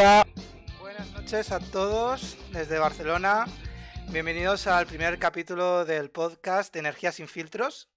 Hola, 0.00 0.24
buenas 0.80 1.12
noches 1.12 1.50
a 1.50 1.58
todos 1.58 2.38
desde 2.52 2.78
Barcelona. 2.78 3.46
Bienvenidos 4.12 4.68
al 4.68 4.86
primer 4.86 5.18
capítulo 5.18 5.84
del 5.84 6.08
podcast 6.10 6.72
de 6.72 6.78
Energía 6.78 7.10
sin 7.10 7.26
filtros. 7.26 7.90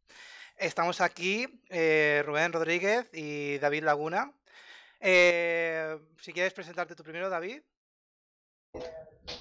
Estamos 0.58 1.00
aquí, 1.00 1.62
eh, 1.70 2.24
Rubén 2.26 2.54
Rodríguez 2.54 3.08
y 3.14 3.60
David 3.60 3.84
Laguna. 3.84 4.34
Eh, 5.00 5.96
si 6.20 6.34
quieres 6.34 6.54
presentarte 6.54 6.96
tú 6.96 7.04
primero, 7.04 7.30
David. 7.30 7.62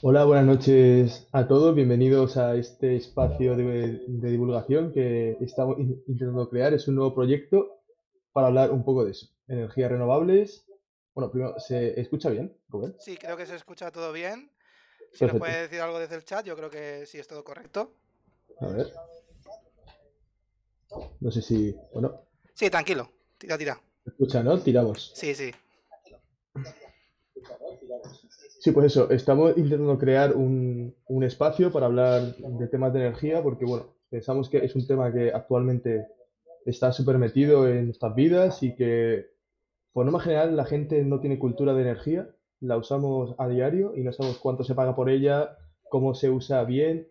Hola, 0.02 0.24
buenas 0.27 0.45
noches 0.45 1.29
a 1.32 1.48
todos. 1.48 1.74
Bienvenidos 1.74 2.37
a 2.37 2.56
este 2.56 2.95
espacio 2.95 3.56
de, 3.56 4.02
de 4.06 4.30
divulgación 4.30 4.92
que 4.92 5.38
estamos 5.40 5.79
in- 5.79 6.04
intentando 6.06 6.51
crear. 6.51 6.74
Es 6.74 6.87
un 6.88 6.96
nuevo 6.96 7.15
proyecto 7.15 7.80
para 8.34 8.48
hablar 8.48 8.70
un 8.70 8.84
poco 8.84 9.06
de 9.06 9.12
eso. 9.12 9.29
Energías 9.48 9.90
renovables. 9.90 10.66
Bueno, 11.20 11.33
primero, 11.33 11.60
¿se 11.60 12.01
escucha 12.01 12.30
bien, 12.30 12.56
Rubén? 12.70 12.95
Sí, 12.98 13.19
creo 13.19 13.37
que 13.37 13.45
se 13.45 13.55
escucha 13.55 13.91
todo 13.91 14.10
bien. 14.10 14.51
Si 15.12 15.27
nos 15.27 15.37
puede 15.37 15.62
decir 15.62 15.79
algo 15.82 15.99
desde 15.99 16.15
el 16.15 16.24
chat, 16.24 16.46
yo 16.46 16.57
creo 16.57 16.71
que 16.71 17.04
sí 17.04 17.18
es 17.18 17.29
todo 17.29 17.45
correcto. 17.45 17.93
A 18.59 18.68
ver. 18.68 18.90
No 21.21 21.30
sé 21.30 21.43
si. 21.43 21.76
Bueno, 21.93 22.23
Sí, 22.54 22.71
tranquilo. 22.71 23.10
Tira, 23.37 23.59
tira. 23.59 23.79
¿se 24.02 24.10
escucha, 24.10 24.43
no? 24.43 24.59
Tiramos. 24.60 25.13
Sí, 25.15 25.35
sí. 25.35 25.51
Sí, 28.60 28.71
pues 28.71 28.87
eso, 28.87 29.10
estamos 29.10 29.59
intentando 29.59 29.98
crear 29.98 30.35
un, 30.35 30.96
un 31.07 31.24
espacio 31.24 31.71
para 31.71 31.85
hablar 31.85 32.35
de 32.35 32.66
temas 32.68 32.95
de 32.95 33.01
energía 33.01 33.43
porque, 33.43 33.66
bueno, 33.66 33.95
pensamos 34.09 34.48
que 34.48 34.65
es 34.65 34.74
un 34.74 34.87
tema 34.87 35.13
que 35.13 35.30
actualmente 35.32 36.09
está 36.65 36.93
súper 36.93 37.18
metido 37.18 37.68
en 37.68 37.87
nuestras 37.87 38.15
vidas 38.15 38.63
y 38.63 38.74
que, 38.74 39.29
por 39.93 40.05
norma 40.05 40.21
general, 40.21 40.57
la 40.57 40.65
gente 40.65 41.02
no 41.05 41.21
tiene 41.21 41.38
cultura 41.38 41.74
de 41.74 41.83
energía, 41.83 42.29
la 42.60 42.77
usamos 42.77 43.35
a 43.38 43.49
diario 43.49 43.95
y 43.97 44.02
no 44.02 44.13
sabemos 44.13 44.38
cuánto 44.38 44.65
se 44.65 44.74
paga 44.74 44.95
por 44.95 45.10
ella, 45.10 45.57
cómo 45.88 46.15
se 46.15 46.30
usa 46.30 46.63
bien 46.65 47.09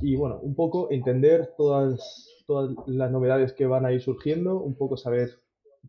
y, 0.00 0.16
bueno, 0.16 0.38
un 0.42 0.54
poco 0.54 0.90
entender 0.90 1.54
todas, 1.56 2.28
todas 2.46 2.74
las 2.86 3.10
novedades 3.10 3.52
que 3.52 3.66
van 3.66 3.86
a 3.86 3.92
ir 3.92 4.00
surgiendo, 4.00 4.58
un 4.60 4.76
poco 4.76 4.96
saber 4.96 5.40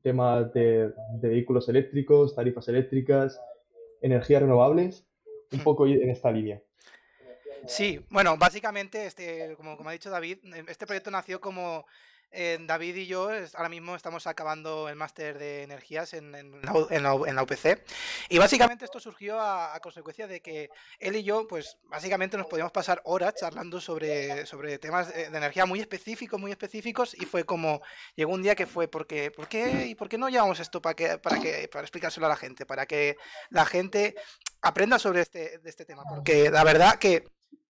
temas 0.02 0.52
de, 0.54 0.92
de 1.20 1.30
vehículos 1.30 1.70
eléctricos, 1.70 2.36
tarifas 2.36 2.68
eléctricas 2.68 3.40
energías 4.02 4.42
renovables, 4.42 5.06
un 5.52 5.60
Hmm. 5.60 5.64
poco 5.64 5.86
ir 5.86 6.02
en 6.02 6.10
esta 6.10 6.32
línea. 6.32 6.62
Sí, 7.68 8.00
bueno, 8.10 8.38
básicamente, 8.38 9.06
este, 9.06 9.56
como, 9.56 9.78
como 9.78 9.90
ha 9.90 9.94
dicho 9.94 10.10
David, 10.10 10.40
este 10.68 10.86
proyecto 10.86 11.12
nació 11.12 11.40
como 11.40 11.86
eh, 12.34 12.58
David 12.62 12.96
y 12.96 13.08
yo 13.08 13.30
ahora 13.56 13.70
mismo 13.70 13.96
estamos 13.96 14.28
acabando 14.28 14.90
el 14.90 14.96
máster 14.96 15.38
de 15.38 15.64
energías 15.64 16.14
en, 16.14 16.36
en 16.36 16.62
la, 16.62 16.74
en 16.90 17.04
la 17.04 17.14
en 17.14 17.36
la 17.36 17.44
UPC. 17.44 17.84
Y 18.30 18.38
básicamente 18.38 18.86
esto 18.86 19.00
surgió 19.00 19.40
a, 19.40 19.76
a 19.76 19.80
consecuencia 19.80 20.28
de 20.28 20.42
que 20.42 20.70
él 21.00 21.16
y 21.16 21.24
yo, 21.24 21.48
pues 21.48 21.78
básicamente 21.84 22.38
nos 22.38 22.48
podíamos 22.48 22.72
pasar 22.72 23.02
horas 23.06 23.36
charlando 23.36 23.82
sobre, 23.82 24.46
sobre 24.46 24.78
temas 24.78 25.14
de 25.14 25.24
de 25.34 25.38
energía 25.38 25.66
muy 25.66 25.80
específicos, 25.80 26.40
muy 26.40 26.52
específicos. 26.52 27.14
Y 27.16 27.26
fue 27.26 27.44
como, 27.44 27.82
llegó 28.16 28.34
un 28.34 28.42
día 28.42 28.56
que 28.56 28.66
fue, 28.66 28.88
porque, 28.88 29.32
¿por 29.32 29.48
qué, 29.48 29.88
¿y 29.88 29.96
por 29.96 30.08
qué 30.10 30.18
no 30.18 30.30
llevamos 30.30 30.60
esto 30.60 30.82
para 30.82 30.96
que, 30.96 31.18
para 31.18 31.40
que, 31.40 31.68
para 31.72 31.84
explicárselo 31.84 32.26
a 32.26 32.30
la 32.30 32.36
gente? 32.36 32.66
Para 32.66 32.86
que 32.86 33.18
la 33.50 33.66
gente 33.66 34.16
aprenda 34.62 35.00
sobre 35.00 35.22
este, 35.22 35.60
de 35.60 35.70
este 35.70 35.86
tema. 35.86 36.04
Porque 36.08 36.50
la 36.50 36.64
verdad 36.64 36.96
que 36.96 37.26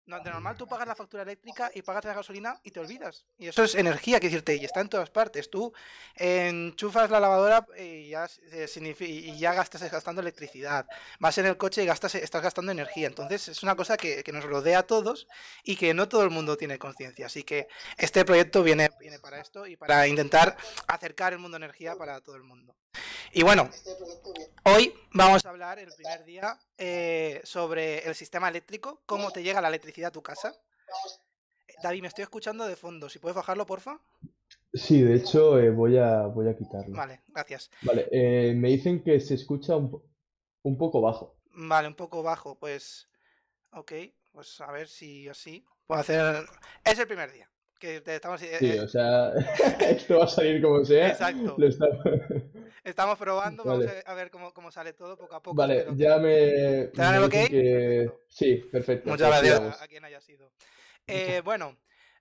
no, 0.06 0.20
de 0.20 0.30
normal 0.30 0.56
tú 0.56 0.66
pagas 0.66 0.86
la 0.86 0.94
factura 0.94 1.22
eléctrica 1.22 1.70
y 1.74 1.82
pagas 1.82 2.04
la 2.04 2.14
gasolina 2.14 2.60
y 2.62 2.70
te 2.70 2.80
olvidas. 2.80 3.24
Y 3.38 3.48
eso 3.48 3.64
es 3.64 3.74
energía, 3.74 4.20
que 4.20 4.26
decirte, 4.28 4.54
y 4.56 4.64
está 4.64 4.80
en 4.80 4.88
todas 4.88 5.10
partes. 5.10 5.48
Tú 5.50 5.72
enchufas 6.16 7.10
la 7.10 7.20
lavadora 7.20 7.66
y 7.78 8.08
ya, 8.08 8.26
signifi- 8.26 9.08
y 9.08 9.38
ya 9.38 9.54
gastas 9.54 9.90
gastando 9.90 10.20
electricidad. 10.20 10.86
Vas 11.18 11.38
en 11.38 11.46
el 11.46 11.56
coche 11.56 11.82
y 11.82 11.86
gastas, 11.86 12.14
estás 12.16 12.42
gastando 12.42 12.72
energía. 12.72 13.06
Entonces 13.06 13.48
es 13.48 13.62
una 13.62 13.76
cosa 13.76 13.96
que, 13.96 14.22
que 14.22 14.32
nos 14.32 14.44
rodea 14.44 14.80
a 14.80 14.86
todos 14.86 15.26
y 15.62 15.76
que 15.76 15.94
no 15.94 16.08
todo 16.08 16.22
el 16.24 16.30
mundo 16.30 16.56
tiene 16.56 16.78
conciencia. 16.78 17.26
Así 17.26 17.42
que 17.42 17.66
este 17.96 18.24
proyecto 18.24 18.62
viene, 18.62 18.90
viene 19.00 19.18
para 19.18 19.40
esto 19.40 19.66
y 19.66 19.76
para 19.76 20.06
intentar 20.06 20.56
acercar 20.86 21.32
el 21.32 21.38
mundo 21.38 21.56
energía 21.56 21.96
para 21.96 22.20
todo 22.20 22.36
el 22.36 22.42
mundo. 22.42 22.76
Y 23.32 23.42
bueno, 23.42 23.70
Hoy 24.66 24.94
vamos 25.12 25.44
a 25.44 25.50
hablar 25.50 25.78
el 25.78 25.92
primer 25.92 26.24
día 26.24 26.58
eh, 26.78 27.40
sobre 27.44 27.98
el 28.08 28.14
sistema 28.14 28.48
eléctrico, 28.48 29.02
cómo 29.04 29.30
te 29.30 29.42
llega 29.42 29.60
la 29.60 29.68
electricidad 29.68 30.08
a 30.08 30.12
tu 30.12 30.22
casa. 30.22 30.54
David, 31.82 32.00
me 32.00 32.08
estoy 32.08 32.22
escuchando 32.22 32.66
de 32.66 32.76
fondo. 32.76 33.10
Si 33.10 33.18
puedes 33.18 33.36
bajarlo, 33.36 33.66
porfa. 33.66 34.00
Sí, 34.72 35.02
de 35.02 35.16
hecho, 35.16 35.58
eh, 35.58 35.70
voy 35.70 35.98
a, 35.98 36.22
voy 36.28 36.48
a 36.48 36.56
quitarlo. 36.56 36.96
Vale, 36.96 37.20
gracias. 37.28 37.70
Vale, 37.82 38.08
eh, 38.10 38.54
me 38.56 38.68
dicen 38.70 39.02
que 39.04 39.20
se 39.20 39.34
escucha 39.34 39.76
un, 39.76 40.02
un 40.62 40.78
poco 40.78 41.02
bajo. 41.02 41.36
Vale, 41.50 41.88
un 41.88 41.94
poco 41.94 42.22
bajo, 42.22 42.58
pues. 42.58 43.08
Ok, 43.72 43.92
pues 44.32 44.60
a 44.62 44.72
ver 44.72 44.88
si 44.88 45.28
así 45.28 45.62
puedo 45.86 46.00
hacer. 46.00 46.46
Es 46.82 46.98
el 46.98 47.06
primer 47.06 47.30
día. 47.32 47.50
Que 47.78 48.00
te 48.00 48.14
estamos, 48.14 48.40
eh, 48.42 48.56
Sí, 48.58 48.70
eh, 48.70 48.80
o 48.80 48.88
sea, 48.88 49.30
esto 49.80 50.18
va 50.20 50.24
a 50.24 50.28
salir 50.28 50.62
como 50.62 50.82
sea. 50.86 51.08
Exacto. 51.08 51.54
Lo 51.58 51.66
estamos- 51.68 51.98
estamos 52.84 53.18
probando, 53.18 53.64
vamos 53.64 53.86
Vale. 53.86 54.02
a 54.06 54.12
a 54.12 54.14
ver 54.14 54.30
cómo, 54.30 54.52
cómo 54.52 54.70
sale 54.70 54.92
todo 54.92 55.16
poco 55.16 55.34
a 55.34 55.42
poco. 55.42 55.56
Vale, 55.56 55.86
ya 55.94 56.18
me, 56.18 56.88
¿Te 56.88 57.02
dan 57.02 57.16
el 57.16 57.24
ok? 57.24 57.30
que... 57.30 58.12
Sí, 58.28 58.56
perfecto. 58.70 59.10
Muchas 59.10 59.28
gracias 59.28 59.80
a, 59.80 59.84
a 59.84 59.88
quien 59.88 60.04
haya 60.04 60.20
sido. 60.20 60.52
Eh, 61.06 61.40
bueno, 61.44 61.76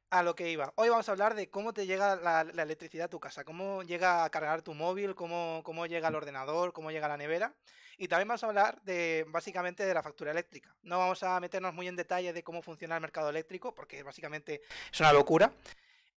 a 0.09 0.24
lo 0.24 0.35
que 0.35 0.50
iba. 0.50 0.74
Hoy 0.75 0.90
vamos 0.90 1.07
a 1.09 1.12
hablar 1.12 1.35
de 1.35 1.50
cómo 1.50 1.74
te 1.74 1.85
llega 1.85 2.16
la, 2.16 2.44
la 2.44 2.63
electricidad 2.63 3.06
a 3.06 3.09
tu 3.09 3.19
casa, 3.19 3.44
cómo 3.44 3.84
llega 3.84 4.24
a 4.24 4.29
cargar 4.29 4.62
tu 4.62 4.74
móvil, 4.74 5.16
cómo, 5.16 5.62
cómo 5.63 5.85
llega 5.85 6.07
el 6.07 6.16
ordenador, 6.16 6.72
cómo 6.72 6.91
llega 6.91 7.07
la 7.07 7.18
nevera. 7.18 7.53
Y 7.97 8.07
también 8.07 8.28
vamos 8.28 8.44
a 8.44 8.47
hablar 8.47 8.81
de 8.84 9.25
básicamente 9.28 9.85
de 9.85 9.94
la 9.94 10.01
factura 10.01 10.31
eléctrica. 10.31 10.75
No 10.81 10.97
vamos 10.97 11.22
a 11.24 11.40
meternos 11.40 11.74
muy 11.74 11.88
en 11.88 11.95
detalle 11.95 12.34
de 12.34 12.44
cómo 12.44 12.62
funciona 12.62 12.95
el 12.95 13.01
mercado 13.01 13.30
eléctrico, 13.30 13.74
porque 13.75 14.01
básicamente 14.01 14.62
es 14.91 15.00
una 15.00 15.13
locura. 15.13 15.51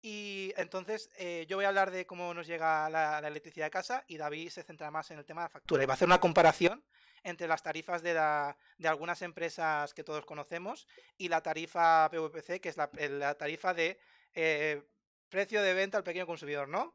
Y 0.06 0.52
entonces 0.58 1.08
eh, 1.16 1.46
yo 1.48 1.56
voy 1.56 1.64
a 1.64 1.68
hablar 1.68 1.90
de 1.90 2.04
cómo 2.04 2.34
nos 2.34 2.46
llega 2.46 2.90
la, 2.90 3.26
electricidad 3.26 3.68
a 3.68 3.70
casa 3.70 4.04
y 4.06 4.18
David 4.18 4.50
se 4.50 4.62
centra 4.62 4.90
más 4.90 5.10
en 5.10 5.18
el 5.18 5.24
tema 5.24 5.40
de 5.40 5.44
la 5.46 5.48
factura. 5.48 5.82
Y 5.82 5.86
va 5.86 5.94
a 5.94 5.96
hacer 5.96 6.06
una 6.06 6.20
comparación 6.20 6.84
entre 7.22 7.48
las 7.48 7.62
tarifas 7.62 8.02
de, 8.02 8.12
la- 8.12 8.54
de 8.76 8.86
algunas 8.88 9.22
empresas 9.22 9.94
que 9.94 10.04
todos 10.04 10.26
conocemos 10.26 10.86
y 11.16 11.28
la 11.28 11.40
tarifa 11.40 12.10
PVPC, 12.10 12.60
que 12.60 12.68
es 12.68 12.76
la 12.76 13.34
tarifa 13.34 13.72
de 13.72 13.98
eh, 14.34 14.82
precio 15.30 15.62
de 15.62 15.72
venta 15.72 15.96
al 15.96 16.04
pequeño 16.04 16.26
consumidor, 16.26 16.68
¿no? 16.68 16.94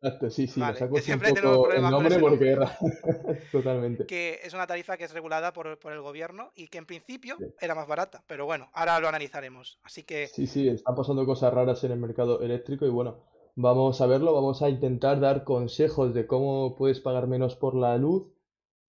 Exacto, 0.00 0.30
sí, 0.30 0.46
sí, 0.46 0.60
Vale, 0.60 0.78
siempre 1.00 1.30
un 1.30 1.34
tenemos 1.34 1.56
poco 1.56 1.72
el 1.72 1.80
problemas 1.80 1.92
con 1.92 2.02
nombre 2.04 2.18
porque. 2.20 2.56
Totalmente. 3.52 4.06
Que 4.06 4.38
es 4.44 4.54
una 4.54 4.66
tarifa 4.66 4.96
que 4.96 5.04
es 5.04 5.12
regulada 5.12 5.52
por, 5.52 5.76
por 5.78 5.92
el 5.92 6.00
gobierno 6.00 6.52
y 6.54 6.68
que 6.68 6.78
en 6.78 6.86
principio 6.86 7.36
Sí. 7.38 7.46
era 7.60 7.74
más 7.74 7.88
barata, 7.88 8.22
pero 8.26 8.46
bueno, 8.46 8.68
ahora 8.74 9.00
lo 9.00 9.08
analizaremos. 9.08 9.80
Así 9.82 10.04
que 10.04 10.28
Sí, 10.28 10.46
sí, 10.46 10.68
están 10.68 10.94
pasando 10.94 11.26
cosas 11.26 11.52
raras 11.52 11.82
en 11.84 11.92
el 11.92 11.98
mercado 11.98 12.40
eléctrico 12.42 12.86
y 12.86 12.90
bueno, 12.90 13.24
vamos 13.56 14.00
a 14.00 14.06
verlo, 14.06 14.32
vamos 14.32 14.62
a 14.62 14.68
intentar 14.68 15.18
dar 15.18 15.42
consejos 15.42 16.14
de 16.14 16.26
cómo 16.28 16.76
puedes 16.76 17.00
pagar 17.00 17.26
menos 17.26 17.56
por 17.56 17.74
la 17.74 17.96
luz. 17.96 18.28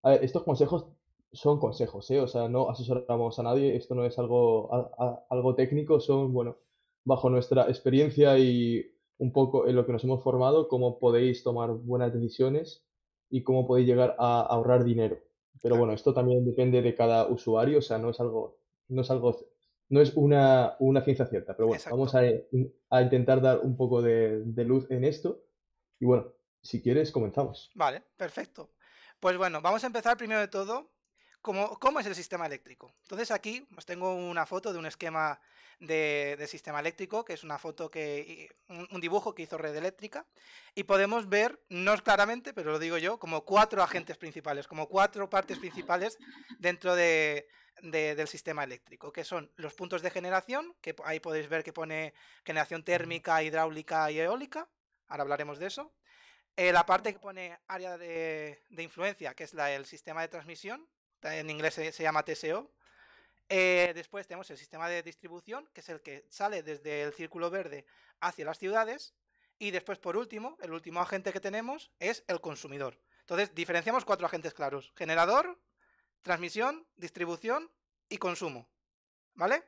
A 0.02 0.10
ver, 0.10 0.25
estos 0.25 0.42
consejos 0.44 0.86
son 1.32 1.58
consejos, 1.58 2.10
¿eh? 2.10 2.20
O 2.20 2.28
sea, 2.28 2.49
no 2.49 2.69
asesoramos 2.69 3.38
a 3.38 3.43
nadie, 3.43 3.76
esto 3.76 3.94
no 3.94 4.05
es 4.05 4.19
algo, 4.19 4.72
a- 4.75 4.90
a- 4.99 5.26
algo 5.31 5.55
técnico, 5.55 6.00
son, 6.00 6.32
bueno, 6.34 6.58
bajo 7.05 7.31
nuestra 7.31 7.62
experiencia 7.69 8.38
y 8.38 8.93
un 9.19 9.32
poco 9.32 9.67
en 9.67 9.76
lo 9.76 9.85
que 9.85 9.93
nos 9.93 10.05
hemos 10.05 10.23
formado, 10.23 10.69
cómo 10.69 10.99
podéis 10.99 11.43
tomar 11.43 11.70
buenas 11.73 12.12
decisiones 12.12 12.85
y 13.31 13.43
cómo 13.43 13.67
podéis 13.67 13.87
llegar 13.88 14.17
a 14.19 14.41
ahorrar 14.41 14.85
dinero. 14.85 15.19
Pero 15.61 15.76
bueno, 15.76 15.93
esto 15.93 16.15
también 16.15 16.44
depende 16.44 16.82
de 16.82 16.94
cada 16.94 17.26
usuario, 17.26 17.79
o 17.79 17.82
sea, 17.82 17.99
no 17.99 18.11
es 18.11 18.20
algo, 18.20 18.59
no 18.88 19.03
es 19.03 19.11
algo 19.11 19.37
no 19.91 20.00
es 20.00 20.15
una, 20.15 20.76
una 20.81 21.03
ciencia 21.03 21.26
cierta, 21.26 21.56
pero 21.56 21.69
bueno, 21.69 21.82
vamos 21.91 22.15
a, 22.15 22.20
a 22.91 23.03
intentar 23.03 23.41
dar 23.41 23.61
un 23.61 23.76
poco 23.76 24.03
de, 24.03 24.43
de 24.44 24.65
luz 24.65 24.91
en 24.91 25.05
esto. 25.05 25.44
Y 25.99 26.05
bueno, 26.05 26.32
si 26.61 26.82
quieres, 26.82 27.11
comenzamos. 27.11 27.70
Vale, 27.75 28.03
perfecto. 28.17 28.70
Pues 29.19 29.37
bueno, 29.38 29.61
vamos 29.62 29.82
a 29.82 29.87
empezar 29.87 30.17
primero 30.17 30.41
de 30.41 30.49
todo. 30.49 30.91
¿Cómo, 31.48 31.98
es 31.98 32.04
el 32.04 32.14
sistema 32.14 32.44
eléctrico? 32.44 32.92
Entonces 33.04 33.30
aquí 33.30 33.66
os 33.74 33.86
tengo 33.86 34.14
una 34.14 34.44
foto 34.44 34.70
de 34.70 34.78
un 34.78 34.84
esquema 34.84 35.40
de, 35.80 36.46
sistema 36.46 36.78
eléctrico, 36.80 37.24
que 37.24 37.32
es 37.32 37.42
una 37.42 37.58
foto 37.58 37.90
que, 37.90 38.50
un, 38.68 39.00
dibujo 39.00 39.34
que 39.34 39.44
hizo 39.44 39.56
Red 39.56 39.74
Eléctrica, 39.74 40.26
y 40.74 40.84
podemos 40.84 41.26
ver, 41.30 41.58
no 41.70 41.94
es 41.94 42.02
claramente, 42.02 42.52
pero 42.52 42.72
lo 42.72 42.78
digo 42.78 42.98
yo, 42.98 43.18
como 43.18 43.46
cuatro 43.46 43.82
agentes 43.82 44.18
principales, 44.18 44.68
como 44.68 44.90
cuatro 44.90 45.30
partes 45.30 45.58
principales 45.58 46.18
dentro 46.58 46.94
de, 46.94 47.48
de- 47.80 48.14
del 48.14 48.28
sistema 48.28 48.64
eléctrico, 48.64 49.10
que 49.10 49.24
son 49.24 49.50
los 49.56 49.72
puntos 49.72 50.02
de 50.02 50.10
generación, 50.10 50.76
que 50.82 50.94
ahí 51.02 51.18
podéis 51.18 51.48
ver 51.48 51.64
que 51.64 51.72
pone 51.72 52.12
generación 52.44 52.84
térmica, 52.84 53.42
hidráulica 53.42 54.10
y 54.10 54.20
eólica, 54.20 54.68
ahora 55.06 55.22
hablaremos 55.22 55.58
de 55.58 55.68
eso. 55.68 55.94
Eh, 56.56 56.72
la 56.72 56.84
parte 56.84 57.14
que 57.14 57.20
pone 57.20 57.58
área 57.68 57.96
de, 57.96 58.60
de 58.68 58.82
influencia, 58.82 59.32
que 59.32 59.44
es 59.44 59.54
la, 59.54 59.72
el 59.72 59.86
sistema 59.86 60.20
de 60.20 60.28
transmisión, 60.28 60.86
en 61.23 61.50
inglés 61.50 61.75
se, 61.75 61.91
llama 61.91 62.25
TSO. 62.25 62.70
Eh, 63.49 63.93
después 63.94 64.26
tenemos 64.26 64.50
el 64.50 64.59
sistema 64.59 64.88
de 64.88 65.03
distribución, 65.03 65.69
que 65.73 65.81
es 65.81 65.88
el 65.88 66.03
que 66.03 66.26
sale 66.29 66.62
desde 66.62 67.03
el 67.03 67.12
círculo 67.12 67.50
verde 67.50 67.87
hacia 68.20 68.44
las 68.44 68.59
ciudades. 68.59 69.15
Y 69.59 69.70
después, 69.70 69.99
por 69.99 70.17
último, 70.17 70.56
el 70.61 70.73
último 70.73 71.00
agente 71.00 71.32
que 71.32 71.41
tenemos 71.41 71.91
es 71.99 72.25
el 72.29 72.41
consumidor. 72.41 72.99
Entonces, 73.20 73.55
diferenciamos 73.55 74.05
cuatro 74.05 74.26
agentes 74.26 74.55
claros. 74.55 74.93
Generador, 74.97 75.59
transmisión, 76.23 76.87
distribución 76.97 77.70
y 78.09 78.19
consumo. 78.19 78.69
¿Vale? 79.35 79.65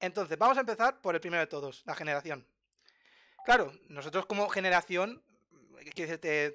Entonces, 0.00 0.38
vamos 0.38 0.56
a 0.56 0.60
empezar 0.60 1.00
por 1.00 1.14
el 1.14 1.20
primero 1.20 1.40
de 1.40 1.46
todos, 1.46 1.82
la 1.86 1.94
generación. 1.94 2.46
Claro, 3.44 3.72
nosotros 3.88 4.26
como 4.26 4.48
generación, 4.48 5.22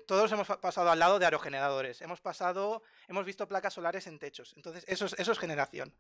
todos 0.08 0.32
hemos 0.32 0.48
pasado 0.48 0.92
al 0.92 1.00
lado 1.00 1.20
de 1.20 1.26
aerogeneradores, 1.26 2.02
hemos 2.02 2.22
pasado, 2.22 2.84
hemos 3.08 3.26
visto 3.26 3.48
placas 3.48 3.74
solares 3.74 4.08
en 4.08 4.20
techos, 4.20 4.54
entonces 4.56 4.84
eso 4.88 5.06
es, 5.06 5.16
eso 5.18 5.32
es 5.32 5.40
generación. 5.40 5.94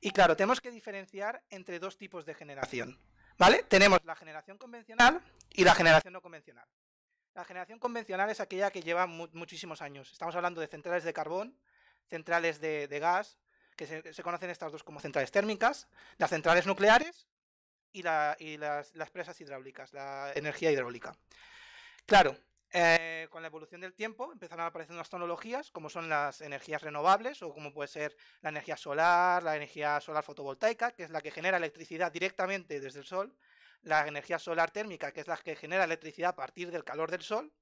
Y 0.00 0.10
claro, 0.10 0.36
tenemos 0.36 0.60
que 0.60 0.70
diferenciar 0.70 1.42
entre 1.48 1.78
dos 1.78 1.96
tipos 1.96 2.26
de 2.26 2.34
generación. 2.34 2.98
¿Vale? 3.38 3.62
Tenemos 3.62 4.00
la 4.04 4.16
generación 4.16 4.58
convencional 4.58 5.20
y 5.50 5.64
la 5.64 5.74
generación 5.74 6.12
no 6.12 6.20
convencional. 6.20 6.66
La 7.34 7.44
generación 7.44 7.78
convencional 7.78 8.28
es 8.28 8.40
aquella 8.40 8.70
que 8.70 8.82
lleva 8.82 9.06
muchísimos 9.06 9.80
años. 9.80 10.12
Estamos 10.12 10.36
hablando 10.36 10.60
de 10.60 10.66
centrales 10.66 11.02
de 11.04 11.12
carbón, 11.14 11.56
centrales 12.08 12.60
de, 12.60 12.98
gas, 13.00 13.38
que 13.74 13.86
se, 13.86 14.22
conocen 14.22 14.50
estas 14.50 14.70
dos 14.70 14.84
como 14.84 15.00
centrales 15.00 15.30
térmicas, 15.30 15.88
las 16.18 16.30
centrales 16.30 16.66
nucleares 16.66 17.26
y, 17.90 18.02
las, 18.02 19.10
presas 19.12 19.40
hidráulicas, 19.40 19.94
la 19.94 20.32
energía 20.34 20.70
hidráulica. 20.70 21.16
Claro, 22.04 22.36
eh, 22.74 23.28
con 23.30 23.42
la 23.42 23.48
evolución 23.48 23.82
del 23.82 23.92
tiempo 23.92 24.32
empezaron 24.32 24.64
a 24.64 24.68
aparecer 24.68 24.94
unas 24.94 25.10
tecnologías 25.10 25.70
como 25.70 25.90
son 25.90 26.08
las 26.08 26.40
energías 26.40 26.80
renovables 26.80 27.42
o 27.42 27.52
como 27.52 27.72
puede 27.72 27.88
ser 27.88 28.16
la 28.40 28.48
energía 28.48 28.76
solar, 28.76 29.42
la 29.42 29.56
energía 29.56 30.00
solar 30.00 30.24
fotovoltaica, 30.24 30.92
que 30.92 31.02
es 31.02 31.10
la 31.10 31.20
que 31.20 31.30
genera 31.30 31.58
electricidad 31.58 32.10
directamente 32.10 32.80
desde 32.80 33.00
el 33.00 33.04
sol, 33.04 33.36
la 33.82 34.06
energía 34.08 34.38
solar 34.38 34.70
térmica, 34.70 35.12
que 35.12 35.20
es 35.20 35.26
la 35.26 35.36
que 35.36 35.54
genera 35.54 35.84
electricidad 35.84 36.30
a 36.30 36.36
partir 36.36 36.70
del 36.70 36.84
calor 36.84 37.10
del 37.10 37.22
sol, 37.22 37.52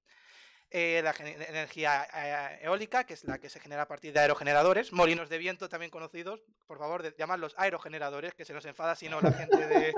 eh, 0.71 1.01
la 1.03 1.15
energía 1.49 2.07
eh, 2.15 2.61
eólica, 2.63 3.05
que 3.05 3.15
es 3.15 3.25
la 3.25 3.39
que 3.39 3.49
se 3.49 3.59
genera 3.59 3.83
a 3.83 3.89
partir 3.89 4.13
de 4.13 4.21
aerogeneradores, 4.21 4.93
molinos 4.93 5.29
de 5.29 5.39
viento 5.39 5.69
también 5.69 5.91
conocidos, 5.91 6.43
por 6.67 6.79
favor, 6.79 7.03
de, 7.03 7.13
llamarlos 7.19 7.55
aerogeneradores, 7.57 8.35
que 8.35 8.45
se 8.45 8.55
nos 8.55 8.65
enfada 8.65 8.95
si 8.95 9.09
no 9.09 9.21
la 9.21 9.33
gente 9.33 9.67
de... 9.67 9.95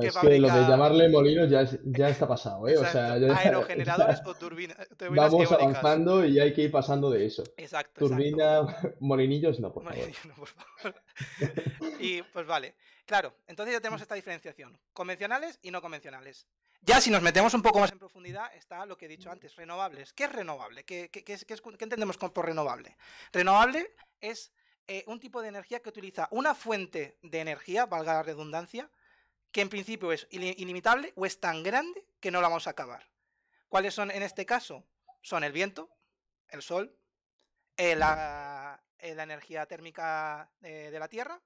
que 0.00 0.06
es 0.06 0.16
que 0.16 0.38
lo 0.38 0.48
de 0.48 0.60
llamarle 0.68 1.08
molinos 1.08 1.50
ya, 1.50 1.66
ya 1.84 2.08
está 2.08 2.28
pasado, 2.28 2.68
¿eh? 2.68 2.78
O 2.78 2.86
sea, 2.86 3.14
aerogeneradores 3.14 4.20
o 4.26 4.34
turbinas 4.34 4.76
Vamos 5.10 5.50
avanzando 5.50 6.24
y 6.24 6.38
hay 6.38 6.52
que 6.52 6.62
ir 6.62 6.70
pasando 6.70 7.10
de 7.10 7.26
eso. 7.26 7.42
Exacto. 7.56 8.06
Turbina, 8.06 8.62
molinillos, 9.00 9.58
no, 9.58 9.72
por 9.72 9.84
favor. 9.84 9.98
no, 10.24 10.34
por 10.34 10.48
favor. 10.48 11.02
y 11.98 12.22
pues 12.22 12.46
vale. 12.46 12.74
Claro, 13.06 13.34
entonces 13.46 13.74
ya 13.74 13.80
tenemos 13.80 14.00
esta 14.02 14.14
diferenciación, 14.14 14.78
convencionales 14.92 15.58
y 15.62 15.70
no 15.70 15.82
convencionales. 15.82 16.46
Ya 16.84 17.00
si 17.00 17.10
nos 17.10 17.22
metemos 17.22 17.54
un 17.54 17.62
poco 17.62 17.78
más 17.78 17.92
en 17.92 17.98
profundidad 17.98 18.52
está 18.54 18.84
lo 18.86 18.98
que 18.98 19.06
he 19.06 19.08
dicho 19.08 19.30
antes, 19.30 19.54
renovables. 19.54 20.12
¿Qué 20.12 20.24
es 20.24 20.32
renovable? 20.32 20.84
¿Qué, 20.84 21.10
entendemos 21.80 22.16
por 22.18 22.44
renovable? 22.44 22.96
Renovable 23.32 23.94
es 24.20 24.52
eh, 24.88 25.04
un 25.06 25.20
tipo 25.20 25.40
de 25.40 25.48
energía 25.48 25.80
que 25.80 25.88
utiliza 25.88 26.26
una 26.32 26.56
fuente 26.56 27.18
de 27.22 27.38
energía, 27.38 27.86
valga 27.86 28.14
la 28.14 28.22
redundancia, 28.24 28.90
que 29.52 29.60
en 29.60 29.68
principio 29.68 30.10
es 30.10 30.26
ilimitable 30.30 31.12
o 31.14 31.24
es 31.24 31.38
tan 31.38 31.62
grande 31.62 32.04
que 32.18 32.32
no 32.32 32.40
la 32.40 32.48
vamos 32.48 32.66
a 32.66 32.70
acabar. 32.70 33.08
¿Cuáles 33.68 33.94
son 33.94 34.10
en 34.10 34.24
este 34.24 34.44
caso? 34.44 34.84
Son 35.20 35.44
el 35.44 35.52
viento, 35.52 35.88
el 36.48 36.62
sol, 36.62 36.96
eh, 37.76 37.94
la, 37.94 38.82
eh, 38.98 39.14
la, 39.14 39.22
energía 39.22 39.66
térmica 39.66 40.50
de 40.60 40.98
la 40.98 41.08
Tierra 41.08 41.40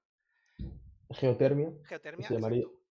Geotermia. 1.11 1.71
Geotermia. 1.85 2.27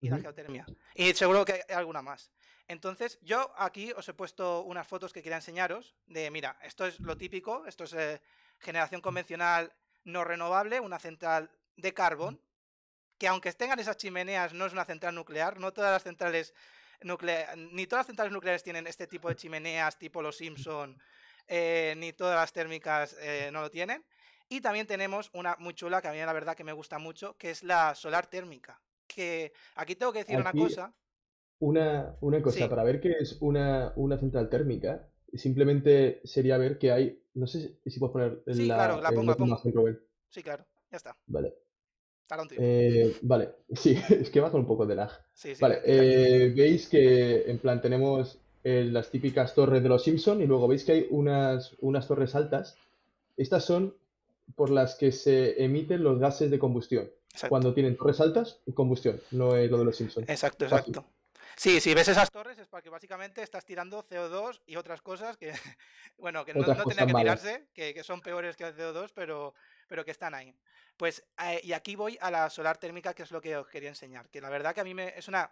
Y 0.01 0.09
la 0.09 0.19
geotermia. 0.19 0.65
Y 0.95 1.13
seguro 1.13 1.45
que 1.45 1.63
hay 1.69 1.75
alguna 1.75 2.01
más. 2.01 2.31
Entonces, 2.67 3.19
yo 3.21 3.53
aquí 3.57 3.91
os 3.93 4.07
he 4.09 4.13
puesto 4.13 4.61
unas 4.63 4.87
fotos 4.87 5.13
que 5.13 5.21
quería 5.21 5.37
enseñaros 5.37 5.95
de, 6.07 6.31
mira, 6.31 6.57
esto 6.63 6.85
es 6.85 6.99
lo 6.99 7.15
típico, 7.15 7.65
esto 7.67 7.83
es 7.83 7.93
eh, 7.93 8.21
generación 8.59 9.01
convencional 9.01 9.71
no 10.03 10.23
renovable, 10.23 10.79
una 10.79 10.97
central 10.97 11.51
de 11.75 11.93
carbón, 11.93 12.41
que 13.17 13.27
aunque 13.27 13.53
tengan 13.53 13.79
esas 13.79 13.97
chimeneas, 13.97 14.53
no 14.53 14.65
es 14.65 14.73
una 14.73 14.85
central 14.85 15.13
nuclear, 15.13 15.59
no 15.59 15.71
todas 15.71 15.91
las 15.91 16.03
centrales 16.03 16.53
nucleares, 17.01 17.55
ni 17.57 17.85
todas 17.85 18.01
las 18.01 18.07
centrales 18.07 18.33
nucleares 18.33 18.63
tienen 18.63 18.87
este 18.87 19.05
tipo 19.05 19.29
de 19.29 19.35
chimeneas 19.35 19.99
tipo 19.99 20.21
los 20.21 20.37
Simpson, 20.37 20.99
eh, 21.47 21.93
ni 21.97 22.13
todas 22.13 22.35
las 22.35 22.51
térmicas 22.51 23.15
eh, 23.19 23.49
no 23.51 23.61
lo 23.61 23.69
tienen. 23.69 24.03
Y 24.49 24.61
también 24.61 24.87
tenemos 24.87 25.29
una 25.33 25.55
muy 25.59 25.73
chula 25.73 26.01
que 26.01 26.07
a 26.07 26.11
mí 26.11 26.17
la 26.17 26.33
verdad 26.33 26.55
que 26.55 26.63
me 26.63 26.73
gusta 26.73 26.97
mucho, 26.97 27.37
que 27.37 27.51
es 27.51 27.63
la 27.63 27.95
solar 27.95 28.27
térmica. 28.27 28.81
Que 29.15 29.51
aquí 29.75 29.95
tengo 29.95 30.13
que 30.13 30.19
decir 30.19 30.37
una 30.37 30.51
cosa. 30.51 30.93
Una, 31.59 32.17
una 32.21 32.41
cosa, 32.41 32.67
para 32.69 32.83
ver 32.83 32.99
qué 32.99 33.17
es 33.19 33.37
una, 33.39 33.93
una, 33.95 34.17
central 34.17 34.49
térmica, 34.49 35.07
simplemente 35.33 36.21
sería 36.23 36.57
ver 36.57 36.79
que 36.79 36.91
hay. 36.91 37.23
No 37.33 37.45
sé 37.45 37.77
si 37.85 37.99
puedes 37.99 38.13
poner 38.13 38.43
sí, 38.47 38.65
la, 38.65 38.75
claro, 38.75 39.01
la 39.01 39.11
pongo, 39.11 39.35
pongo. 39.35 39.61
Sí, 40.29 40.41
claro, 40.41 40.65
ya 40.89 40.97
está. 40.97 41.15
Vale. 41.27 41.53
Eh, 42.57 43.17
vale, 43.23 43.49
sí, 43.73 43.97
es 44.09 44.29
que 44.29 44.39
va 44.39 44.51
con 44.51 44.61
un 44.61 44.67
poco 44.67 44.85
de 44.85 44.95
lag. 44.95 45.11
Sí, 45.33 45.53
sí, 45.53 45.61
vale, 45.61 45.81
eh, 45.83 46.53
veis 46.55 46.87
que 46.87 47.43
en 47.49 47.59
plan 47.59 47.81
tenemos 47.81 48.39
eh, 48.63 48.85
las 48.89 49.09
típicas 49.09 49.53
torres 49.53 49.83
de 49.83 49.89
los 49.89 50.03
Simpson 50.03 50.41
y 50.41 50.47
luego 50.47 50.67
veis 50.67 50.85
que 50.85 50.91
hay 50.93 51.07
unas, 51.09 51.75
unas 51.79 52.07
torres 52.07 52.35
altas. 52.35 52.77
Estas 53.35 53.65
son 53.65 53.95
por 54.55 54.69
las 54.69 54.95
que 54.95 55.11
se 55.11 55.63
emiten 55.63 56.03
los 56.03 56.19
gases 56.19 56.49
de 56.49 56.59
combustión. 56.59 57.09
Cuando 57.49 57.73
tienen 57.73 57.95
torres 57.97 58.19
altas, 58.19 58.59
combustión, 58.73 59.21
no 59.31 59.55
es 59.55 59.69
lo 59.69 59.77
de 59.77 59.85
los 59.85 59.95
Simpsons. 59.95 60.29
Exacto, 60.29 60.65
exacto. 60.65 61.05
Sí, 61.55 61.79
si 61.79 61.93
ves 61.93 62.07
esas 62.07 62.31
torres 62.31 62.57
es 62.57 62.67
porque 62.67 62.89
básicamente 62.89 63.43
estás 63.43 63.65
tirando 63.65 64.03
CO2 64.03 64.61
y 64.65 64.75
otras 64.77 65.01
cosas 65.01 65.37
que, 65.37 65.51
bueno, 66.17 66.45
que 66.45 66.53
no, 66.53 66.61
no 66.61 66.83
que 66.85 66.95
tirarse, 66.95 67.67
que, 67.73 68.03
son 68.03 68.21
peores 68.21 68.55
que 68.55 68.63
el 68.63 68.75
CO2, 68.75 69.11
pero, 69.13 69.53
pero 69.87 70.03
que 70.03 70.11
están 70.11 70.33
ahí. 70.33 70.55
Pues, 70.97 71.23
eh, 71.43 71.61
y 71.63 71.73
aquí 71.73 71.95
voy 71.95 72.17
a 72.21 72.31
la 72.31 72.49
solar 72.49 72.77
térmica, 72.77 73.13
que 73.13 73.23
es 73.23 73.31
lo 73.31 73.41
que 73.41 73.57
os 73.57 73.67
quería 73.67 73.89
enseñar, 73.89 74.29
que 74.29 74.41
la 74.41 74.49
verdad 74.49 74.73
que 74.73 74.81
a 74.81 74.83
mí 74.83 74.93
me, 74.93 75.13
es 75.17 75.27
una, 75.27 75.51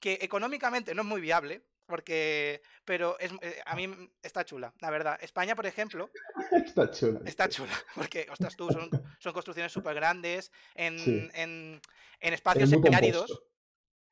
que 0.00 0.18
económicamente 0.20 0.94
no 0.94 1.02
es 1.02 1.08
muy 1.08 1.20
viable, 1.20 1.62
porque, 1.88 2.62
pero 2.84 3.18
es, 3.18 3.32
eh, 3.40 3.60
a 3.64 3.74
mí 3.74 3.88
está 4.22 4.44
chula, 4.44 4.72
la 4.80 4.90
verdad. 4.90 5.18
España, 5.22 5.56
por 5.56 5.66
ejemplo, 5.66 6.10
está 6.52 6.90
chula. 6.90 7.20
Está 7.24 7.48
chula, 7.48 7.72
porque, 7.94 8.26
ostras, 8.30 8.54
tú, 8.56 8.68
son, 8.70 8.90
son 9.18 9.32
construcciones 9.32 9.72
súper 9.72 9.94
grandes, 9.94 10.52
en, 10.74 11.30
en, 11.34 11.80
en, 12.20 12.32
espacios 12.34 12.70
semiáridos. 12.70 13.42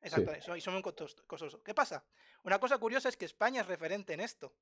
Exacto, 0.01 0.55
y 0.55 0.61
son 0.61 0.73
muy 0.73 0.83
costosos. 0.83 1.59
¿Qué 1.63 1.73
pasa? 1.73 2.03
Una 2.43 2.59
cosa 2.59 2.77
curiosa 2.77 3.09
es 3.09 3.17
que 3.17 3.25
España 3.25 3.61
es 3.61 3.67
referente 3.67 4.13
en 4.13 4.21
esto. 4.21 4.55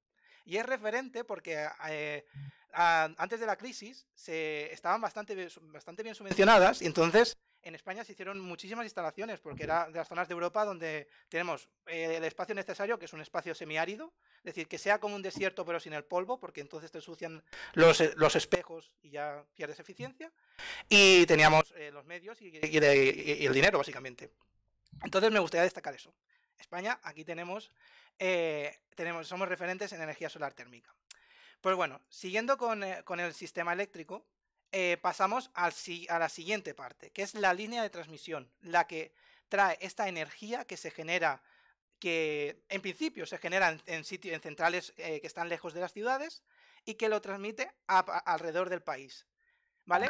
Y 0.43 0.57
es 0.57 0.65
referente 0.65 1.23
porque 1.23 1.67
eh, 1.89 2.25
antes 2.73 3.39
de 3.39 3.45
la 3.45 3.55
crisis 3.55 4.07
se, 4.13 4.71
estaban 4.73 5.01
bastante, 5.01 5.49
bastante 5.61 6.03
bien 6.03 6.15
subvencionadas 6.15 6.81
y 6.81 6.85
entonces 6.85 7.37
en 7.65 7.75
España 7.75 8.05
se 8.05 8.13
hicieron 8.13 8.39
muchísimas 8.39 8.85
instalaciones 8.85 9.41
porque 9.41 9.63
era 9.63 9.87
de 9.87 9.97
las 9.97 10.07
zonas 10.07 10.27
de 10.27 10.33
Europa 10.33 10.63
donde 10.63 11.09
tenemos 11.27 11.67
eh, 11.87 12.15
el 12.15 12.23
espacio 12.23 12.55
necesario, 12.55 12.97
que 12.97 13.05
es 13.05 13.13
un 13.13 13.19
espacio 13.19 13.53
semiárido, 13.53 14.13
es 14.37 14.45
decir, 14.45 14.67
que 14.67 14.77
sea 14.77 14.99
como 14.99 15.15
un 15.15 15.21
desierto 15.21 15.65
pero 15.65 15.79
sin 15.79 15.93
el 15.93 16.05
polvo, 16.05 16.39
porque 16.39 16.61
entonces 16.61 16.91
te 16.91 16.99
ensucian 16.99 17.43
los, 17.73 17.99
eh, 17.99 18.13
los 18.15 18.35
espejos 18.35 18.93
y 19.01 19.09
ya 19.09 19.43
pierdes 19.55 19.79
eficiencia. 19.79 20.31
Y 20.87 21.25
teníamos 21.25 21.73
los 21.91 22.05
medios 22.05 22.41
y, 22.41 22.57
el 22.57 23.53
dinero, 23.53 23.77
básicamente. 23.77 24.31
Entonces 25.03 25.31
me 25.31 25.39
gustaría 25.39 25.63
destacar 25.63 25.93
eso. 25.93 26.13
España, 26.57 26.99
aquí 27.03 27.25
tenemos 27.25 27.71
eh, 28.19 28.73
tenemos, 28.95 29.27
somos 29.27 29.47
referentes 29.47 29.91
en 29.93 30.01
energía 30.01 30.29
solar 30.29 30.53
térmica. 30.53 30.93
Pues 31.61 31.75
bueno, 31.75 31.99
siguiendo 32.09 32.57
con, 32.57 32.83
eh, 32.83 33.03
el 33.17 33.33
sistema 33.33 33.73
eléctrico, 33.73 34.25
eh, 34.77 34.97
pasamos 34.97 35.51
a 35.53 35.71
la 36.19 36.27
siguiente 36.27 36.73
parte, 36.73 37.09
que 37.11 37.21
es 37.21 37.33
la 37.33 37.53
línea 37.53 37.81
de 37.81 37.89
transmisión, 37.89 38.51
la 38.59 38.87
que 38.87 39.13
trae 39.47 39.77
esta 39.79 40.09
energía 40.09 40.65
que 40.65 40.75
se 40.75 40.91
genera, 40.91 41.41
que 41.97 42.61
en 42.67 42.81
principio 42.81 43.25
se 43.25 43.37
genera 43.37 43.69
en, 43.69 44.03
en 44.05 44.41
centrales 44.41 44.91
que 44.91 45.21
están 45.23 45.47
lejos 45.47 45.73
de 45.73 45.79
las 45.79 45.93
ciudades 45.93 46.43
y 46.83 46.95
que 46.95 47.07
lo 47.07 47.21
transmite 47.21 47.71
alrededor 47.87 48.69
del 48.69 48.81
país. 48.81 49.25
¿Vale? 49.85 50.09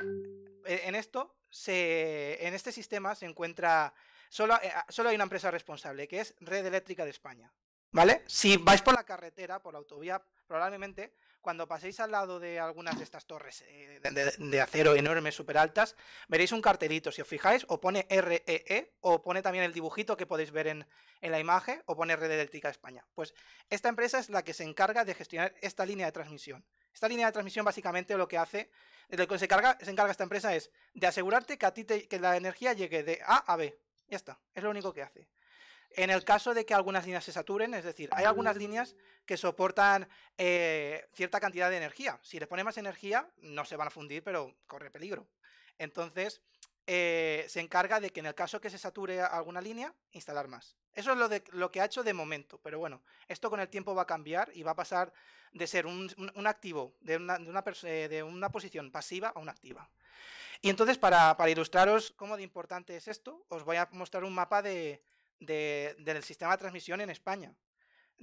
En 0.65 0.95
esto, 0.95 1.37
en 1.67 2.53
este 2.55 2.71
sistema 2.71 3.13
se 3.13 3.27
encuentra, 3.27 3.93
solo, 4.29 4.57
solo 4.89 5.09
hay 5.09 5.15
una 5.15 5.25
empresa 5.25 5.51
responsable, 5.51 6.07
que 6.07 6.21
es 6.21 6.33
Red 6.39 6.65
Eléctrica 6.65 7.03
de 7.05 7.11
España. 7.11 7.53
¿Vale? 7.95 8.23
Si 8.27 8.57
vais 8.57 8.81
por 8.81 8.93
la 8.93 9.05
carretera, 9.05 9.61
por 9.61 9.71
la 9.71 9.79
autovía, 9.79 10.21
probablemente 10.47 11.13
cuando 11.39 11.65
paséis 11.65 12.01
al 12.01 12.11
lado 12.11 12.41
de 12.41 12.59
algunas 12.59 12.97
de 12.97 13.05
estas 13.05 13.25
torres 13.25 13.63
eh, 13.69 14.01
de, 14.01 14.61
acero 14.61 14.95
enormes, 14.95 15.33
súper 15.33 15.57
altas, 15.57 15.95
veréis 16.27 16.51
un 16.51 16.61
cartelito. 16.61 17.09
Si 17.11 17.21
os 17.21 17.27
fijáis, 17.27 17.65
o 17.69 17.79
pone 17.79 18.05
REE, 18.09 18.43
e, 18.45 18.97
o 18.99 19.21
pone 19.21 19.41
también 19.41 19.63
el 19.63 19.71
dibujito 19.71 20.17
que 20.17 20.25
podéis 20.25 20.51
ver 20.51 20.67
en, 20.67 20.85
la 21.21 21.39
imagen, 21.39 21.81
o 21.85 21.95
pone 21.95 22.17
Red 22.17 22.31
Eléctrica 22.31 22.69
España. 22.69 23.07
Pues 23.13 23.33
esta 23.69 23.87
empresa 23.87 24.19
es 24.19 24.29
la 24.29 24.43
que 24.43 24.53
se 24.53 24.65
encarga 24.65 25.05
de 25.05 25.13
gestionar 25.13 25.53
esta 25.61 25.85
línea 25.85 26.07
de 26.07 26.11
transmisión. 26.11 26.65
Esta 26.91 27.07
línea 27.07 27.27
de 27.27 27.31
transmisión 27.31 27.63
básicamente 27.63 28.17
lo 28.17 28.27
que 28.27 28.37
hace, 28.37 28.71
lo 29.07 29.25
que 29.25 29.39
se 29.39 29.45
encarga, 29.45 29.77
se 29.79 29.91
encarga 29.91 30.11
esta 30.11 30.23
empresa 30.23 30.53
es 30.53 30.69
de 30.95 31.07
asegurarte 31.07 31.57
que 31.57 31.65
a 31.65 31.73
ti 31.73 31.85
que 31.85 32.19
la 32.19 32.35
energía 32.35 32.73
llegue 32.73 33.03
de 33.03 33.21
A 33.23 33.37
a 33.37 33.55
B. 33.55 33.79
Ya 34.09 34.17
está, 34.17 34.37
es 34.53 34.63
lo 34.63 34.69
único 34.69 34.91
que 34.91 35.01
hace. 35.01 35.29
En 35.97 36.09
el 36.09 36.25
caso 36.25 36.53
de 36.53 36.65
que 36.65 36.73
algunas 36.73 37.05
líneas 37.05 37.23
se 37.23 37.31
saturen, 37.31 37.73
es 37.73 37.85
decir, 37.85 38.09
hay 38.11 38.25
algunas 38.25 38.57
líneas 38.57 38.95
que 39.25 39.37
soportan 39.37 40.09
eh, 40.37 41.07
cierta 41.13 41.39
cantidad 41.39 41.69
de 41.69 41.77
energía. 41.77 42.19
Si 42.21 42.37
le 42.37 42.47
pone 42.47 42.65
más 42.65 42.77
energía, 42.77 43.29
no 43.37 43.63
se 43.63 43.77
van 43.77 43.87
a 43.87 43.91
fundir, 43.91 44.21
pero 44.21 44.57
corre 44.67 44.91
peligro. 44.91 45.25
Entonces, 45.77 46.41
eh, 46.85 47.45
se 47.47 47.61
encarga 47.61 48.01
de 48.01 48.09
que 48.09 48.19
en 48.19 48.25
el 48.25 48.35
caso 48.35 48.59
que 48.59 48.69
se 48.69 48.77
sature 48.77 49.21
alguna 49.21 49.61
línea, 49.61 49.93
instalar 50.11 50.49
más. 50.49 50.75
Eso 50.93 51.13
es 51.13 51.17
lo, 51.17 51.29
de, 51.29 51.43
lo 51.51 51.71
que 51.71 51.79
ha 51.79 51.85
hecho 51.85 52.03
de 52.03 52.13
momento, 52.13 52.59
pero 52.61 52.77
bueno, 52.77 53.01
esto 53.29 53.49
con 53.49 53.61
el 53.61 53.69
tiempo 53.69 53.95
va 53.95 54.01
a 54.01 54.07
cambiar 54.07 54.51
y 54.53 54.63
va 54.63 54.71
a 54.71 54.75
pasar 54.75 55.13
de 55.53 55.65
ser 55.65 55.85
un, 55.85 56.09
activo, 56.45 56.93
de 56.99 57.15
una, 57.15 57.37
de, 57.37 58.09
de 58.09 58.23
una, 58.23 58.49
posición 58.49 58.91
pasiva 58.91 59.29
a 59.29 59.39
una 59.39 59.53
activa. 59.53 59.89
Y 60.61 60.69
entonces, 60.69 60.97
para, 60.97 61.35
ilustraros 61.49 62.11
cómo 62.11 62.35
de 62.35 62.43
importante 62.43 62.97
es 62.97 63.07
esto, 63.07 63.45
os 63.47 63.63
voy 63.63 63.77
a 63.77 63.87
mostrar 63.91 64.23
un 64.23 64.33
mapa 64.33 64.61
de, 64.61 65.01
del 65.39 66.23
sistema 66.23 66.53
de 66.53 66.57
transmisión 66.57 67.01
en 67.01 67.09
España. 67.09 67.53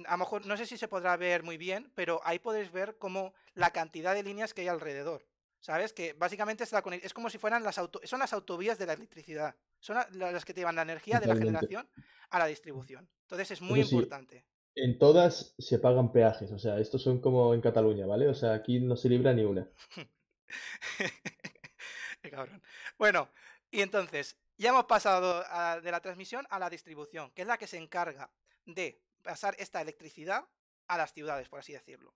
A 0.06 0.12
lo 0.12 0.18
mejor 0.18 0.46
no 0.46 0.56
sé 0.56 0.66
si 0.66 0.78
se 0.78 0.88
podrá 0.88 1.16
ver 1.16 1.42
muy 1.42 1.58
bien, 1.58 1.92
pero 1.94 2.20
ahí 2.24 2.38
podéis 2.38 2.72
ver 2.72 2.96
como 2.96 3.34
la 3.54 3.70
cantidad 3.70 4.14
de 4.14 4.22
líneas 4.22 4.54
que 4.54 4.62
hay 4.62 4.68
alrededor. 4.68 5.26
¿Sabes? 5.60 5.92
Que 5.92 6.12
básicamente 6.14 6.64
es, 6.64 6.72
es 7.02 7.14
como 7.14 7.30
si 7.30 7.38
fueran 7.38 7.62
las 7.62 7.78
auto 7.78 8.00
son 8.02 8.18
las 8.18 8.32
autovías 8.32 8.78
de 8.78 8.86
la 8.86 8.94
electricidad. 8.94 9.54
Son 9.78 9.96
las 10.10 10.44
que 10.44 10.54
te 10.54 10.60
llevan 10.60 10.74
la 10.74 10.82
energía 10.82 11.20
de 11.20 11.28
la 11.28 11.36
generación 11.36 11.88
a 12.30 12.38
la 12.40 12.46
distribución. 12.46 13.08
Entonces 13.22 13.52
es 13.52 13.60
muy 13.60 13.80
importante. 13.80 14.44
En 14.74 14.98
todas 14.98 15.54
se 15.58 15.78
pagan 15.78 16.12
peajes, 16.12 16.50
o 16.50 16.58
sea, 16.58 16.78
estos 16.78 17.02
son 17.02 17.20
como 17.20 17.52
en 17.52 17.60
Cataluña, 17.60 18.06
¿vale? 18.06 18.26
O 18.26 18.34
sea, 18.34 18.54
aquí 18.54 18.80
no 18.80 18.96
se 18.96 19.08
libra 19.08 19.34
ni 19.34 19.44
una. 19.44 19.68
Qué 22.22 22.30
cabrón. 22.30 22.62
Bueno, 22.98 23.28
y 23.70 23.82
entonces, 23.82 24.38
ya 24.62 24.70
hemos 24.70 24.84
pasado 24.84 25.44
de 25.80 25.90
la 25.90 26.00
transmisión 26.00 26.46
a 26.48 26.58
la 26.58 26.70
distribución, 26.70 27.32
que 27.32 27.42
es 27.42 27.48
la 27.48 27.58
que 27.58 27.66
se 27.66 27.76
encarga 27.76 28.30
de 28.64 29.02
pasar 29.22 29.56
esta 29.58 29.80
electricidad 29.80 30.46
a 30.86 30.96
las 30.96 31.12
ciudades, 31.12 31.48
por 31.48 31.58
así 31.58 31.72
decirlo. 31.72 32.14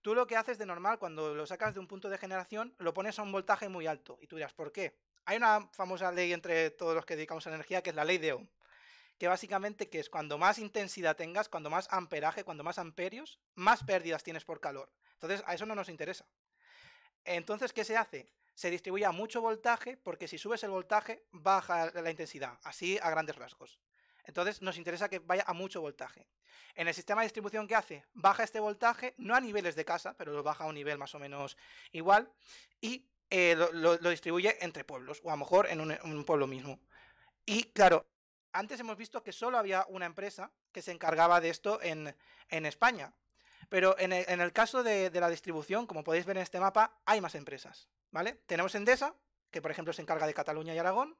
Tú 0.00 0.14
lo 0.14 0.26
que 0.26 0.36
haces 0.36 0.56
de 0.56 0.64
normal, 0.66 0.98
cuando 0.98 1.34
lo 1.34 1.46
sacas 1.46 1.74
de 1.74 1.80
un 1.80 1.86
punto 1.86 2.08
de 2.08 2.16
generación, 2.16 2.74
lo 2.78 2.94
pones 2.94 3.18
a 3.18 3.22
un 3.22 3.32
voltaje 3.32 3.68
muy 3.68 3.86
alto. 3.86 4.18
Y 4.20 4.26
tú 4.26 4.36
dirás, 4.36 4.54
¿por 4.54 4.72
qué? 4.72 4.98
Hay 5.26 5.36
una 5.36 5.68
famosa 5.72 6.10
ley 6.10 6.32
entre 6.32 6.70
todos 6.70 6.94
los 6.94 7.04
que 7.04 7.16
dedicamos 7.16 7.46
a 7.46 7.50
energía, 7.50 7.82
que 7.82 7.90
es 7.90 7.96
la 7.96 8.04
ley 8.04 8.18
de 8.18 8.32
Ohm. 8.32 8.48
Que 9.18 9.28
básicamente 9.28 9.88
que 9.88 10.00
es 10.00 10.10
cuando 10.10 10.38
más 10.38 10.58
intensidad 10.58 11.16
tengas, 11.16 11.48
cuando 11.48 11.70
más 11.70 11.88
amperaje, 11.90 12.44
cuando 12.44 12.64
más 12.64 12.78
amperios, 12.78 13.38
más 13.54 13.84
pérdidas 13.84 14.22
tienes 14.22 14.44
por 14.44 14.60
calor. 14.60 14.90
Entonces, 15.14 15.42
a 15.46 15.54
eso 15.54 15.66
no 15.66 15.74
nos 15.74 15.88
interesa. 15.88 16.26
Entonces, 17.24 17.72
¿qué 17.72 17.84
se 17.84 17.96
hace? 17.96 18.28
Se 18.54 18.70
distribuye 18.70 19.04
a 19.04 19.12
mucho 19.12 19.40
voltaje, 19.40 19.96
porque 19.96 20.28
si 20.28 20.38
subes 20.38 20.62
el 20.64 20.70
voltaje, 20.70 21.26
baja 21.32 21.90
la 21.90 22.10
intensidad, 22.10 22.58
así 22.62 22.98
a 23.02 23.10
grandes 23.10 23.36
rasgos. 23.36 23.80
Entonces 24.24 24.62
nos 24.62 24.78
interesa 24.78 25.08
que 25.08 25.18
vaya 25.18 25.44
a 25.46 25.52
mucho 25.52 25.80
voltaje. 25.80 26.26
En 26.74 26.88
el 26.88 26.94
sistema 26.94 27.20
de 27.20 27.26
distribución 27.26 27.68
que 27.68 27.74
hace, 27.74 28.04
baja 28.14 28.42
este 28.42 28.60
voltaje, 28.60 29.14
no 29.18 29.34
a 29.34 29.40
niveles 29.40 29.76
de 29.76 29.84
casa, 29.84 30.16
pero 30.16 30.32
lo 30.32 30.42
baja 30.42 30.64
a 30.64 30.66
un 30.66 30.74
nivel 30.74 30.98
más 30.98 31.14
o 31.14 31.18
menos 31.18 31.56
igual, 31.92 32.32
y 32.80 33.06
eh, 33.30 33.56
lo, 33.56 33.96
distribuye 33.98 34.56
entre 34.64 34.84
pueblos, 34.84 35.20
o 35.24 35.30
a 35.30 35.32
lo 35.32 35.38
mejor 35.38 35.66
en 35.68 35.80
un, 35.80 36.24
pueblo 36.24 36.46
mismo. 36.46 36.80
Y 37.46 37.64
claro, 37.64 38.06
antes 38.52 38.80
hemos 38.80 38.96
visto 38.96 39.22
que 39.22 39.32
solo 39.32 39.58
había 39.58 39.84
una 39.88 40.06
empresa 40.06 40.52
que 40.72 40.82
se 40.82 40.92
encargaba 40.92 41.40
de 41.40 41.50
esto 41.50 41.80
en, 41.82 42.14
España. 42.48 43.12
Pero 43.74 43.96
en 43.98 44.12
el, 44.12 44.52
caso 44.52 44.84
de, 44.84 45.10
de, 45.10 45.20
la 45.20 45.28
distribución, 45.28 45.84
como 45.88 46.04
podéis 46.04 46.24
ver 46.24 46.36
en 46.36 46.44
este 46.44 46.60
mapa, 46.60 46.96
hay 47.06 47.20
más 47.20 47.34
empresas. 47.34 47.88
¿Vale? 48.12 48.38
Tenemos 48.46 48.72
Endesa, 48.76 49.16
que 49.50 49.60
por 49.60 49.72
ejemplo 49.72 49.92
se 49.92 50.00
encarga 50.00 50.28
de 50.28 50.32
Cataluña 50.32 50.72
y 50.72 50.78
Aragón. 50.78 51.16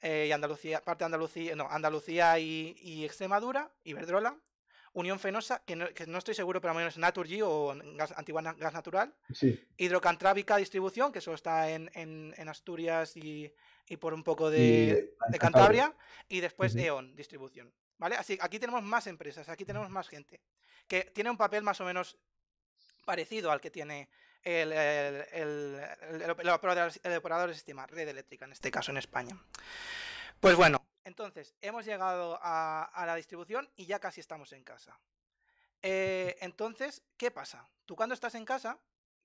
Eh, 0.00 0.26
y 0.28 0.30
Andalucía, 0.30 0.84
parte 0.84 1.02
de 1.02 1.06
Andalucía, 1.06 1.56
no, 1.56 1.68
Andalucía 1.68 2.38
y, 2.38 2.76
y 2.80 3.04
Extremadura, 3.04 3.68
Iberdrola, 3.82 4.38
Unión 4.92 5.18
Fenosa, 5.18 5.64
que 5.64 5.74
no, 5.74 5.88
que 5.88 6.06
no, 6.06 6.18
estoy 6.18 6.34
seguro, 6.34 6.60
pero 6.60 6.70
al 6.70 6.76
menos 6.76 6.98
Naturgy 6.98 7.42
o 7.42 7.74
gas, 7.96 8.14
Antigua 8.16 8.42
Gas 8.42 8.74
Natural. 8.74 9.12
Sí. 9.34 9.60
Hidrocantrábica 9.76 10.58
Distribución, 10.58 11.10
que 11.10 11.18
eso 11.18 11.34
está 11.34 11.68
en, 11.68 11.90
en, 11.94 12.48
Asturias 12.48 13.16
y, 13.16 13.52
y, 13.88 13.96
por 13.96 14.14
un 14.14 14.22
poco 14.22 14.50
de, 14.50 15.16
de 15.30 15.38
Cantabria. 15.40 15.96
Y 16.28 16.38
después 16.38 16.76
E.ON 16.76 17.16
Distribución. 17.16 17.72
¿Vale? 18.02 18.16
Así 18.16 18.36
aquí 18.40 18.58
tenemos 18.58 18.82
más 18.82 19.06
empresas, 19.06 19.48
aquí 19.48 19.64
tenemos 19.64 19.88
más 19.88 20.08
gente. 20.08 20.40
Que 20.88 21.04
tiene 21.14 21.30
un 21.30 21.36
papel 21.36 21.62
más 21.62 21.80
o 21.80 21.84
menos 21.84 22.18
parecido 23.04 23.52
al 23.52 23.60
que 23.60 23.70
tiene 23.70 24.08
el, 24.42 24.72
el, 24.72 26.50
operador, 26.50 27.48
de 27.48 27.54
sistema, 27.54 27.86
red 27.86 28.08
eléctrica, 28.08 28.44
en 28.44 28.50
este 28.50 28.72
caso 28.72 28.90
en 28.90 28.96
España. 28.96 29.40
Pues 30.40 30.56
bueno, 30.56 30.84
entonces 31.04 31.54
hemos 31.60 31.84
llegado 31.84 32.40
a, 32.42 33.04
la 33.06 33.14
distribución 33.14 33.70
y 33.76 33.86
ya 33.86 34.00
casi 34.00 34.20
estamos 34.20 34.52
en 34.52 34.64
casa. 34.64 34.98
Eh, 35.80 36.36
entonces, 36.40 37.04
¿qué 37.16 37.30
pasa? 37.30 37.68
Tú 37.86 37.94
cuando 37.94 38.16
estás 38.16 38.34
en 38.34 38.44
casa, 38.44 38.80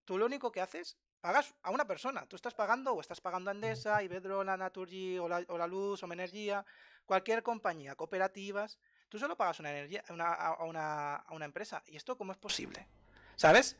tú 0.06 0.20
lo 0.20 0.28
único 0.28 0.52
que 0.52 0.62
haces, 0.62 1.00
pagas 1.20 1.56
a 1.64 1.72
una 1.72 1.88
persona. 1.88 2.28
Tú 2.28 2.36
estás 2.36 2.54
pagando 2.54 2.94
o 2.94 3.02
estás 3.02 3.22
pagando 3.22 3.50
a 3.50 3.54
Endesa, 3.54 4.04
Iberdrola, 4.04 4.56
Naturgy 4.56 5.18
o 5.18 5.28
la, 5.28 5.44
o 5.48 5.58
la 5.58 5.66
Luz 5.66 6.04
o 6.04 6.14
Energía, 6.14 6.64
cualquier 7.08 7.42
compañía, 7.42 7.96
cooperativas. 7.96 8.78
Tú 9.10 9.18
solo 9.18 9.36
pagas 9.36 9.60
una 9.60 9.72
energía, 9.72 10.04
a, 10.08 10.64
una, 10.66 11.46
empresa. 11.46 11.82
¿Y 11.88 11.96
esto 11.96 12.16
cómo 12.16 12.34
es 12.34 12.38
posible? 12.38 12.86
¿Sabes? 13.36 13.76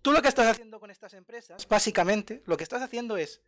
Tú 0.00 0.12
lo 0.12 0.22
que 0.22 0.28
estás 0.28 0.46
haciendo 0.46 0.80
con 0.80 0.90
estas 0.90 1.12
empresas, 1.14 1.66
básicamente, 1.68 2.42
lo 2.46 2.56
que 2.56 2.62
estás 2.62 2.80
haciendo 2.80 3.16
es, 3.16 3.42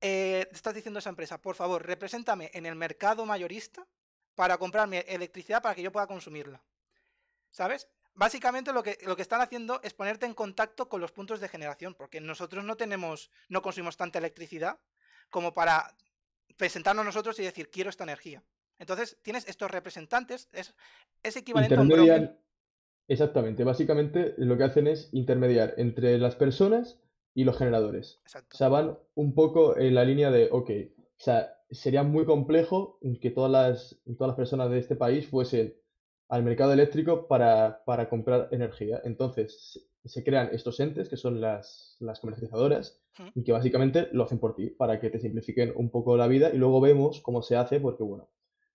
eh, 0.00 0.48
estás 0.52 0.74
diciendo 0.74 0.98
a 0.98 1.00
esa 1.00 1.10
empresa, 1.10 1.40
por 1.40 1.54
favor, 1.54 1.84
represéntame 1.84 2.50
en 2.54 2.66
el 2.66 2.74
mercado 2.74 3.26
mayorista 3.26 3.86
para 4.34 4.56
comprarme 4.56 5.00
electricidad 5.08 5.62
para 5.62 5.74
que 5.74 5.82
yo 5.82 5.92
pueda 5.92 6.06
consumirla. 6.06 6.62
¿Sabes? 7.50 7.88
Básicamente 8.14 8.72
lo 8.72 8.82
que, 8.82 8.98
lo 9.02 9.16
que 9.16 9.22
están 9.22 9.40
haciendo 9.40 9.80
es 9.82 9.92
ponerte 9.92 10.24
en 10.26 10.34
contacto 10.34 10.88
con 10.88 11.00
los 11.00 11.12
puntos 11.12 11.40
de 11.40 11.48
generación, 11.48 11.94
porque 11.94 12.20
nosotros 12.20 12.64
no 12.64 12.76
tenemos, 12.76 13.30
no 13.48 13.60
consumimos 13.60 13.96
tanta 13.96 14.18
electricidad 14.18 14.78
como 15.28 15.52
para 15.52 15.94
presentarnos 16.56 17.04
nosotros 17.04 17.38
y 17.38 17.42
decir, 17.42 17.70
quiero 17.70 17.90
esta 17.90 18.04
energía. 18.04 18.42
Entonces, 18.78 19.18
tienes 19.22 19.48
estos 19.48 19.70
representantes, 19.70 20.48
es, 20.52 20.74
es 21.22 21.36
equivalente 21.36 21.74
a 21.74 21.80
un. 21.80 22.36
Exactamente, 23.08 23.62
básicamente 23.62 24.34
lo 24.36 24.56
que 24.56 24.64
hacen 24.64 24.88
es 24.88 25.08
intermediar 25.12 25.74
entre 25.76 26.18
las 26.18 26.34
personas 26.34 27.00
y 27.34 27.44
los 27.44 27.56
generadores. 27.56 28.18
Exacto. 28.22 28.54
O 28.54 28.56
sea, 28.56 28.68
van 28.68 28.98
un 29.14 29.34
poco 29.34 29.78
en 29.78 29.94
la 29.94 30.04
línea 30.04 30.30
de, 30.30 30.48
ok, 30.50 30.70
o 30.98 31.22
sea, 31.22 31.56
sería 31.70 32.02
muy 32.02 32.24
complejo 32.24 32.98
que 33.20 33.30
todas 33.30 33.50
las, 33.50 34.00
todas 34.16 34.30
las 34.30 34.36
personas 34.36 34.70
de 34.70 34.78
este 34.78 34.96
país 34.96 35.28
fuesen 35.28 35.74
al 36.28 36.42
mercado 36.42 36.72
eléctrico 36.72 37.28
para, 37.28 37.82
comprar 38.10 38.48
energía. 38.50 39.00
Entonces, 39.04 39.88
se 40.06 40.24
crean 40.24 40.50
estos 40.52 40.78
entes, 40.80 41.08
que 41.08 41.16
son 41.16 41.40
las, 41.40 41.96
las 42.00 42.20
comercializadoras, 42.20 43.00
y 43.34 43.44
que 43.44 43.52
básicamente 43.52 44.08
lo 44.12 44.24
hacen 44.24 44.38
por 44.38 44.54
ti, 44.54 44.68
para 44.68 45.00
que 45.00 45.10
te 45.10 45.18
simplifiquen 45.18 45.72
un 45.74 45.90
poco 45.90 46.16
la 46.16 46.26
vida, 46.26 46.50
y 46.52 46.58
luego 46.58 46.80
vemos 46.80 47.20
cómo 47.20 47.42
se 47.42 47.56
hace, 47.56 47.80
porque 47.80 48.02
bueno, 48.02 48.28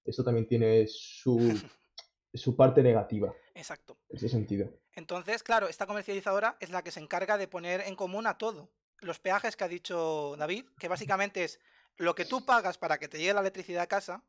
esto 0.06 0.24
también 0.24 0.48
tiene 0.48 0.86
su, 0.88 1.38
su 2.34 2.56
parte 2.56 2.82
negativa. 2.82 3.34
Exacto. 3.54 3.98
En 4.10 4.18
ese 4.18 4.30
sentido. 4.30 4.70
Entonces, 4.94 5.44
claro, 5.44 5.68
esta 5.68 5.86
comercializadora 5.86 6.58
es 6.60 6.70
la 6.70 6.84
que 6.84 6.92
se 6.92 7.00
encarga 7.00 7.38
de 7.38 7.48
poner 7.48 7.82
en 7.82 7.96
común 7.96 8.28
a 8.28 8.38
todo. 8.38 8.70
Los 9.00 9.20
peajes 9.20 9.56
que 9.56 9.64
ha 9.64 9.68
dicho 9.68 10.36
David, 10.38 10.66
que 10.80 10.88
básicamente 10.88 11.44
es 11.44 11.60
lo 11.98 12.16
que 12.16 12.26
tú 12.26 12.46
pagas 12.46 12.78
para 12.78 12.98
que 12.98 13.08
te 13.08 13.18
llegue 13.18 13.34
la 13.34 13.42
electricidad 13.42 13.84
a 13.84 13.88
casa, 13.88 14.24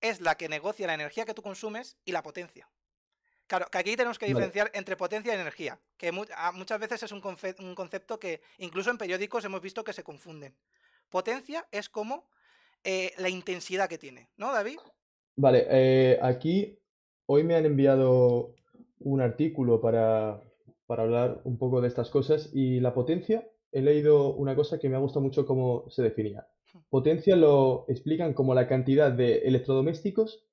es 0.00 0.20
la 0.20 0.36
que 0.36 0.48
negocia 0.48 0.86
la 0.86 0.94
energía 0.94 1.24
que 1.24 1.34
tú 1.34 1.42
consumes 1.42 1.96
y 2.04 2.12
la 2.12 2.22
potencia. 2.22 2.68
Claro, 3.46 3.66
que 3.70 3.78
aquí 3.78 3.96
tenemos 3.96 4.18
que 4.18 4.26
diferenciar 4.26 4.70
entre 4.74 4.96
potencia 4.96 5.32
y 5.32 5.40
energía, 5.40 5.78
que 5.96 6.12
muchas 6.12 6.80
veces 6.80 7.02
es 7.02 7.12
un, 7.12 7.20
concepto 7.20 8.18
que 8.18 8.40
incluso 8.58 8.90
en 8.90 8.98
periódicos 8.98 9.44
hemos 9.44 9.60
visto 9.60 9.84
que 9.84 9.92
se 9.92 10.02
confunden. 10.02 10.54
Potencia 11.10 11.66
es 11.70 11.88
como 11.88 12.28
eh, 12.82 13.12
la 13.18 13.28
intensidad 13.28 13.88
que 13.88 13.98
tiene, 13.98 14.30
¿no, 14.36 14.52
David? 14.52 14.78
Vale, 15.36 15.66
eh, 15.68 16.18
aquí 16.22 16.78
Hoy 17.26 17.42
me 17.42 17.54
han 17.54 17.64
enviado 17.64 18.54
un 19.00 19.20
artículo 19.22 19.80
para, 19.80 20.42
hablar 20.88 21.40
un 21.44 21.56
poco 21.56 21.80
de 21.80 21.88
estas 21.88 22.10
cosas 22.10 22.50
y 22.52 22.80
la 22.80 22.92
potencia, 22.92 23.48
he 23.72 23.80
leído 23.80 24.34
una 24.34 24.54
cosa 24.54 24.78
que 24.78 24.88
me 24.88 24.96
ha 24.96 25.00
gustado 25.00 25.22
mucho 25.22 25.46
cómo 25.46 25.88
se 25.88 26.02
definía. 26.02 26.46
Potencia 26.90 27.34
lo 27.34 27.86
explican 27.88 28.34
como 28.34 28.54
la 28.54 28.68
cantidad 28.68 29.10
de 29.10 29.38
electrodomésticos 29.38 30.44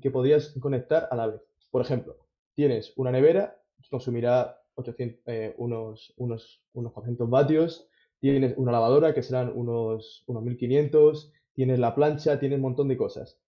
que 0.00 0.10
podrías 0.10 0.54
conectar 0.60 1.08
a 1.10 1.16
la 1.16 1.26
vez. 1.26 1.42
Por 1.70 1.82
ejemplo, 1.82 2.16
tienes 2.54 2.92
una 2.96 3.10
nevera 3.10 3.60
que 3.82 3.88
consumirá 3.88 4.60
800, 4.74 5.22
eh, 5.26 5.54
unos, 5.58 6.12
unos, 6.16 6.62
unos 6.72 6.92
400 6.92 7.30
vatios, 7.30 7.88
tienes 8.20 8.54
una 8.56 8.72
lavadora 8.72 9.14
que 9.14 9.22
serán 9.22 9.52
unos, 9.54 10.24
unos 10.26 10.42
1500, 10.42 11.32
tienes 11.54 11.78
la 11.78 11.94
plancha, 11.94 12.38
tienes 12.38 12.56
un 12.56 12.62
montón 12.62 12.88
de 12.88 12.96
cosas. 12.96 13.40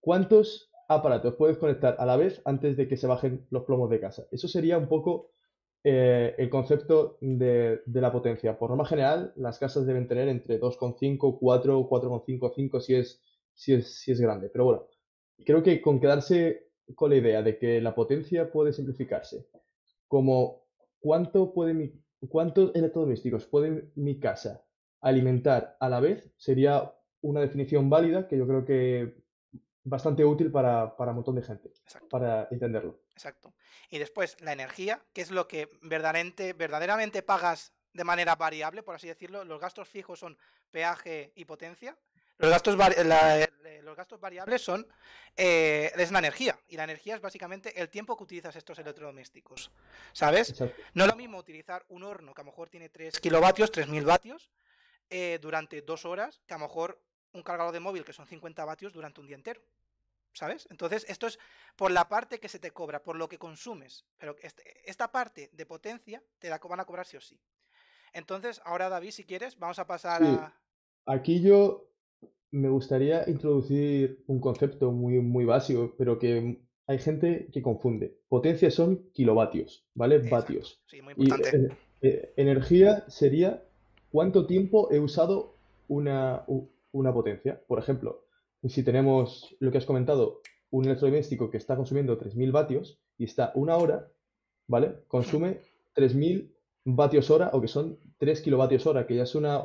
¿Cuántos 0.00 0.72
aparatos 0.94 1.34
puedes 1.36 1.58
conectar 1.58 1.96
a 1.98 2.06
la 2.06 2.16
vez 2.16 2.40
antes 2.44 2.76
de 2.76 2.88
que 2.88 2.96
se 2.96 3.06
bajen 3.06 3.46
los 3.50 3.64
plomos 3.64 3.90
de 3.90 4.00
casa. 4.00 4.26
Eso 4.30 4.48
sería 4.48 4.78
un 4.78 4.88
poco 4.88 5.30
eh, 5.84 6.34
el 6.38 6.50
concepto 6.50 7.18
de, 7.20 7.82
la 7.86 8.12
potencia. 8.12 8.58
Por 8.58 8.70
norma 8.70 8.84
general, 8.84 9.32
las 9.36 9.58
casas 9.58 9.86
deben 9.86 10.08
tener 10.08 10.28
entre 10.28 10.60
2,5, 10.60 11.38
4, 11.38 11.88
4,5, 11.88 12.52
5 12.54 12.80
si 12.80 12.94
es, 12.94 13.20
si, 13.54 13.74
es, 13.74 14.00
si 14.00 14.12
es 14.12 14.20
grande. 14.20 14.48
Pero 14.50 14.64
bueno, 14.64 14.86
creo 15.44 15.62
que 15.62 15.80
con 15.80 16.00
quedarse 16.00 16.68
con 16.94 17.10
la 17.10 17.16
idea 17.16 17.42
de 17.42 17.58
que 17.58 17.80
la 17.80 17.94
potencia 17.94 18.50
puede 18.50 18.72
simplificarse 18.72 19.46
como 20.08 20.66
cuánto 21.00 21.54
puede 21.54 21.74
mi, 21.74 21.92
cuántos 22.28 22.74
electrodomésticos 22.74 23.46
puede 23.46 23.90
mi 23.94 24.20
casa 24.20 24.62
alimentar 25.00 25.76
a 25.80 25.88
la 25.88 26.00
vez 26.00 26.30
sería 26.36 26.94
una 27.22 27.40
definición 27.40 27.88
válida 27.88 28.28
que 28.28 28.36
yo 28.36 28.46
creo 28.46 28.64
que 28.64 29.22
bastante 29.84 30.24
útil 30.24 30.50
para, 30.50 30.96
para 30.96 31.12
un 31.12 31.16
montón 31.16 31.36
de 31.36 31.42
gente, 31.42 31.72
para 32.10 32.46
entenderlo. 32.50 33.00
Exacto. 33.12 33.54
Y 33.90 33.98
después, 33.98 34.40
la 34.40 34.52
energía, 34.52 35.02
que 35.12 35.22
es 35.22 35.30
lo 35.30 35.48
que 35.48 35.68
verdaderamente, 35.82 36.52
verdaderamente 36.52 37.22
pagas 37.22 37.72
de 37.92 38.04
manera 38.04 38.36
variable, 38.36 38.82
por 38.82 38.94
así 38.94 39.08
decirlo. 39.08 39.44
Los 39.44 39.60
gastos 39.60 39.88
fijos 39.88 40.18
son 40.18 40.36
peaje 40.70 41.32
y 41.34 41.44
potencia. 41.44 41.96
Los 42.38 42.50
gastos, 42.50 42.76
los 43.82 43.96
gastos 43.96 44.20
variables 44.20 44.62
son 44.62 44.86
eh, 45.36 45.90
es 45.96 46.10
la 46.10 46.18
energía. 46.18 46.58
Y 46.68 46.76
la 46.76 46.84
energía 46.84 47.14
es 47.14 47.20
básicamente 47.20 47.80
el 47.80 47.88
tiempo 47.88 48.16
que 48.16 48.24
utilizas 48.24 48.56
estos 48.56 48.78
electrodomésticos. 48.78 49.70
¿Sabes? 50.12 50.60
No 50.94 51.04
es 51.04 51.10
lo 51.10 51.16
mismo 51.16 51.38
utilizar 51.38 51.84
un 51.88 52.02
horno 52.02 52.34
que 52.34 52.40
a 52.40 52.44
lo 52.44 52.50
mejor 52.50 52.68
tiene 52.68 52.88
3 52.88 53.20
kilovatios, 53.20 53.70
3000 53.70 54.04
vatios, 54.04 54.50
eh, 55.10 55.38
durante 55.40 55.82
dos 55.82 56.04
horas, 56.04 56.40
que 56.46 56.54
a 56.54 56.58
lo 56.58 56.66
mejor 56.66 57.00
un 57.32 57.42
cargador 57.42 57.72
de 57.72 57.80
móvil 57.80 58.04
que 58.04 58.12
son 58.12 58.26
50 58.26 58.64
vatios 58.64 58.92
durante 58.92 59.20
un 59.20 59.26
día 59.26 59.36
entero. 59.36 59.62
¿Sabes? 60.34 60.66
Entonces, 60.70 61.04
esto 61.08 61.26
es 61.26 61.38
por 61.76 61.90
la 61.90 62.08
parte 62.08 62.40
que 62.40 62.48
se 62.48 62.58
te 62.58 62.70
cobra, 62.70 63.02
por 63.02 63.16
lo 63.16 63.28
que 63.28 63.38
consumes. 63.38 64.06
Pero 64.16 64.34
este, 64.40 64.88
esta 64.88 65.12
parte 65.12 65.50
de 65.52 65.66
potencia 65.66 66.22
te 66.38 66.48
la 66.48 66.58
van 66.58 66.80
a 66.80 66.86
cobrar 66.86 67.06
sí 67.06 67.18
o 67.18 67.20
sí. 67.20 67.38
Entonces, 68.14 68.60
ahora 68.64 68.88
David, 68.88 69.10
si 69.10 69.24
quieres, 69.24 69.58
vamos 69.58 69.78
a 69.78 69.86
pasar 69.86 70.22
a... 70.22 70.58
Aquí 71.04 71.42
yo 71.42 71.91
me 72.50 72.68
gustaría 72.68 73.28
introducir 73.28 74.22
un 74.26 74.40
concepto 74.40 74.92
muy, 74.92 75.20
muy 75.20 75.44
básico, 75.44 75.94
pero 75.96 76.18
que 76.18 76.60
hay 76.86 76.98
gente 76.98 77.48
que 77.52 77.62
confunde. 77.62 78.18
Potencia 78.28 78.70
son 78.70 79.10
kilovatios, 79.12 79.86
¿vale? 79.94 80.18
Vatios. 80.18 80.82
Sí, 80.86 81.00
muy 81.00 81.14
importante. 81.16 81.56
Y, 81.56 82.06
eh, 82.06 82.12
eh, 82.14 82.32
energía 82.36 83.04
sería 83.08 83.64
cuánto 84.10 84.46
tiempo 84.46 84.90
he 84.90 85.00
usado 85.00 85.56
una, 85.88 86.44
una 86.92 87.12
potencia. 87.12 87.62
Por 87.66 87.78
ejemplo, 87.78 88.26
si 88.68 88.82
tenemos 88.82 89.56
lo 89.58 89.72
que 89.72 89.78
has 89.78 89.86
comentado, 89.86 90.40
un 90.70 90.84
electrodoméstico 90.84 91.50
que 91.50 91.56
está 91.56 91.76
consumiendo 91.76 92.18
3.000 92.18 92.52
vatios 92.52 93.00
y 93.16 93.24
está 93.24 93.52
una 93.54 93.76
hora, 93.76 94.10
¿vale? 94.66 95.04
Consume 95.08 95.60
3.000 95.94 96.50
vatios 96.84 97.30
hora 97.30 97.50
o 97.52 97.60
que 97.60 97.68
son 97.68 97.98
3 98.18 98.40
kilovatios 98.42 98.86
hora, 98.86 99.06
que 99.06 99.16
ya 99.16 99.22
es 99.22 99.34
una 99.34 99.62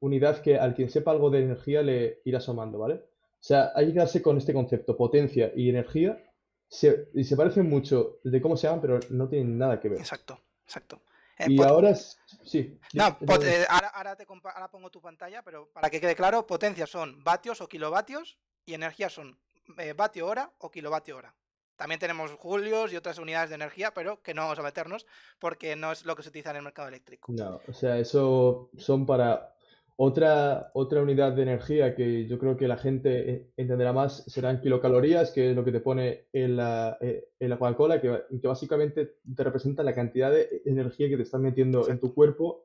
unidad 0.00 0.42
que 0.42 0.58
al 0.58 0.74
quien 0.74 0.90
sepa 0.90 1.12
algo 1.12 1.30
de 1.30 1.42
energía 1.42 1.82
le 1.82 2.20
irá 2.24 2.38
asomando, 2.38 2.78
¿vale? 2.78 2.94
O 2.94 3.42
sea, 3.42 3.72
hay 3.74 3.86
que 3.86 3.92
quedarse 3.94 4.20
con 4.20 4.36
este 4.36 4.52
concepto, 4.52 4.96
potencia 4.96 5.52
y 5.54 5.70
energía, 5.70 6.22
se, 6.68 7.08
y 7.14 7.24
se 7.24 7.36
parecen 7.36 7.68
mucho 7.68 8.20
de 8.22 8.40
cómo 8.40 8.56
se 8.56 8.66
llaman, 8.66 8.80
pero 8.80 9.00
no 9.10 9.28
tienen 9.28 9.58
nada 9.58 9.80
que 9.80 9.88
ver. 9.88 9.98
Exacto, 9.98 10.40
exacto. 10.64 11.02
Eh, 11.38 11.46
y 11.48 11.62
ahora 11.62 11.94
sí. 11.94 12.78
No, 12.92 13.16
eh, 13.42 13.66
ahora, 13.68 14.14
te 14.14 14.26
ahora 14.28 14.70
pongo 14.70 14.90
tu 14.90 15.00
pantalla, 15.00 15.42
pero 15.42 15.70
para 15.72 15.88
que 15.88 16.00
quede 16.00 16.14
claro, 16.14 16.46
potencia 16.46 16.86
son 16.86 17.24
vatios 17.24 17.60
o 17.60 17.68
kilovatios 17.68 18.38
y 18.66 18.74
energía 18.74 19.08
son 19.08 19.38
eh, 19.78 19.94
vatio 19.94 20.26
hora 20.26 20.52
o 20.58 20.70
kilovatio 20.70 21.16
hora. 21.16 21.34
También 21.76 21.98
tenemos 21.98 22.30
julios 22.32 22.92
y 22.92 22.96
otras 22.96 23.18
unidades 23.18 23.48
de 23.48 23.54
energía, 23.54 23.94
pero 23.94 24.22
que 24.22 24.34
no 24.34 24.42
vamos 24.42 24.58
a 24.58 24.62
meternos 24.62 25.06
porque 25.38 25.76
no 25.76 25.92
es 25.92 26.04
lo 26.04 26.14
que 26.14 26.22
se 26.22 26.28
utiliza 26.28 26.50
en 26.50 26.56
el 26.56 26.62
mercado 26.62 26.88
eléctrico. 26.88 27.32
No, 27.32 27.58
o 27.66 27.72
sea, 27.72 27.96
eso 27.96 28.68
son 28.76 29.06
para 29.06 29.54
otra, 30.02 30.70
otra 30.72 31.02
unidad 31.02 31.32
de 31.34 31.42
energía 31.42 31.94
que 31.94 32.26
yo 32.26 32.38
creo 32.38 32.56
que 32.56 32.66
la 32.66 32.78
gente 32.78 33.50
entenderá 33.58 33.92
más 33.92 34.24
serán 34.28 34.62
kilocalorías, 34.62 35.30
que 35.30 35.50
es 35.50 35.54
lo 35.54 35.62
que 35.62 35.72
te 35.72 35.80
pone 35.80 36.24
en 36.32 36.56
la, 36.56 36.96
en 37.02 37.50
la 37.50 37.58
Coca-Cola, 37.58 38.00
que, 38.00 38.22
que, 38.40 38.48
básicamente 38.48 39.16
te 39.36 39.44
representa 39.44 39.82
la 39.82 39.94
cantidad 39.94 40.30
de 40.30 40.62
energía 40.64 41.10
que 41.10 41.18
te 41.18 41.24
están 41.24 41.42
metiendo 41.42 41.90
en 41.90 42.00
tu 42.00 42.14
cuerpo, 42.14 42.64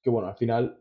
que 0.00 0.10
bueno, 0.10 0.28
al 0.28 0.36
final 0.36 0.80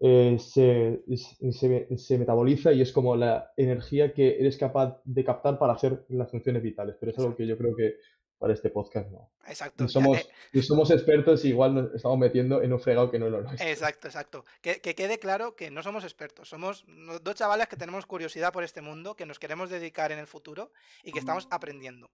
eh, 0.00 0.38
se, 0.38 1.04
se, 1.18 2.18
metaboliza 2.18 2.72
y 2.72 2.80
es 2.80 2.90
como 2.90 3.14
la 3.14 3.52
energía 3.58 4.14
que 4.14 4.40
eres 4.40 4.56
capaz 4.56 5.02
de 5.04 5.22
captar 5.22 5.58
para 5.58 5.74
hacer 5.74 6.06
las 6.08 6.30
funciones 6.30 6.62
vitales. 6.62 6.96
Pero 6.98 7.12
es 7.12 7.18
algo 7.18 7.36
que 7.36 7.46
yo 7.46 7.58
creo 7.58 7.76
que 7.76 7.96
para 8.42 8.54
este 8.54 8.70
podcast 8.70 9.08
no. 9.08 9.30
Exacto. 9.46 9.88
somos, 9.88 10.18
eh, 10.52 10.62
somos 10.62 10.90
expertos 10.90 11.44
y 11.44 11.50
igual 11.50 11.74
nos 11.76 11.94
estamos 11.94 12.18
metiendo 12.18 12.60
en 12.60 12.72
un 12.72 12.80
fregado 12.80 13.08
que 13.08 13.20
no 13.20 13.30
lo 13.30 13.48
es. 13.52 13.60
Exacto, 13.60 14.08
exacto. 14.08 14.44
Que, 14.60 14.80
quede 14.80 15.20
claro 15.20 15.54
que 15.54 15.70
no 15.70 15.84
somos 15.84 16.02
expertos. 16.02 16.48
Somos 16.48 16.84
dos 17.22 17.36
chavales 17.36 17.68
que 17.68 17.76
tenemos 17.76 18.04
curiosidad 18.04 18.52
por 18.52 18.64
este 18.64 18.82
mundo, 18.82 19.14
que 19.14 19.26
nos 19.26 19.38
queremos 19.38 19.70
dedicar 19.70 20.10
en 20.10 20.18
el 20.18 20.26
futuro 20.26 20.72
y 21.04 21.12
que 21.12 21.20
estamos 21.20 21.46
aprendiendo. 21.50 22.10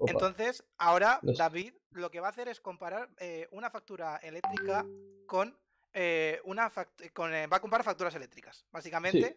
Entonces, 0.00 0.64
ahora 0.78 1.20
David 1.22 1.74
lo 1.92 2.10
que 2.10 2.18
va 2.18 2.26
a 2.26 2.30
hacer 2.30 2.48
es 2.48 2.60
comparar 2.60 3.08
eh, 3.20 3.46
una 3.52 3.70
factura 3.70 4.16
eléctrica 4.16 4.84
con 5.26 5.56
eh, 5.94 6.40
una 6.44 6.72
con, 7.12 7.32
eh, 7.32 7.46
va 7.46 7.58
a 7.58 7.60
comprar 7.60 7.84
facturas 7.84 8.16
eléctricas, 8.16 8.64
básicamente. 8.72 9.36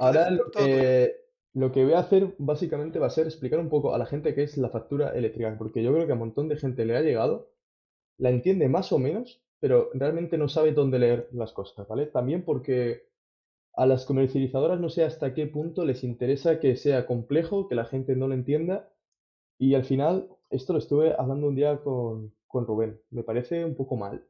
Ahora 0.00 0.30
lo 0.30 0.50
que, 0.50 1.23
lo 1.54 1.72
que, 1.72 1.84
voy 1.84 1.94
a 1.94 2.00
hacer 2.00 2.34
básicamente 2.38 2.98
va 2.98 3.06
a 3.06 3.10
ser 3.10 3.26
explicar 3.26 3.58
un 3.60 3.68
poco 3.68 3.94
a 3.94 3.98
la 3.98 4.06
gente 4.06 4.34
qué 4.34 4.42
es 4.42 4.56
la 4.58 4.70
factura 4.70 5.10
eléctrica, 5.10 5.54
porque 5.58 5.82
yo 5.82 5.92
creo 5.92 6.06
que 6.06 6.12
a 6.12 6.14
un 6.14 6.20
montón 6.20 6.48
de 6.48 6.56
gente 6.56 6.84
le 6.84 6.96
ha 6.96 7.02
llegado, 7.02 7.50
la 8.18 8.30
entiende 8.30 8.68
más 8.68 8.92
o 8.92 8.98
menos, 8.98 9.42
pero 9.60 9.90
realmente 9.94 10.38
no 10.38 10.48
sabe 10.48 10.72
dónde 10.72 10.98
leer 10.98 11.28
las 11.32 11.52
cosas, 11.52 11.88
¿vale? 11.88 12.06
También 12.06 12.44
porque 12.44 13.08
a 13.74 13.86
las 13.86 14.04
comercializadoras 14.04 14.80
no 14.80 14.90
sé 14.90 15.04
hasta 15.04 15.34
qué 15.34 15.46
punto 15.46 15.84
les 15.84 16.04
interesa 16.04 16.60
que 16.60 16.76
sea 16.76 17.06
complejo, 17.06 17.68
que 17.68 17.74
la 17.74 17.86
gente 17.86 18.16
no 18.16 18.28
lo 18.28 18.34
entienda, 18.34 18.90
y 19.58 19.74
al 19.74 19.84
final, 19.84 20.28
esto 20.50 20.72
lo 20.72 20.80
estuve 20.80 21.14
hablando 21.18 21.48
un 21.48 21.54
día 21.56 21.78
con, 21.82 22.34
con 22.46 22.66
Rubén, 22.66 23.00
me 23.10 23.22
parece 23.22 23.64
un 23.64 23.76
poco 23.76 23.96
mal 23.96 24.24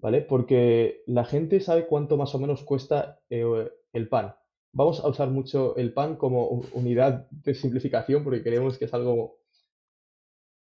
¿vale? 0.00 0.22
Porque 0.22 1.02
la 1.06 1.24
gente 1.24 1.60
sabe 1.60 1.86
cuánto 1.86 2.16
más 2.16 2.34
o 2.34 2.38
menos 2.38 2.62
cuesta 2.64 3.20
eh, 3.30 3.70
el 3.92 4.08
pan. 4.08 4.34
Vamos 4.72 5.00
a 5.00 5.08
usar 5.08 5.30
mucho 5.30 5.76
el 5.76 5.92
pan 5.92 6.16
como 6.16 6.62
unidad 6.72 7.28
de 7.30 7.54
simplificación 7.54 8.22
porque 8.22 8.42
creemos 8.42 8.78
que 8.78 8.84
es 8.84 8.94
algo 8.94 9.40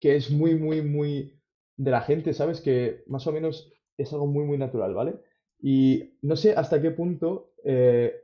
que 0.01 0.17
es 0.17 0.31
muy, 0.31 0.55
muy, 0.55 0.83
muy 0.83 1.41
de 1.77 1.91
la 1.91 2.01
gente, 2.01 2.33
¿sabes? 2.33 2.61
Que 2.61 3.05
más 3.07 3.27
o 3.27 3.33
menos 3.33 3.73
es 3.97 4.13
algo 4.13 4.27
muy, 4.27 4.45
muy 4.45 4.59
natural, 4.59 4.95
¿vale? 4.95 5.21
Y 5.61 6.15
no 6.23 6.37
sé 6.37 6.55
hasta 6.55 6.81
qué 6.81 6.91
punto 6.91 7.53
eh, 7.65 8.15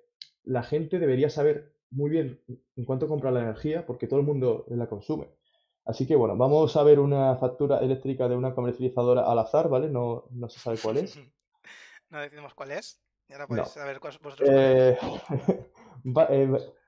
la 0.44 0.62
gente 0.62 0.98
debería 0.98 1.30
saber 1.30 1.74
muy 1.90 2.10
bien 2.10 2.40
en 2.76 2.84
cuánto 2.84 3.08
compra 3.08 3.30
la 3.30 3.42
energía 3.42 3.86
porque 3.86 4.06
todo 4.06 4.20
el 4.20 4.26
mundo 4.26 4.64
la 4.68 4.88
consume. 4.88 5.28
Así 5.84 6.06
que 6.06 6.16
bueno, 6.16 6.36
vamos 6.36 6.76
a 6.76 6.82
ver 6.82 6.98
una 6.98 7.36
factura 7.36 7.78
eléctrica 7.78 8.28
de 8.28 8.36
una 8.36 8.54
comercializadora 8.54 9.30
al 9.30 9.38
azar, 9.38 9.68
¿vale? 9.68 9.90
No, 9.90 10.24
no 10.30 10.48
se 10.48 10.58
sabe 10.58 10.78
cuál 10.82 10.98
es. 10.98 11.18
no 12.10 12.20
decimos 12.20 12.54
cuál 12.54 12.72
es. 12.72 13.03
Y 13.28 13.32
ahora 13.32 13.46
podéis 13.46 13.68
saber 13.68 14.00
vosotros 14.00 14.48
eh, 14.50 14.96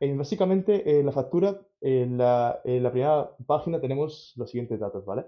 eh, 0.00 0.14
básicamente, 0.14 0.98
en 0.98 1.06
la 1.06 1.12
factura, 1.12 1.60
en 1.80 2.18
la, 2.18 2.60
en 2.64 2.82
la, 2.82 2.90
primera 2.90 3.30
página 3.46 3.80
tenemos 3.80 4.34
los 4.36 4.50
siguientes 4.50 4.78
datos, 4.78 5.04
¿vale? 5.04 5.26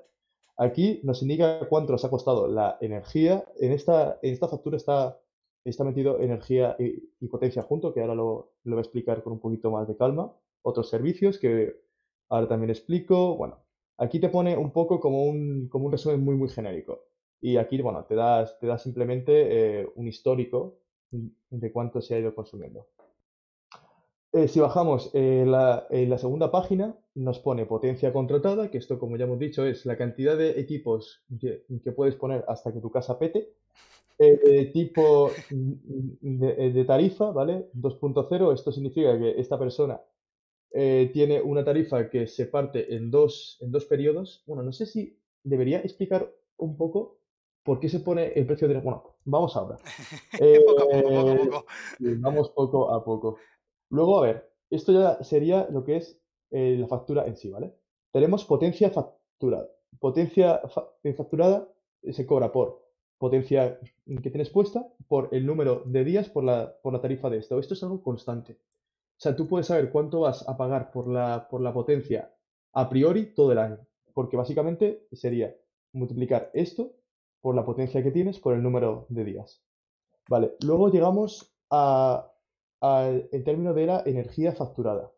Aquí 0.57 1.01
nos 1.05 1.23
indica 1.23 1.67
cuánto 1.69 1.93
nos 1.93 2.05
ha 2.05 2.11
costado 2.11 2.49
la 2.49 2.79
energía. 2.81 3.45
En 3.59 3.73
esta, 3.73 4.19
en 4.23 4.33
esta 4.33 4.49
factura 4.49 4.77
está, 4.77 5.19
está 5.65 5.85
metido 5.85 6.21
energía 6.21 6.77
y, 6.79 7.27
potencia 7.29 7.63
junto, 7.63 7.95
que 7.95 8.01
ahora 8.01 8.15
lo, 8.15 8.53
lo 8.65 8.77
voy 8.77 8.79
a 8.79 8.83
explicar 8.83 9.23
con 9.23 9.35
un 9.35 9.41
poquito 9.41 9.71
más 9.71 9.87
de 9.87 9.97
calma. 9.97 10.33
Otros 10.63 10.91
servicios 10.91 11.39
que 11.39 11.89
Ahora 12.29 12.49
también 12.49 12.71
explico. 12.71 13.37
Bueno, 13.37 13.65
aquí 13.97 14.21
te 14.21 14.29
pone 14.29 14.57
un 14.57 14.71
poco 14.73 15.01
como 15.01 15.25
un, 15.25 15.69
como 15.69 15.87
un 15.87 15.93
resumen 15.93 16.23
muy, 16.23 16.37
muy 16.37 16.49
genérico. 16.49 17.07
Y 17.41 17.57
aquí, 17.57 17.81
bueno, 17.81 18.05
te 18.05 18.15
das, 18.15 18.59
te 18.59 18.67
da 18.67 18.79
simplemente 18.79 19.81
eh, 19.81 19.89
un 19.95 20.09
histórico 20.09 20.81
de 21.11 21.73
cuánto 21.73 22.01
se 22.01 22.15
ha 22.15 22.19
ido 22.19 22.35
consumiendo. 22.35 22.87
Eh, 24.33 24.47
si 24.47 24.61
bajamos 24.61 25.11
eh, 25.15 25.43
en 25.91 26.11
la 26.11 26.19
segunda 26.19 26.51
página, 26.51 26.95
nos 27.15 27.39
pone 27.39 27.67
potencia 27.67 28.13
contratada, 28.13 28.71
que 28.71 28.79
esto, 28.79 28.99
como 28.99 29.17
ya 29.17 29.25
hemos 29.25 29.39
dicho, 29.39 29.65
es 29.65 29.87
la 29.87 29.97
cantidad 29.97 30.37
de 30.37 30.61
equipos 30.61 31.23
que, 31.41 31.65
puedes 31.93 32.15
poner 32.15 32.45
hasta 32.47 32.73
que 32.73 32.81
tu 32.81 32.91
casa 32.91 33.19
pete. 33.19 33.55
tipo 34.73 35.31
de, 35.49 36.71
de, 36.73 36.85
tarifa, 36.85 37.31
¿vale? 37.31 37.71
2.0, 37.75 38.53
esto 38.53 38.73
significa 38.73 39.19
que 39.19 39.41
esta 39.41 39.59
persona 39.59 40.01
eh, 40.71 41.11
tiene 41.15 41.41
una 41.41 41.65
tarifa 41.65 42.11
que 42.11 42.27
se 42.27 42.47
parte 42.47 42.95
en 42.95 43.11
dos, 43.11 43.57
en 43.61 43.73
dos 43.73 43.87
periodos. 43.87 44.43
Bueno, 44.47 44.63
no 44.63 44.73
sé 44.73 44.87
si 44.87 45.19
debería 45.43 45.81
explicar 45.81 46.31
un 46.57 46.77
poco 46.77 47.18
por 47.63 47.81
qué 47.81 47.89
se 47.89 48.01
pone 48.01 48.33
el 48.35 48.47
precio 48.47 48.69
de... 48.69 48.81
Bueno, 48.81 49.17
vamos 49.25 49.57
ahora. 49.57 49.77
Eh, 50.41 50.61
poco 50.67 50.83
a 50.83 50.87
poco, 50.87 51.09
poco 51.09 51.31
a 51.31 51.37
poco. 51.37 51.67
Vamos 51.99 52.51
poco 52.51 52.95
a 52.95 53.05
poco. 53.05 53.39
Luego, 53.91 54.19
a 54.19 54.23
ver, 54.23 54.51
esto 54.71 54.93
ya 54.93 55.23
sería 55.23 55.69
lo 55.71 55.85
que 55.85 55.97
es 55.97 56.21
eh, 56.51 56.77
la 56.79 56.87
factura 56.87 57.27
en 57.27 57.37
sí, 57.37 57.51
¿vale? 57.51 57.75
Tenemos 58.13 58.45
potencia 58.45 58.91
facturada. 58.91 59.69
Potencia 59.99 60.61
facturada 61.17 61.69
se 62.03 62.27
cobra 62.27 62.53
por 62.53 62.89
potencia 63.19 63.79
que 64.07 64.31
tienes 64.31 64.51
puesta, 64.51 64.87
por 65.09 65.29
el 65.33 65.45
número 65.45 65.83
de 65.85 66.05
días, 66.05 66.29
por 66.29 66.45
la, 66.45 66.77
por 66.83 66.93
la 66.93 67.01
tarifa 67.01 67.29
de 67.29 67.39
esto. 67.39 67.59
Esto 67.59 67.75
es 67.75 67.83
algo 67.83 68.03
constante. 68.03 68.53
O 68.53 69.21
sea, 69.21 69.35
tú 69.35 69.49
puedes 69.49 69.67
saber 69.67 69.91
cuánto 69.91 70.21
vas 70.21 70.49
a 70.49 70.57
pagar 70.57 70.93
por 70.93 71.09
la, 71.09 71.49
por 71.49 71.61
la 71.61 71.73
potencia 71.73 72.33
a 72.73 72.89
priori 72.89 73.35
todo 73.35 73.53
el 73.53 73.59
año, 73.59 73.79
porque 74.15 74.37
básicamente 74.37 75.07
sería 75.13 75.55
multiplicar 75.93 76.51
esto 76.55 76.93
por 77.41 77.55
la 77.55 77.65
potencia 77.65 78.03
que 78.03 78.11
tienes 78.11 78.39
por 78.39 78.55
el 78.55 78.63
número 78.63 79.07
de 79.09 79.25
días. 79.25 79.63
Vale, 80.29 80.53
luego 80.65 80.91
llegamos 80.91 81.55
al 81.71 82.33
término 83.45 83.75
de 83.75 83.87
la 83.87 84.03
energía 84.05 84.53
facturada. 84.53 85.11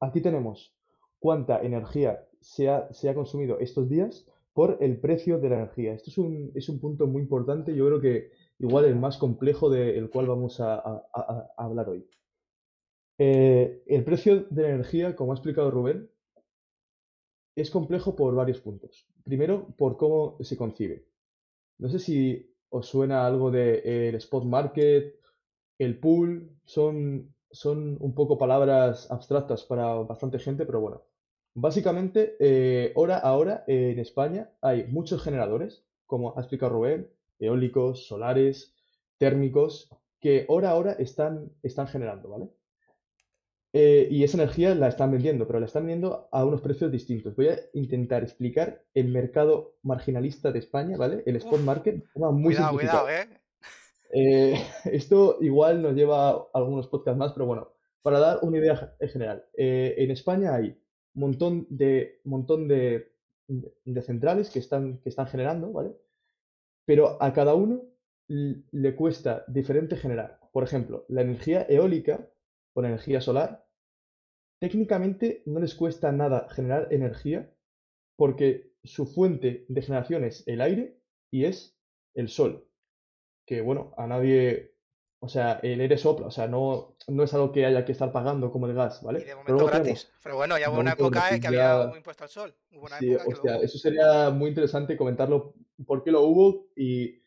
Aquí 0.00 0.20
tenemos 0.20 0.74
cuánta 1.18 1.60
energía 1.62 2.26
se 2.40 2.68
ha, 2.68 3.14
consumido 3.14 3.58
estos 3.60 3.88
días 3.88 4.26
por 4.52 4.78
el 4.80 5.00
precio 5.00 5.38
de 5.38 5.48
la 5.48 5.56
energía. 5.56 5.94
Esto 5.94 6.10
es 6.10 6.18
un, 6.18 6.52
es 6.54 6.68
un 6.68 6.80
punto 6.80 7.06
muy 7.06 7.22
importante, 7.22 7.74
yo 7.74 7.86
creo 7.86 8.00
que 8.00 8.30
igual 8.58 8.84
el 8.84 8.96
más 8.96 9.16
complejo 9.16 9.70
del 9.70 10.10
cual 10.10 10.26
vamos 10.26 10.60
a, 10.60 11.04
hablar 11.56 11.88
hoy. 11.88 12.06
Eh, 13.18 13.82
el 13.86 14.04
precio 14.04 14.46
de 14.50 14.62
la 14.62 14.70
energía, 14.70 15.14
como 15.14 15.32
ha 15.32 15.36
explicado 15.36 15.70
Rubén, 15.70 16.10
es 17.54 17.70
complejo 17.70 18.16
por 18.16 18.34
varios 18.34 18.60
puntos. 18.60 19.06
Primero, 19.24 19.68
por 19.76 19.96
cómo 19.96 20.36
se 20.40 20.56
concibe. 20.56 21.04
No 21.82 21.88
sé 21.88 21.98
si 21.98 22.48
os 22.70 22.86
suena 22.86 23.26
algo 23.26 23.50
de, 23.50 24.14
spot 24.16 24.44
market, 24.44 25.16
el 25.78 25.98
pool, 25.98 26.56
son, 26.64 27.34
son 27.50 27.96
un 27.98 28.14
poco 28.14 28.38
palabras 28.38 29.10
abstractas 29.10 29.64
para 29.64 29.86
bastante 29.94 30.38
gente, 30.38 30.64
pero 30.64 30.80
bueno. 30.80 31.02
Básicamente, 31.54 32.36
eh, 32.38 32.92
hora 32.94 33.18
hora 33.34 33.64
en 33.66 33.98
España 33.98 34.52
hay 34.60 34.86
muchos 34.86 35.24
generadores, 35.24 35.84
como 36.06 36.38
ha 36.38 36.40
explicado 36.42 36.74
Rubén, 36.74 37.10
eólicos, 37.40 38.06
solares, 38.06 38.76
térmicos, 39.18 39.90
que 40.20 40.44
hora 40.46 40.70
a 40.70 40.76
hora 40.76 40.92
están, 40.92 41.50
están 41.64 41.88
generando, 41.88 42.28
¿vale? 42.28 42.48
Eh, 43.74 44.06
y 44.10 44.22
esa 44.22 44.36
energía 44.36 44.74
la 44.74 44.88
están 44.88 45.10
vendiendo, 45.10 45.46
pero 45.46 45.58
la 45.58 45.64
están 45.64 45.84
vendiendo 45.84 46.28
a 46.30 46.44
unos 46.44 46.60
precios 46.60 46.92
distintos. 46.92 47.34
Voy 47.34 47.48
a 47.48 47.58
intentar 47.72 48.22
explicar 48.22 48.84
el 48.92 49.08
mercado 49.08 49.76
marginalista 49.82 50.52
de 50.52 50.58
España, 50.58 50.98
¿vale? 50.98 51.22
El 51.24 51.36
spot 51.36 51.60
market, 51.60 52.04
muy 52.14 52.54
cuidado, 52.54 52.72
cuidado, 52.74 53.08
¿eh? 53.08 53.28
¿eh? 54.12 54.62
Esto 54.84 55.38
igual 55.40 55.80
nos 55.80 55.94
lleva 55.94 56.30
a 56.30 56.46
algunos 56.52 56.86
podcasts 56.88 57.18
más, 57.18 57.32
pero 57.32 57.46
bueno, 57.46 57.72
para 58.02 58.18
dar 58.18 58.40
una 58.42 58.58
idea 58.58 58.94
en 59.00 59.08
general. 59.08 59.46
Eh, 59.54 59.94
en 59.96 60.10
España 60.10 60.54
hay 60.54 60.78
un 61.14 61.20
montón 61.20 61.66
de, 61.70 62.20
montón 62.24 62.68
de, 62.68 63.12
de, 63.48 64.02
centrales 64.02 64.50
que 64.50 64.58
están, 64.58 64.98
que 64.98 65.08
están 65.08 65.28
generando, 65.28 65.72
¿vale? 65.72 65.92
Pero 66.84 67.22
a 67.22 67.32
cada 67.32 67.54
uno 67.54 67.84
le 68.28 68.94
cuesta 68.94 69.44
diferente 69.48 69.96
generar. 69.96 70.40
Por 70.52 70.62
ejemplo, 70.64 71.06
la 71.08 71.22
energía 71.22 71.66
eólica 71.68 72.28
con 72.72 72.84
energía 72.84 73.20
solar, 73.20 73.66
técnicamente 74.60 75.42
no 75.46 75.60
les 75.60 75.74
cuesta 75.74 76.12
nada 76.12 76.48
generar 76.50 76.88
energía 76.92 77.52
porque 78.16 78.72
su 78.84 79.06
fuente 79.06 79.64
de 79.68 79.82
generación 79.82 80.24
es 80.24 80.46
el 80.46 80.60
aire 80.60 81.00
y 81.30 81.44
es 81.44 81.76
el 82.14 82.28
sol. 82.28 82.68
Que 83.46 83.60
bueno, 83.60 83.92
a 83.96 84.06
nadie, 84.06 84.76
o 85.18 85.28
sea, 85.28 85.58
el 85.62 85.80
aire 85.80 85.98
sopla, 85.98 86.28
o 86.28 86.30
sea, 86.30 86.46
no, 86.46 86.96
no 87.08 87.22
es 87.24 87.34
algo 87.34 87.50
que 87.52 87.66
haya 87.66 87.84
que 87.84 87.92
estar 87.92 88.12
pagando 88.12 88.52
como 88.52 88.66
el 88.66 88.74
gas, 88.74 89.02
¿vale? 89.02 89.20
Y 89.20 89.24
de 89.24 89.34
momento 89.34 89.66
gratis. 89.66 90.12
Pero 90.22 90.36
bueno, 90.36 90.58
ya 90.58 90.70
hubo 90.70 90.80
una 90.80 90.92
época 90.92 91.40
que 91.40 91.46
había 91.46 91.88
un 91.88 91.96
impuesto 91.96 92.24
al 92.24 92.30
sol. 92.30 92.54
sí, 92.98 93.14
hostia, 93.14 93.56
eso 93.56 93.78
sería 93.78 94.30
muy 94.30 94.50
interesante 94.50 94.96
comentarlo, 94.96 95.54
por 95.86 96.04
qué 96.04 96.12
lo 96.12 96.22
hubo 96.22 96.68
y 96.76 97.20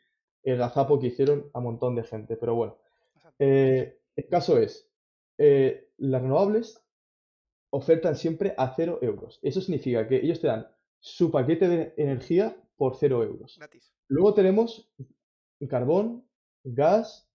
el 0.43 0.57
gazapo 0.57 0.99
que 0.99 1.07
hicieron 1.07 1.49
a 1.53 1.59
un 1.59 1.65
montón 1.65 1.95
de 1.95 2.03
gente. 2.03 2.37
Pero 2.37 2.55
bueno, 2.55 2.77
eh, 3.39 3.99
el 4.15 4.27
caso 4.27 4.57
es, 4.57 4.89
eh, 5.37 5.89
las 5.97 6.21
renovables 6.21 6.81
ofertan 7.69 8.15
siempre 8.15 8.53
a 8.57 8.73
0 8.75 8.99
euros. 9.01 9.39
Eso 9.41 9.61
significa 9.61 10.07
que 10.07 10.17
ellos 10.17 10.39
te 10.39 10.47
dan 10.47 10.67
su 10.99 11.29
paquete 11.31 11.67
de 11.67 11.93
energía 11.97 12.55
por 12.77 12.95
0 12.95 13.23
euros. 13.23 13.59
Luego 14.07 14.33
tenemos 14.33 14.91
carbón, 15.67 16.25
gas 16.63 17.29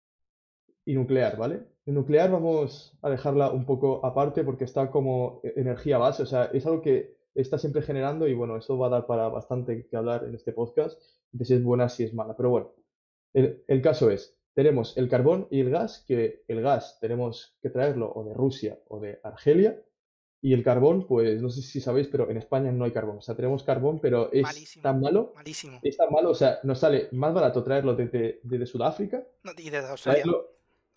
y 0.84 0.94
nuclear, 0.94 1.36
¿vale? 1.36 1.66
El 1.86 1.94
nuclear 1.94 2.30
vamos 2.30 2.96
a 3.02 3.10
dejarla 3.10 3.50
un 3.50 3.66
poco 3.66 4.04
aparte 4.04 4.44
porque 4.44 4.64
está 4.64 4.90
como 4.90 5.40
e-, 5.42 5.54
energía 5.56 5.98
base, 5.98 6.22
o 6.22 6.26
sea, 6.26 6.44
es 6.46 6.64
algo 6.66 6.82
que 6.82 7.16
está 7.34 7.58
siempre 7.58 7.82
generando 7.82 8.28
y 8.28 8.34
bueno, 8.34 8.56
eso 8.56 8.78
va 8.78 8.86
a 8.86 8.90
dar 8.90 9.06
para 9.06 9.28
bastante 9.28 9.86
que 9.86 9.96
hablar 9.96 10.24
en 10.24 10.34
este 10.34 10.52
podcast, 10.52 11.00
de 11.32 11.44
si 11.44 11.54
es 11.54 11.62
buena, 11.62 11.88
si 11.88 12.04
es 12.04 12.14
mala. 12.14 12.36
Pero 12.36 12.50
bueno, 12.50 12.72
el 13.32 13.82
caso 13.82 14.10
es, 14.10 14.39
tenemos 14.54 14.96
el 14.96 15.08
carbón 15.08 15.48
y 15.50 15.60
el 15.60 15.70
gas, 15.70 16.04
que 16.06 16.44
el 16.48 16.60
gas 16.62 16.98
tenemos 17.00 17.56
que 17.62 17.70
traerlo 17.70 18.12
o 18.12 18.24
de 18.24 18.34
Rusia 18.34 18.78
o 18.88 19.00
de 19.00 19.20
Argelia, 19.22 19.80
y 20.42 20.54
el 20.54 20.64
carbón, 20.64 21.06
pues 21.06 21.42
no 21.42 21.50
sé 21.50 21.60
si 21.60 21.80
sabéis, 21.80 22.08
pero 22.08 22.30
en 22.30 22.38
España 22.38 22.72
no 22.72 22.84
hay 22.84 22.92
carbón. 22.92 23.18
O 23.18 23.20
sea, 23.20 23.34
tenemos 23.34 23.62
carbón, 23.62 24.00
pero 24.00 24.32
es 24.32 24.78
tan 24.80 25.00
malo. 25.00 25.32
Malísimo. 25.34 25.80
Es 25.82 25.98
tan 25.98 26.10
malo, 26.10 26.30
o 26.30 26.34
sea, 26.34 26.60
nos 26.62 26.78
sale 26.78 27.08
más 27.12 27.34
barato 27.34 27.62
traerlo 27.62 27.94
desde, 27.94 28.66
Sudáfrica. 28.66 29.22
y 29.58 29.68
desde 29.68 29.88
Australia. 29.88 30.24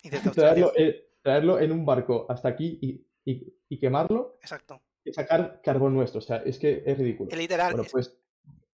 Traerlo, 1.22 1.58
en 1.58 1.72
un 1.72 1.86
barco 1.86 2.26
hasta 2.28 2.48
aquí 2.48 2.78
y, 3.24 3.78
quemarlo. 3.78 4.38
Exacto. 4.42 4.82
Y 5.02 5.12
sacar 5.12 5.60
carbón 5.62 5.94
nuestro. 5.94 6.18
O 6.18 6.22
sea, 6.22 6.38
es 6.38 6.58
que 6.58 6.82
es 6.84 6.98
ridículo. 6.98 7.30
Es 7.30 7.38
literal. 7.38 7.72
Bueno, 7.72 7.88
pues. 7.90 8.14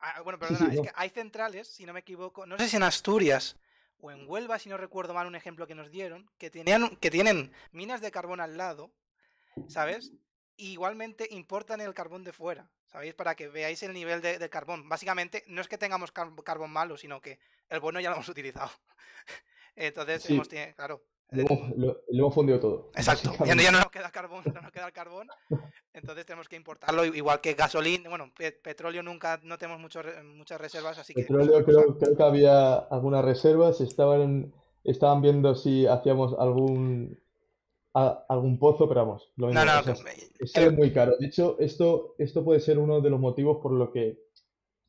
Ah, 0.01 0.23
bueno, 0.23 0.38
perdona, 0.38 0.73
es 0.73 0.81
que 0.81 0.91
hay 0.95 1.11
centrales, 1.11 1.69
si 1.69 1.85
no 1.85 1.93
me 1.93 2.01
equivoco, 2.01 2.47
no 2.47 2.57
sé 2.57 2.69
si 2.69 2.77
en 2.77 2.85
Asturias 2.85 3.57
o 4.00 4.11
en 4.11 4.28
Huelva, 4.28 4.58
si 4.58 4.68
no 4.68 4.76
recuerdo 4.76 5.14
mal 5.14 5.26
un 5.26 5.34
ejemplo 5.34 5.66
que 5.66 5.74
nos 5.74 5.90
dieron, 5.90 6.30
que, 6.38 6.50
tenían, 6.50 6.96
que 6.96 7.11
tienen 7.11 7.52
minas 7.72 8.00
de 8.00 8.11
carbón 8.11 8.40
al 8.40 8.56
lado, 8.56 8.90
¿sabes? 9.68 10.12
igualmente 10.58 11.28
importan 11.30 11.80
el 11.80 11.94
carbón 11.94 12.24
de 12.24 12.32
fuera, 12.32 12.68
¿sabéis? 12.87 13.14
Para 13.14 13.34
que 13.34 13.48
veáis 13.48 13.82
el 13.82 13.94
nivel 13.94 14.20
de, 14.20 14.50
carbón. 14.50 14.88
Básicamente, 14.88 15.44
no 15.46 15.61
es 15.61 15.68
que 15.68 15.78
tengamos 15.78 16.12
carbón 16.12 16.70
malo, 16.70 16.96
sino 16.96 17.20
que 17.20 17.38
el 17.68 17.80
bueno 17.80 18.00
ya 18.00 18.11
lo 18.11 18.16
hemos 18.16 18.28
utilizado. 18.28 18.70
Entonces, 19.76 20.28
hemos 20.28 20.48
tenido, 20.48 20.74
claro, 20.74 21.04
lo, 21.31 22.03
hemos 22.09 22.35
fundido 22.35 22.59
todo. 22.59 22.91
Exacto. 22.95 23.33
Ya 23.45 23.55
no, 23.55 23.62
ya 23.62 23.71
no, 23.71 23.79
nos 23.79 23.91
queda 23.91 24.11
carbón, 24.11 24.43
no 24.55 24.61
nos 24.61 24.73
queda 24.73 24.91
carbón. 24.93 25.29
Entonces 25.93 26.25
tenemos 26.25 26.49
que 26.49 26.57
importarlo, 26.57 27.05
igual 27.05 27.41
que 27.41 27.55
gasolina. 27.55 28.09
Bueno, 28.09 28.33
petróleo 28.62 29.03
nunca, 29.03 29.41
no 29.43 29.59
tenemos 29.59 29.81
mucho, 29.81 30.01
muchas 30.35 30.61
reservas, 30.61 30.99
así 30.99 31.14
que. 31.14 31.23
Petróleo 31.23 31.64
creo, 31.64 31.99
creo, 31.99 32.17
que 32.17 32.23
había 32.23 32.77
algunas 32.77 33.25
reservas. 33.25 33.81
Estaban, 33.81 34.53
estaban 34.85 35.21
viendo 35.23 35.55
si 35.55 35.87
hacíamos 35.87 36.35
algún 36.38 37.19
algún 37.93 38.59
pozo, 38.59 38.88
pero 38.88 39.07
vamos. 39.07 39.31
Lo 39.37 39.51
no, 39.53 39.64
no, 39.64 39.73
es, 40.38 40.73
muy 40.73 40.93
caro. 40.93 41.17
De 41.19 41.27
hecho, 41.27 41.57
esto, 41.59 42.14
esto 42.19 42.45
puede 42.45 42.61
ser 42.61 42.79
uno 42.79 43.01
de 43.01 43.11
los 43.11 43.21
motivos 43.21 43.59
por 43.61 43.73
lo 43.73 43.91
que 43.91 44.19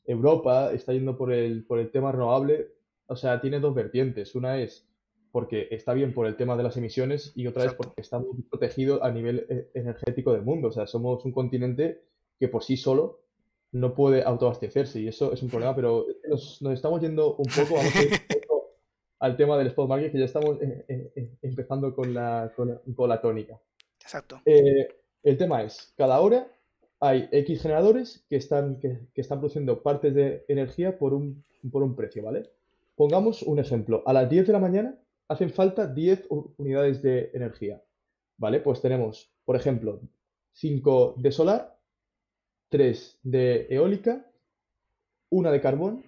Europa 0.05 0.71
está 0.73 0.93
yendo 0.93 1.17
por 1.17 1.31
el, 1.31 1.65
por 1.65 1.79
el 1.79 1.91
tema 1.91 2.11
renovable. 2.11 2.73
O 3.07 3.15
sea, 3.15 3.41
tiene 3.41 3.59
dos 3.59 3.73
vertientes. 3.73 4.35
Una 4.35 4.59
es 4.59 4.87
porque 5.31 5.67
está 5.71 5.93
bien 5.93 6.13
por 6.13 6.25
el 6.25 6.35
tema 6.35 6.57
de 6.57 6.63
las 6.63 6.77
emisiones 6.77 7.31
y 7.35 7.47
otra 7.47 7.63
vez 7.63 7.73
porque 7.73 8.01
está 8.01 8.19
muy 8.19 8.41
protegido 8.49 9.03
a 9.03 9.11
nivel 9.11 9.45
eh, 9.49 9.69
energético 9.73 10.33
del 10.33 10.41
mundo. 10.41 10.69
O 10.69 10.71
sea, 10.71 10.87
somos 10.87 11.23
un 11.25 11.31
continente 11.31 12.01
que 12.39 12.47
por 12.47 12.63
sí 12.63 12.77
solo 12.77 13.19
no 13.71 13.93
puede 13.93 14.23
autoabastecerse 14.23 14.99
y 14.99 15.07
eso 15.07 15.31
es 15.31 15.43
un 15.43 15.49
problema, 15.49 15.75
pero 15.75 16.05
nos, 16.27 16.61
estamos 16.73 17.01
yendo 17.01 17.35
un 17.35 17.45
poco 17.45 17.79
al 19.19 19.37
tema 19.37 19.57
del 19.57 19.67
spot 19.67 19.87
market 19.87 20.11
que 20.11 20.19
ya 20.19 20.25
estamos 20.25 20.57
eh, 20.61 20.85
eh, 20.87 21.31
empezando 21.43 21.93
con 21.93 22.13
la, 22.13 22.51
con, 22.55 23.09
la 23.09 23.21
tónica. 23.21 23.59
Exacto. 24.01 24.41
el 24.45 25.37
tema 25.37 25.61
es, 25.61 25.93
cada 25.95 26.19
hora 26.19 26.51
hay 26.99 27.29
X 27.31 27.61
generadores 27.61 28.25
que 28.27 28.37
están, 28.37 28.79
que, 28.79 28.99
que 29.13 29.21
están 29.21 29.39
produciendo 29.39 29.83
partes 29.83 30.15
de 30.15 30.45
energía 30.47 30.97
por 30.97 31.13
un, 31.13 31.43
por 31.71 31.83
un 31.83 31.95
precio, 31.95 32.23
¿vale? 32.23 32.49
Pongamos 32.95 33.43
un 33.43 33.59
ejemplo. 33.59 34.03
A 34.05 34.13
las 34.13 34.29
10 34.29 34.47
de 34.47 34.53
la 34.53 34.59
mañana 34.59 34.99
hacen 35.29 35.51
falta 35.51 35.87
10 35.87 36.27
unidades 36.57 37.01
de 37.01 37.31
energía. 37.33 37.81
¿Vale? 38.37 38.59
Pues 38.59 38.81
tenemos, 38.81 39.31
por 39.45 39.55
ejemplo, 39.55 40.01
5 40.53 41.15
de 41.17 41.31
solar, 41.31 41.79
3 42.69 43.19
de 43.23 43.67
eólica, 43.69 44.25
una 45.29 45.51
de 45.51 45.61
carbón 45.61 46.03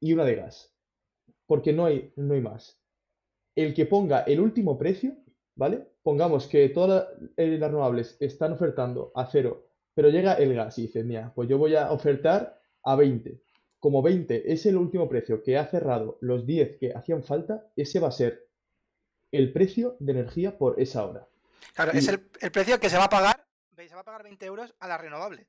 y 0.00 0.12
una 0.12 0.24
de 0.24 0.36
gas. 0.36 0.74
Porque 1.46 1.72
no 1.72 1.86
hay, 1.86 2.12
no 2.16 2.34
hay 2.34 2.40
más. 2.40 2.80
El 3.54 3.72
que 3.72 3.86
ponga 3.86 4.20
el 4.22 4.40
último 4.40 4.76
precio, 4.76 5.16
¿vale? 5.54 5.86
Pongamos 6.02 6.46
que 6.46 6.68
todas 6.68 7.08
las 7.36 7.70
renovables 7.70 8.16
están 8.20 8.52
ofertando 8.52 9.12
a 9.14 9.26
cero, 9.26 9.70
pero 9.94 10.10
llega 10.10 10.34
el 10.34 10.54
gas 10.54 10.78
y 10.78 10.82
dice, 10.82 11.02
mira, 11.04 11.32
pues 11.34 11.48
yo 11.48 11.56
voy 11.56 11.74
a 11.76 11.90
ofertar 11.90 12.60
a 12.82 12.96
20. 12.96 13.40
Como 13.78 14.02
20 14.02 14.52
es 14.52 14.66
el 14.66 14.76
último 14.76 15.08
precio 15.08 15.42
que 15.42 15.56
ha 15.56 15.66
cerrado 15.66 16.18
los 16.20 16.44
10 16.44 16.76
que 16.78 16.92
hacían 16.92 17.22
falta, 17.22 17.70
ese 17.76 18.00
va 18.00 18.08
a 18.08 18.12
ser 18.12 18.45
el 19.32 19.52
precio 19.52 19.96
de 20.00 20.12
energía 20.12 20.56
por 20.56 20.80
esa 20.80 21.04
hora. 21.04 21.28
Claro, 21.74 21.92
es 21.92 22.08
el, 22.08 22.20
precio 22.50 22.80
que 22.80 22.88
se 22.88 22.96
va 22.96 23.04
a 23.04 23.08
pagar, 23.08 23.46
se 23.76 23.94
va 23.94 24.00
a 24.00 24.04
pagar 24.04 24.22
20 24.22 24.46
euros 24.46 24.74
a 24.78 24.88
la 24.88 24.98
renovable. 24.98 25.46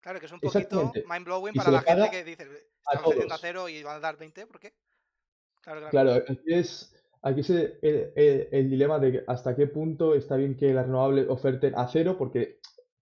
Claro, 0.00 0.18
que 0.18 0.26
es 0.26 0.32
un 0.32 0.40
poquito 0.40 0.92
mind 1.08 1.24
blowing 1.24 1.54
para 1.54 1.70
la 1.70 1.82
gente 1.82 2.10
que 2.10 2.24
dice, 2.24 2.48
estamos 2.90 3.12
haciendo 3.12 3.34
a 3.34 3.38
cero 3.38 3.68
y 3.68 3.82
van 3.82 3.96
a 3.96 4.00
dar 4.00 4.16
20, 4.16 4.46
¿por 4.46 4.58
qué? 4.58 4.72
Claro, 5.60 5.80
claro. 5.90 6.24
claro 6.24 6.40
es, 6.46 6.94
aquí 7.22 7.40
es 7.40 7.50
el, 7.50 8.70
dilema 8.70 8.98
de 8.98 9.24
hasta 9.26 9.54
qué 9.54 9.66
punto 9.66 10.14
está 10.14 10.36
bien 10.36 10.56
que 10.56 10.72
las 10.72 10.86
renovables 10.86 11.28
oferten 11.28 11.74
a 11.76 11.86
cero, 11.88 12.16
porque 12.18 12.60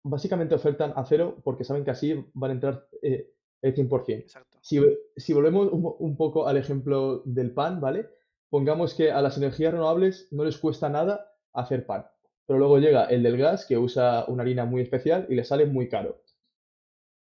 básicamente 0.02 0.54
ofertan 0.54 0.92
a 0.96 1.04
cero 1.04 1.40
porque 1.44 1.64
saben 1.64 1.84
que 1.84 1.90
así 1.90 2.24
van 2.32 2.50
a 2.50 2.54
entrar 2.54 2.88
eh, 3.02 3.32
el 3.62 3.74
100%. 3.74 4.18
Exacto. 4.18 4.58
Si, 4.60 5.32
volvemos 5.32 5.68
un, 5.72 6.16
poco 6.16 6.46
al 6.46 6.56
ejemplo 6.56 7.22
del 7.24 7.52
pan, 7.52 7.80
¿vale? 7.80 8.08
Pongamos 8.50 8.94
que 8.94 9.12
a 9.12 9.22
las 9.22 9.36
energías 9.36 9.72
renovables 9.72 10.28
no 10.32 10.44
les 10.44 10.58
cuesta 10.58 10.88
nada 10.88 11.32
hacer 11.52 11.86
pan, 11.86 12.06
pero 12.46 12.58
luego 12.58 12.78
llega 12.78 13.04
el 13.04 13.22
del 13.22 13.38
gas 13.38 13.64
que 13.64 13.78
usa 13.78 14.24
una 14.26 14.42
harina 14.42 14.64
muy 14.64 14.82
especial 14.82 15.26
y 15.28 15.36
le 15.36 15.44
sale 15.44 15.66
muy 15.66 15.88
caro. 15.88 16.20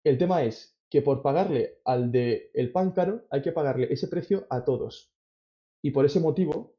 El 0.04 0.18
tema 0.18 0.44
es 0.44 0.76
que 0.90 1.04
por 1.04 1.22
pagarle 1.22 1.80
al 1.86 2.12
de 2.12 2.50
el 2.56 2.72
pan 2.72 2.92
caro 2.92 3.28
hay 3.30 3.44
que 3.44 3.52
pagarle 3.52 3.88
ese 3.92 4.08
precio 4.08 4.48
a 4.50 4.66
todos. 4.66 5.14
Y 5.84 5.92
por 5.92 6.06
ese 6.06 6.20
motivo 6.20 6.76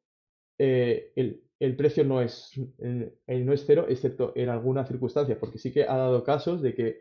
eh, 0.59 1.13
el, 1.59 1.77
precio 1.77 2.05
no 2.05 2.21
es, 2.21 2.53
no 2.79 3.53
es 3.53 3.65
cero, 3.65 3.87
excepto 3.89 4.33
en 4.35 4.49
algunas 4.49 4.89
circunstancias, 4.89 5.39
porque 5.39 5.59
sí 5.59 5.73
que 5.73 5.85
ha 5.85 5.97
dado 5.97 6.25
casos 6.25 6.61
de 6.61 6.75
que, 6.75 7.01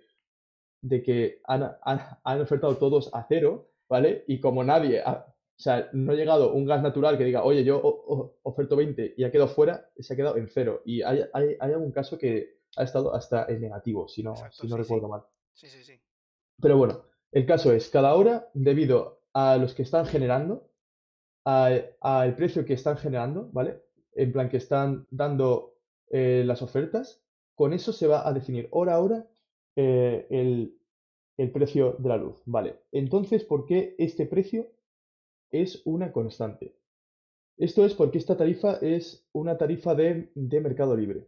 de 0.82 1.02
que 1.02 1.42
han, 1.46 1.76
han, 1.84 2.42
ofertado 2.42 2.78
todos 2.78 3.10
a 3.14 3.26
cero, 3.28 3.72
¿vale? 3.90 4.24
Y 4.28 4.40
como 4.40 4.64
nadie, 4.64 5.04
o 5.60 5.62
sea, 5.62 5.90
no 5.92 6.14
ha 6.14 6.16
llegado 6.16 6.54
un 6.54 6.66
gas 6.66 6.82
natural 6.82 7.18
que 7.18 7.26
diga, 7.26 7.44
oye, 7.44 7.66
yo 7.66 7.82
oferto 8.44 8.78
20 8.78 9.16
y 9.18 9.26
ha 9.26 9.32
quedado 9.32 9.50
fuera, 9.50 9.90
se 10.00 10.14
ha 10.14 10.16
quedado 10.16 10.38
en 10.38 10.48
cero. 10.48 10.82
Y 10.86 11.02
hay, 11.02 11.26
hay, 11.34 11.58
hay 11.60 11.74
algún 11.74 11.92
caso 11.92 12.18
que 12.18 12.60
ha 12.78 12.84
estado 12.84 13.14
hasta 13.14 13.46
en 13.50 13.60
negativo, 13.60 14.08
si 14.08 14.24
no, 14.24 14.36
si 14.52 14.68
no 14.68 14.78
recuerdo 14.78 15.10
mal. 15.10 15.24
Sí, 15.54 15.68
sí, 15.68 15.84
sí. 15.84 16.00
Pero 16.62 16.78
bueno, 16.78 17.04
el 17.34 17.46
caso 17.46 17.74
es, 17.74 17.90
cada 17.90 18.16
hora, 18.16 18.48
debido 18.54 19.22
a 19.34 19.58
los 19.58 19.74
que 19.74 19.84
están 19.84 20.06
generando, 20.06 20.70
al 21.44 22.36
precio 22.38 22.64
que 22.64 22.74
están 22.74 22.96
generando, 22.96 23.50
¿vale? 23.52 23.82
En 24.14 24.32
plan 24.32 24.48
que 24.48 24.58
están 24.58 25.08
dando 25.12 25.76
eh, 26.10 26.44
las 26.46 26.62
ofertas, 26.62 27.22
con 27.54 27.74
eso 27.74 27.92
se 27.92 28.08
va 28.08 28.26
a 28.26 28.32
definir 28.32 28.70
hora 28.72 28.94
a 28.94 29.00
hora 29.00 29.28
eh, 29.76 30.26
el, 30.30 31.52
precio 31.52 31.98
de 32.00 32.10
la 32.10 32.18
luz, 32.18 32.42
¿vale? 32.46 32.80
Entonces, 32.94 33.44
¿por 33.44 33.66
qué 33.66 33.96
este 33.98 34.26
precio 34.26 34.72
es 35.52 35.82
una 35.86 36.12
constante? 36.12 36.76
Esto 37.58 37.86
es 37.86 37.94
porque 37.94 38.18
esta 38.18 38.38
tarifa 38.38 38.78
es 38.82 39.28
una 39.34 39.58
tarifa 39.58 39.94
de, 39.94 40.32
mercado 40.34 40.96
libre. 40.96 41.28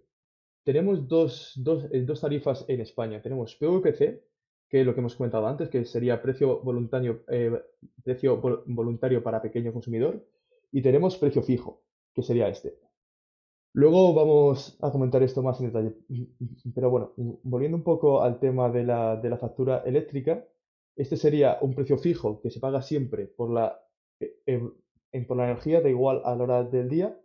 Tenemos 0.63 1.07
dos, 1.07 1.53
dos, 1.57 1.85
eh, 1.91 2.03
dos 2.03 2.21
tarifas 2.21 2.63
en 2.69 2.79
España. 2.79 3.21
Tenemos 3.21 3.55
PVPC, 3.55 4.23
que 4.69 4.79
es 4.79 4.85
lo 4.85 4.93
que 4.93 5.01
hemos 5.01 5.15
comentado 5.15 5.45
antes, 5.47 5.67
que 5.67 5.83
sería 5.83 6.21
precio 6.21 6.61
voluntario, 6.61 7.25
eh, 7.27 7.61
precio 8.03 8.37
voluntario 8.37 9.21
para 9.21 9.41
pequeño 9.41 9.73
consumidor, 9.73 10.25
y 10.71 10.81
tenemos 10.81 11.17
precio 11.17 11.43
fijo, 11.43 11.83
que 12.13 12.23
sería 12.23 12.47
este. 12.47 12.79
Luego 13.73 14.13
vamos 14.13 14.77
a 14.81 14.89
comentar 14.89 15.21
esto 15.23 15.41
más 15.41 15.59
en 15.59 15.67
detalle. 15.67 15.95
Pero 16.73 16.89
bueno, 16.89 17.13
volviendo 17.43 17.75
un 17.75 17.83
poco 17.83 18.21
al 18.21 18.39
tema 18.39 18.69
de 18.69 18.83
la, 18.83 19.17
de 19.17 19.29
la 19.29 19.37
factura 19.37 19.83
eléctrica, 19.85 20.45
este 20.95 21.17
sería 21.17 21.57
un 21.61 21.73
precio 21.73 21.97
fijo 21.97 22.39
que 22.41 22.51
se 22.51 22.61
paga 22.61 22.81
siempre 22.81 23.25
por 23.25 23.49
la, 23.49 23.81
eh, 24.45 25.25
por 25.27 25.37
la 25.37 25.45
energía, 25.45 25.81
da 25.81 25.89
igual 25.89 26.21
a 26.25 26.35
la 26.35 26.43
hora 26.43 26.63
del 26.63 26.89
día. 26.89 27.19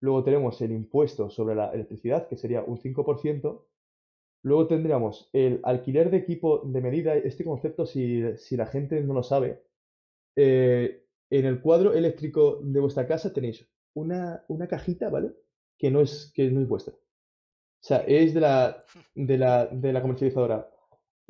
Luego 0.00 0.24
tenemos 0.24 0.60
el 0.62 0.72
impuesto 0.72 1.30
sobre 1.30 1.54
la 1.54 1.70
electricidad, 1.72 2.28
que 2.28 2.36
sería 2.36 2.62
un 2.62 2.78
5%, 2.78 3.62
Luego 4.42 4.66
tendríamos 4.66 5.28
el 5.32 5.60
alquiler 5.64 6.10
de 6.10 6.18
equipo 6.18 6.62
de 6.64 6.80
medida. 6.80 7.14
Este 7.14 7.44
concepto, 7.44 7.86
si, 7.86 8.22
la 8.52 8.66
gente 8.66 9.00
no 9.02 9.14
lo 9.14 9.22
sabe, 9.22 9.62
eh, 10.36 11.04
en 11.30 11.46
el 11.46 11.60
cuadro 11.60 11.92
eléctrico 11.92 12.60
de 12.62 12.80
vuestra 12.80 13.06
casa 13.06 13.32
tenéis 13.32 13.68
una, 13.94 14.44
una 14.48 14.66
cajita, 14.66 15.10
¿vale? 15.10 15.32
Que 15.78 15.90
no 15.90 16.00
es, 16.00 16.32
que 16.34 16.50
no 16.50 16.60
es 16.62 16.68
vuestra. 16.68 16.94
O 16.94 17.82
sea, 17.82 17.98
es 17.98 18.34
de 18.34 18.40
la, 18.40 18.84
de 19.14 19.38
la, 19.38 19.66
de 19.66 19.92
la 19.92 20.02
comercializadora. 20.02 20.70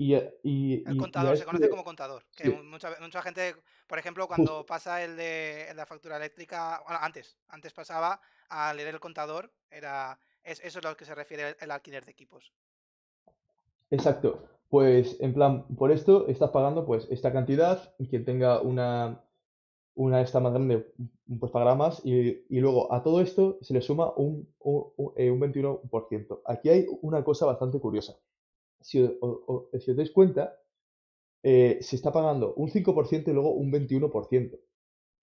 Y, 0.01 0.15
y, 0.43 0.83
el 0.89 0.97
contador, 0.97 1.37
se 1.37 1.45
conoce 1.45 1.69
como 1.69 1.85
contador. 1.85 2.25
Que 2.35 2.49
mucha, 2.49 2.89
mucha, 3.03 3.21
gente, 3.21 3.55
por 3.87 3.99
ejemplo, 3.99 4.27
cuando 4.27 4.65
pasa 4.65 5.05
el 5.05 5.15
de, 5.15 5.71
la 5.77 5.85
factura 5.85 6.17
eléctrica, 6.17 6.81
bueno, 6.87 7.01
antes, 7.03 7.37
antes 7.49 7.75
pasaba 7.75 8.19
a 8.49 8.73
leer 8.73 8.95
el 8.95 8.99
contador, 8.99 9.53
era, 9.71 10.19
es, 10.43 10.59
eso 10.61 10.79
es 10.79 10.87
a 10.87 10.89
lo 10.89 10.97
que 10.97 11.05
se 11.05 11.15
refiere 11.15 11.55
el 11.61 11.71
alquiler 11.71 12.07
de 12.07 12.13
equipos. 12.13 12.51
Exacto. 13.91 14.49
Pues 14.71 15.19
en 15.21 15.35
plan, 15.35 15.67
por 15.77 15.93
esto 15.93 16.29
estás 16.29 16.49
pagando 16.49 16.87
pues 16.87 17.07
esta 17.11 17.31
cantidad, 17.31 17.95
quien 18.09 18.25
tenga 18.25 18.63
una, 18.63 19.23
una 19.97 20.23
esta 20.23 20.41
más 20.41 20.55
grande, 20.55 20.95
pues 21.39 21.53
pagará 21.53 21.75
más 21.75 22.01
y, 22.07 22.43
luego 22.49 22.91
a 22.91 23.03
todo 23.03 23.21
esto 23.21 23.59
se 23.61 23.75
le 23.75 23.83
suma 23.83 24.15
un, 24.17 24.49
un, 24.61 25.15
21%. 25.15 26.13
Eh, 26.13 26.43
Aquí 26.47 26.71
hay 26.71 26.87
una 27.03 27.23
cosa 27.23 27.45
bastante 27.45 27.79
curiosa. 27.79 28.17
Si, 28.81 29.03
os 29.03 29.97
dais 29.97 30.11
cuenta, 30.11 30.59
eh, 31.43 31.79
se 31.81 31.97
está 31.97 32.13
pagando 32.13 32.55
un 32.55 32.71
5% 32.71 33.29
y 33.29 33.33
luego 33.33 33.53
un 33.53 33.73
21%. 33.73 34.59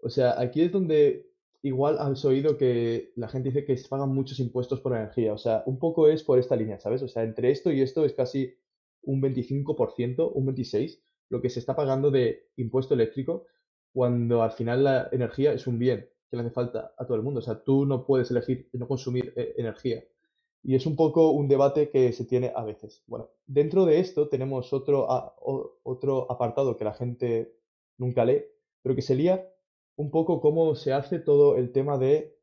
O 0.02 0.10
sea, 0.10 0.40
aquí 0.40 0.62
es 0.62 0.72
donde 0.72 1.28
igual 1.62 1.98
has 2.00 2.24
oído 2.26 2.58
que 2.58 3.12
la 3.16 3.28
gente 3.28 3.50
dice 3.50 3.66
que 3.66 3.78
se 3.78 3.88
pagan 3.88 4.14
muchos 4.14 4.40
impuestos 4.40 4.82
por 4.82 4.94
energía. 4.96 5.34
O 5.34 5.38
sea, 5.38 5.64
un 5.66 5.80
poco 5.80 6.08
es 6.08 6.24
por 6.24 6.40
esta 6.40 6.56
línea, 6.56 6.80
¿sabes? 6.80 7.02
O 7.04 7.08
sea, 7.08 7.24
entre 7.24 7.52
esto 7.52 7.72
y 7.72 7.82
esto 7.82 8.06
es 8.06 8.14
casi 8.14 8.56
un 9.04 9.22
25%, 9.22 10.32
un 10.34 10.48
26%, 10.48 11.00
lo 11.30 11.42
que 11.42 11.50
se 11.50 11.60
está 11.60 11.76
pagando 11.76 12.10
de 12.12 12.50
impuesto 12.56 12.94
eléctrico, 12.94 13.48
cuando 13.94 14.44
al 14.44 14.52
final 14.52 14.84
la 14.84 15.10
energía 15.12 15.54
es 15.54 15.68
un 15.68 15.80
bien 15.80 16.10
que 16.30 16.38
le 16.38 16.44
hace 16.44 16.52
falta 16.52 16.94
a 16.98 17.06
todo 17.06 17.18
el 17.18 17.24
mundo. 17.24 17.40
O 17.40 17.44
sea, 17.44 17.64
tú 17.64 17.86
no 17.86 18.06
puedes 18.06 18.32
elegir 18.32 18.70
no 18.74 18.88
consumir 18.88 19.34
eh, 19.36 19.56
energía. 19.58 20.04
Y 20.68 20.76
es 20.76 20.86
un 20.86 20.98
poco 20.98 21.32
un 21.32 21.48
debate 21.48 21.90
que 21.90 22.12
se 22.12 22.26
tiene 22.26 22.52
a 22.54 22.66
veces. 22.66 23.02
Bueno, 23.08 23.30
dentro 23.46 23.86
de 23.86 24.02
esto 24.02 24.28
tenemos 24.28 24.74
otro, 24.74 25.08
otro 25.84 26.30
apartado 26.30 26.76
que 26.76 26.84
la 26.84 26.94
gente 26.94 27.54
nunca 27.98 28.26
lee, 28.26 28.44
pero 28.82 28.94
que 28.94 29.02
sería 29.02 29.50
un 29.96 30.12
poco 30.12 30.42
cómo 30.42 30.76
se 30.76 30.92
hace 30.92 31.20
todo 31.20 31.56
el 31.56 31.72
tema 31.72 31.98
de 31.98 32.38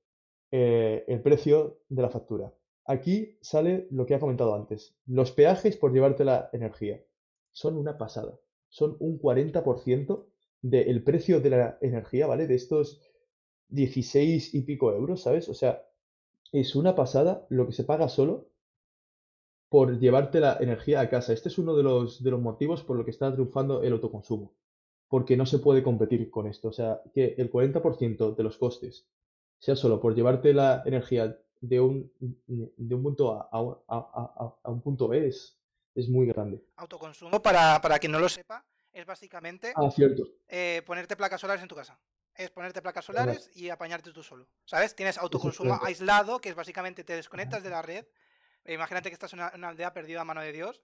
eh, 0.53 1.05
el 1.07 1.21
precio 1.21 1.81
de 1.91 2.01
la 2.01 2.09
factura. 2.09 2.55
Aquí 2.87 3.37
sale 3.43 3.89
lo 3.91 4.07
que 4.07 4.15
ha 4.15 4.21
comentado 4.21 4.55
antes. 4.55 4.97
Los 5.05 5.31
peajes 5.31 5.77
por 5.77 5.93
llevarte 5.93 6.25
la 6.25 6.49
energía 6.55 7.05
son 7.53 7.77
una 7.77 7.99
pasada. 7.99 8.41
Son 8.71 8.97
un 9.01 9.21
40% 9.21 10.25
del 10.63 11.05
precio 11.05 11.41
de 11.41 11.51
la 11.51 11.79
energía, 11.83 12.27
¿vale? 12.27 12.47
De 12.47 12.55
estos 12.55 13.03
16 13.69 14.55
y 14.55 14.63
pico 14.63 14.95
euros, 14.95 15.21
¿sabes? 15.21 15.51
O 15.51 15.55
sea, 15.55 15.87
es 16.53 16.75
una 16.77 16.95
pasada 16.95 17.47
lo 17.49 17.67
que 17.67 17.73
se 17.73 17.85
paga 17.85 18.09
solo 18.09 18.49
por 19.69 19.99
llevarte 19.99 20.41
la 20.41 20.57
energía 20.61 21.01
a 21.01 21.09
casa. 21.09 21.33
Este 21.33 21.49
es 21.49 21.59
uno 21.59 21.75
de 21.75 21.83
los, 21.83 22.23
de 22.23 22.31
los 22.31 22.41
motivos 22.41 22.83
por 22.83 22.97
lo 22.97 23.05
que 23.05 23.11
está 23.11 23.33
triunfando 23.33 23.83
el 23.83 23.93
autoconsumo 23.93 24.55
porque 25.15 25.37
no 25.37 25.47
se 25.47 25.61
puede 25.61 25.85
competir 25.85 26.29
con 26.29 26.49
esto. 26.49 26.69
O 26.69 26.73
sea, 26.73 27.01
que 27.13 27.35
el 27.39 27.49
40% 27.49 28.35
de 28.35 28.43
los 28.43 28.59
costes 28.59 29.07
sea 29.61 29.77
solo 29.77 30.01
por 30.01 30.15
llevarte 30.15 30.53
la 30.53 30.83
energía 30.85 31.39
de 31.61 31.81
un, 31.81 32.13
de 32.19 32.95
un 32.95 33.03
punto 33.03 33.33
A 33.33 33.49
a, 33.53 34.71
un 34.71 34.83
punto 34.83 35.07
B 35.07 35.29
es, 35.29 35.57
es 35.95 36.09
muy 36.09 36.27
grande. 36.27 36.65
Autoconsumo, 36.77 37.41
para, 37.41 37.81
para 37.81 38.01
quien 38.01 38.11
no 38.11 38.19
lo 38.19 38.29
sepa, 38.29 38.67
es 38.93 39.07
básicamente 39.07 39.73
ah, 39.77 39.89
cierto. 39.91 40.25
Eh, 40.49 40.83
ponerte 40.85 41.17
placas 41.17 41.41
solares 41.41 41.63
en 41.63 41.69
tu 41.69 41.77
casa. 41.77 41.97
Es 42.37 42.51
ponerte 42.51 42.83
placas 42.83 43.05
solares 43.05 43.51
y 43.55 43.71
apañarte 43.71 44.13
tú 44.13 44.23
solo. 44.23 44.49
¿Sabes? 44.65 44.95
Tienes 44.97 45.19
autoconsumo 45.19 45.79
aislado, 45.83 46.41
que 46.41 46.49
es 46.49 46.55
básicamente 46.55 47.05
te 47.05 47.15
desconectas 47.15 47.63
de 47.63 47.71
la 47.71 47.83
red. 47.83 48.05
Imagínate 48.67 49.11
que 49.11 49.15
estás 49.15 49.33
en 49.35 49.41
una 49.41 49.69
aldea 49.69 49.93
perdida 49.93 50.23
a 50.23 50.25
mano 50.25 50.41
de 50.41 50.53
Dios 50.53 50.83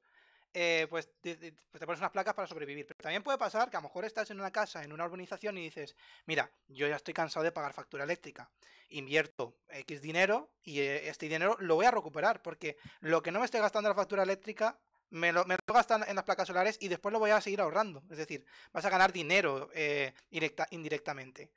eh, 0.53 0.87
pues, 0.91 1.09
te, 1.21 1.37
pues 1.37 1.79
te 1.79 1.87
pones 1.87 2.01
unas 2.01 2.11
placas 2.11 2.35
para 2.35 2.49
sobrevivir. 2.49 2.87
Pero 2.87 2.99
también 2.99 3.23
puede 3.23 3.39
pasar 3.39 3.71
que 3.71 3.77
a 3.77 3.81
lo 3.81 3.85
mejor 3.85 4.05
estás 4.05 4.31
en 4.31 4.41
una 4.41 4.51
casa, 4.51 4.83
en 4.83 4.93
una 4.93 5.05
urbanización 5.05 5.57
y 5.59 5.63
dices, 5.63 5.97
mira, 6.27 6.51
yo 6.69 6.89
ya 6.89 6.97
estoy 6.97 7.15
cansado 7.15 7.45
de 7.45 7.53
pagar 7.53 7.73
factura 7.73 8.05
eléctrica. 8.05 8.51
Invierto 8.89 9.57
X 9.69 10.03
dinero 10.03 10.51
y 10.63 10.81
eh, 10.81 11.09
este 11.09 11.27
dinero 11.27 11.57
lo 11.61 11.77
voy 11.77 11.87
a 11.87 11.93
recuperar 11.93 12.43
porque 12.43 12.77
lo 13.01 13.23
que 13.23 13.31
no 13.31 13.39
me 13.39 13.45
estoy 13.45 13.61
gastando 13.61 13.89
en 13.89 13.97
la 13.97 14.01
factura 14.01 14.25
eléctrica 14.25 14.79
me 15.11 15.33
lo, 15.33 15.45
me 15.45 15.57
lo 15.57 15.75
gastan 15.75 16.05
en 16.09 16.17
las 16.17 16.25
placas 16.25 16.47
solares 16.47 16.79
y 16.81 16.89
después 16.89 17.13
lo 17.13 17.19
voy 17.19 17.31
a 17.31 17.41
seguir 17.41 17.61
ahorrando. 17.61 18.03
Es 18.11 18.19
decir, 18.19 18.45
vas 18.73 18.85
a 18.85 18.91
ganar 18.91 19.13
dinero 19.13 19.71
eh, 19.75 20.13
indirectamente. 20.31 21.51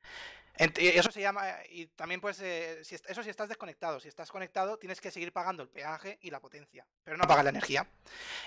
Eso 0.56 1.12
se 1.12 1.22
llama, 1.22 1.48
y 1.70 1.88
también 1.88 2.22
pues, 2.22 2.40
eso 2.40 3.24
si 3.24 3.30
estás 3.30 3.50
desconectado, 3.50 4.00
si 4.00 4.08
estás 4.08 4.30
conectado 4.30 4.78
tienes 4.78 5.02
que 5.02 5.10
seguir 5.10 5.34
pagando 5.34 5.64
el 5.64 5.70
peaje 5.70 6.20
y 6.22 6.30
la 6.30 6.40
potencia, 6.40 6.86
pero 7.04 7.18
no 7.18 7.28
pagas 7.28 7.44
la 7.44 7.50
energía. 7.50 7.88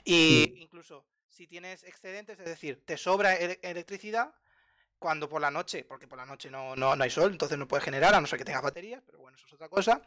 Y 0.05 0.55
incluso 0.59 1.05
si 1.27 1.49
tienes 1.49 1.83
excedentes, 1.83 2.39
es 2.39 2.47
decir, 2.47 2.81
te 2.85 2.97
sobra 2.97 3.35
electricidad, 3.35 4.33
cuando 4.99 5.29
por 5.29 5.41
la 5.41 5.51
noche, 5.51 5.85
porque 5.85 6.09
por 6.09 6.19
la 6.19 6.27
noche 6.27 6.51
no, 6.51 6.75
no, 6.77 6.93
hay 6.93 7.11
sol, 7.11 7.33
entonces 7.33 7.59
no 7.59 7.69
puedes 7.69 7.85
generar, 7.85 8.15
a 8.15 8.21
no 8.21 8.27
ser 8.27 8.39
que 8.39 8.45
tengas 8.45 8.63
baterías, 8.63 9.03
pero 9.05 9.19
bueno, 9.19 9.37
eso 9.37 9.47
es 9.47 9.53
otra 9.53 9.69
cosa. 9.69 10.03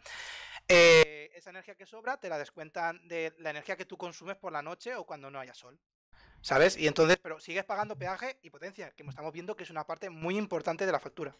Eh, 0.67 1.29
esa 1.35 1.49
energía 1.49 1.75
que 1.75 1.85
sobra 1.85 2.17
te 2.17 2.29
la 2.29 2.37
descuentan 2.37 3.07
de 3.07 3.33
la 3.39 3.51
energía 3.51 3.75
que 3.75 3.85
tú 3.85 3.97
consumes 3.97 4.35
por 4.35 4.51
la 4.51 4.61
noche 4.61 4.95
o 4.95 5.05
cuando 5.05 5.29
no 5.31 5.39
haya 5.39 5.53
sol. 5.53 5.79
¿Sabes? 6.41 6.77
Y 6.77 6.87
entonces, 6.87 7.17
pero 7.21 7.39
sigues 7.39 7.65
pagando 7.65 7.97
peaje 7.97 8.37
y 8.43 8.49
potencia, 8.49 8.91
que 8.91 9.03
estamos 9.03 9.33
viendo 9.33 9.55
que 9.55 9.63
es 9.63 9.71
una 9.71 9.85
parte 9.85 10.09
muy 10.09 10.37
importante 10.37 10.85
de 10.85 10.91
la 10.91 10.99
factura. 10.99 11.35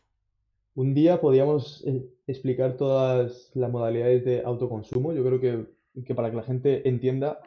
un 0.75 0.93
día 0.93 1.21
podríamos 1.21 1.83
eh, 1.85 2.03
explicar 2.27 2.75
todas 2.75 3.51
las 3.53 3.71
modalidades 3.71 4.25
de 4.25 4.43
autoconsumo. 4.43 5.13
Yo 5.13 5.23
creo 5.23 5.39
que, 5.39 6.03
que 6.03 6.15
para 6.15 6.29
que 6.29 6.38
la 6.38 6.43
gente 6.43 6.88
entienda 6.88 7.39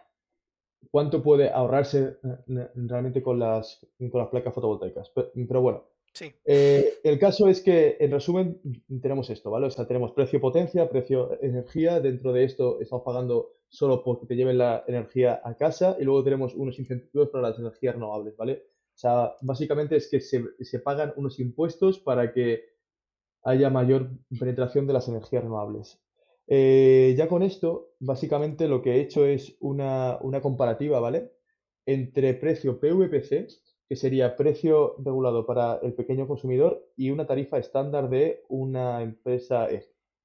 cuánto 0.91 1.23
puede 1.23 1.51
ahorrarse 1.51 2.19
eh, 2.23 2.69
realmente 2.75 3.23
con 3.23 3.38
las, 3.38 3.87
con 3.99 4.21
las 4.21 4.29
placas 4.29 4.55
fotovoltaicas. 4.55 5.11
Pero, 5.11 5.61
bueno, 5.61 5.85
Sí, 6.14 6.31
eh, 6.44 6.94
el 7.05 7.18
caso 7.18 7.48
es 7.48 7.62
que, 7.62 7.96
en 7.98 8.11
resumen, 8.11 8.61
tenemos 9.01 9.31
esto, 9.31 9.51
¿vale? 9.51 9.66
O 9.66 9.70
sea, 9.70 9.87
tenemos 9.87 10.12
precio 10.12 10.40
potencia, 10.40 10.88
precio 10.88 11.38
energía. 11.42 12.01
Dentro 12.01 12.33
de 12.33 12.44
esto 12.44 12.81
estamos 12.81 13.05
pagando 13.05 13.57
solo 13.68 14.05
porque 14.05 14.27
te 14.27 14.37
lleven 14.37 14.59
la 14.59 14.85
energía 14.87 15.40
a 15.42 15.57
casa 15.57 15.96
y 15.98 16.05
luego 16.05 16.22
tenemos 16.22 16.55
unos 16.55 16.79
incentivos 16.79 17.31
para 17.31 17.48
las 17.48 17.59
energías 17.59 17.94
renovables, 17.94 18.37
¿vale? 18.37 18.64
O 18.94 18.98
sea, 18.98 19.33
básicamente 19.40 19.96
es 19.96 20.09
que 20.11 20.20
se, 20.20 20.44
se 20.61 20.81
pagan 20.81 21.14
unos 21.16 21.40
impuestos 21.40 21.98
para 21.98 22.33
que 22.33 22.72
haya 23.44 23.70
mayor 23.70 24.11
penetración 24.38 24.87
de 24.87 24.92
las 24.92 25.09
energías 25.09 25.42
renovables. 25.42 26.01
Eh, 26.46 27.14
ya 27.16 27.29
con 27.29 27.42
esto, 27.42 27.94
básicamente 28.01 28.68
lo 28.68 28.83
que 28.83 28.92
he 28.96 29.01
hecho 29.01 29.25
es 29.25 29.57
una, 29.61 30.18
una 30.20 30.42
comparativa, 30.42 31.01
¿vale? 31.01 31.33
Entre 31.87 32.35
precio 32.35 32.79
PVPC, 32.79 33.48
que 33.88 33.97
sería 33.97 34.37
precio 34.37 34.97
regulado 34.99 35.45
para 35.47 35.79
el 35.83 35.95
pequeño 35.95 36.27
consumidor, 36.27 36.87
y 36.97 37.11
una 37.11 37.27
tarifa 37.27 37.59
estándar 37.59 38.09
de 38.09 38.45
una 38.49 39.03
empresa 39.03 39.68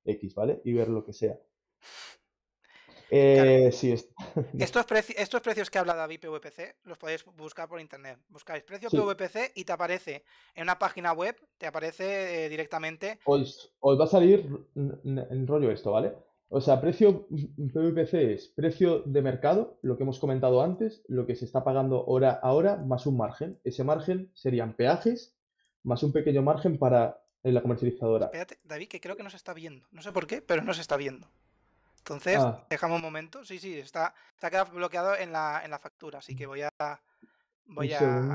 X, 0.05 0.35
¿vale? 0.35 0.61
Y 0.63 0.73
ver 0.73 0.89
lo 0.89 1.03
que 1.03 1.13
sea. 1.13 1.37
Eh, 3.09 3.71
sí, 3.71 3.93
estos, 4.59 4.85
estos 5.15 5.41
precios 5.41 5.69
que 5.69 5.79
habla 5.79 5.95
David 5.95 6.19
PVPC 6.19 6.75
los 6.83 6.97
podéis 6.97 7.23
buscar 7.37 7.69
por 7.69 7.79
internet. 7.79 8.19
Buscáis 8.27 8.63
precio 8.63 8.89
PVPC 8.89 9.53
y 9.55 9.63
te 9.63 9.71
aparece 9.71 10.25
en 10.53 10.63
una 10.63 10.77
página 10.77 11.13
web, 11.13 11.35
te 11.57 11.67
aparece 11.67 12.45
eh, 12.45 12.49
directamente. 12.49 13.19
Os, 13.23 13.73
os, 13.79 13.99
va 13.99 14.03
a 14.03 14.07
salir 14.07 14.45
en 14.75 15.47
rollo 15.47 15.71
esto, 15.71 15.91
¿vale? 15.91 16.13
O 16.49 16.61
sea, 16.61 16.79
precio 16.79 17.27
PVPC 17.29 18.13
es 18.13 18.47
precio 18.47 18.99
de 18.99 19.21
mercado, 19.21 19.79
lo 19.81 19.97
que 19.97 20.03
hemos 20.03 20.19
comentado 20.19 20.61
antes, 20.61 21.03
lo 21.07 21.25
que 21.25 21.35
se 21.35 21.43
está 21.43 21.63
pagando 21.63 22.05
hora 22.05 22.39
a 22.41 22.53
hora, 22.53 22.77
más 22.77 23.05
un 23.05 23.17
margen. 23.17 23.59
Ese 23.65 23.83
margen 23.83 24.31
serían 24.33 24.73
peajes, 24.73 25.35
más 25.83 26.03
un 26.03 26.13
pequeño 26.13 26.41
margen 26.41 26.77
para 26.77 27.21
la 27.43 27.61
comercializadora. 27.61 28.25
Espérate, 28.25 28.59
David, 28.63 28.87
que 28.87 29.01
creo 29.01 29.17
que 29.17 29.23
no 29.23 29.29
se 29.29 29.37
está 29.37 29.53
viendo. 29.53 29.87
No 29.91 30.01
sé 30.01 30.11
por 30.11 30.27
qué, 30.27 30.41
pero 30.41 30.61
no 30.61 30.73
se 30.73 30.81
está 30.81 30.95
viendo. 30.97 31.27
Entonces, 31.97 32.37
ah. 32.37 32.65
dejamos 32.69 32.97
un 32.97 33.01
momento. 33.01 33.43
Sí, 33.43 33.59
sí, 33.59 33.77
está, 33.77 34.13
está 34.33 34.49
quedado 34.49 34.71
bloqueado 34.71 35.15
en 35.15 35.33
la, 35.33 35.61
en 35.63 35.71
la 35.71 35.79
factura. 35.79 36.19
Así 36.19 36.35
que 36.35 36.45
voy 36.45 36.61
a. 36.61 37.01
Voy 37.65 37.91
a, 37.93 38.33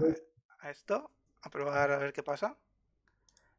a, 0.61 0.70
esto. 0.70 1.11
A 1.40 1.48
probar 1.48 1.90
a 1.90 1.96
ver 1.96 2.12
qué 2.12 2.22
pasa. 2.22 2.57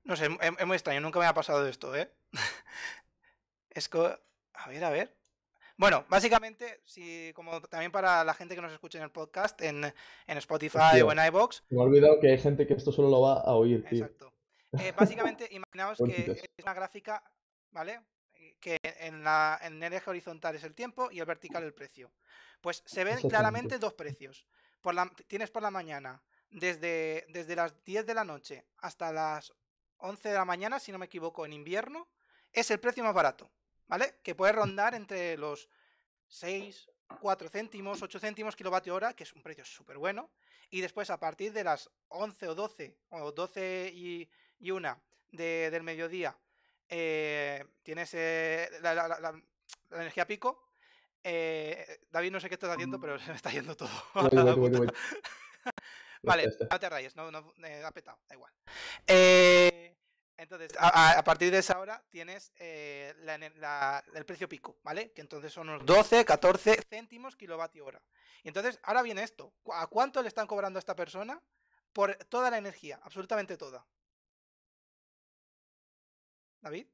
No 0.03 0.15
sé, 0.15 0.29
es, 0.39 0.67
muy 0.67 0.75
extraño. 0.75 1.01
Nunca 1.01 1.19
me 1.19 1.25
ha 1.25 1.33
pasado 1.33 1.67
esto, 1.67 1.95
¿eh? 1.95 2.11
es 3.71 3.89
que. 3.89 4.19
A 4.53 4.69
ver, 4.69 4.83
a 4.83 4.89
ver. 4.89 5.15
Bueno, 5.77 6.05
básicamente, 6.07 6.81
si 6.85 7.31
como 7.33 7.61
también 7.61 7.91
para 7.91 8.23
la 8.23 8.33
gente 8.33 8.55
que 8.55 8.61
nos 8.61 8.71
escucha 8.71 8.99
en 8.99 9.05
el 9.05 9.11
podcast, 9.11 9.59
en, 9.61 9.83
en 9.83 10.37
Spotify 10.37 11.01
o 11.03 11.11
en 11.11 11.25
iBox. 11.25 11.63
Me 11.69 11.79
he 11.79 11.81
olvidado 11.81 12.19
que 12.19 12.29
hay 12.29 12.37
gente 12.37 12.67
que 12.67 12.75
esto 12.75 12.91
solo 12.91 13.09
lo 13.09 13.21
va 13.21 13.41
a 13.41 13.53
oír, 13.53 13.83
tío. 13.89 14.05
Exacto. 14.05 14.33
Eh, 14.73 14.93
básicamente, 14.95 15.47
imaginaos 15.51 15.97
que 15.97 16.31
es 16.31 16.63
una 16.63 16.73
gráfica, 16.73 17.23
¿vale? 17.71 18.01
que 18.63 18.77
en, 18.81 19.23
la, 19.23 19.59
en 19.61 19.83
el 19.83 19.91
eje 19.91 20.09
horizontal 20.09 20.55
es 20.55 20.63
el 20.63 20.73
tiempo 20.73 21.11
y 21.11 21.19
el 21.19 21.25
vertical 21.25 21.63
el 21.63 21.73
precio. 21.73 22.11
Pues 22.61 22.81
se 22.85 23.03
ven 23.03 23.19
claramente 23.27 23.77
dos 23.77 23.93
precios. 23.93 24.45
Por 24.81 24.95
la, 24.95 25.11
tienes 25.27 25.51
por 25.51 25.61
la 25.61 25.69
mañana, 25.69 26.23
desde, 26.49 27.25
desde 27.27 27.57
las 27.57 27.83
10 27.83 28.05
de 28.05 28.13
la 28.13 28.23
noche 28.23 28.65
hasta 28.77 29.11
las 29.11 29.53
11 29.97 30.29
de 30.29 30.35
la 30.35 30.45
mañana, 30.45 30.79
si 30.79 30.93
no 30.93 30.97
me 30.97 31.07
equivoco, 31.07 31.45
en 31.45 31.51
invierno, 31.51 32.07
es 32.53 32.71
el 32.71 32.79
precio 32.79 33.03
más 33.03 33.13
barato, 33.13 33.51
¿vale? 33.93 34.15
Que 34.23 34.33
puede 34.33 34.53
rondar 34.53 34.95
entre 34.95 35.37
los 35.37 35.69
6, 36.27 36.89
4 37.21 37.47
céntimos, 37.47 38.01
8 38.01 38.19
céntimos 38.19 38.55
kilovatio 38.55 38.95
hora, 38.95 39.13
que 39.13 39.21
es 39.21 39.31
un 39.33 39.43
precio 39.43 39.63
súper 39.63 39.99
bueno. 39.99 40.31
Y 40.71 40.81
después 40.81 41.11
a 41.11 41.19
partir 41.19 41.53
de 41.53 41.63
las 41.63 41.91
11 42.07 42.47
o 42.47 42.55
12, 42.55 42.97
o 43.09 43.31
12 43.31 43.91
y, 43.93 44.27
y 44.57 44.71
1 44.71 44.99
de, 45.33 45.69
del 45.69 45.83
mediodía 45.83 46.35
eh, 46.89 47.63
tienes 47.83 48.15
eh, 48.15 48.67
la, 48.81 49.39
energía 49.91 50.25
pico. 50.25 50.71
Eh, 51.23 51.99
David, 52.09 52.31
no 52.31 52.39
sé 52.39 52.49
qué 52.49 52.55
estás 52.55 52.71
haciendo, 52.71 52.99
pero 52.99 53.19
se 53.23 53.29
me 53.29 53.35
está 53.35 53.51
yendo 53.51 53.77
todo. 53.77 53.91
vale, 56.23 56.51
no 56.67 56.79
te 56.79 56.89
rayes, 56.89 57.15
no, 57.15 57.29
no 57.29 57.53
ha 57.85 57.91
petado, 57.91 58.17
da 58.27 58.33
igual. 58.33 58.51
Entonces, 60.37 60.71
a, 60.79 61.23
partir 61.23 61.51
de 61.51 61.59
esa 61.59 61.79
hora 61.79 62.03
tienes 62.09 62.51
el 62.59 64.25
precio 64.25 64.49
pico, 64.49 64.77
¿vale? 64.83 65.11
Que 65.11 65.21
entonces 65.21 65.53
son 65.53 65.69
unos 65.69 65.85
12, 65.85 66.25
14 66.25 66.81
céntimos 66.89 67.35
kilovatio 67.35 67.85
hora. 67.85 68.01
Y 68.43 68.47
entonces, 68.47 68.79
ahora 68.83 69.03
viene 69.03 69.23
esto. 69.23 69.53
¿A 69.73 69.87
cuánto 69.87 70.21
le 70.21 70.27
están 70.27 70.47
cobrando 70.47 70.77
a 70.77 70.81
esta 70.81 70.95
persona 70.95 71.41
por 71.93 72.15
toda 72.29 72.49
la 72.49 72.57
energía? 72.57 72.99
Absolutamente 73.03 73.57
toda. 73.57 73.85
David, 76.61 76.87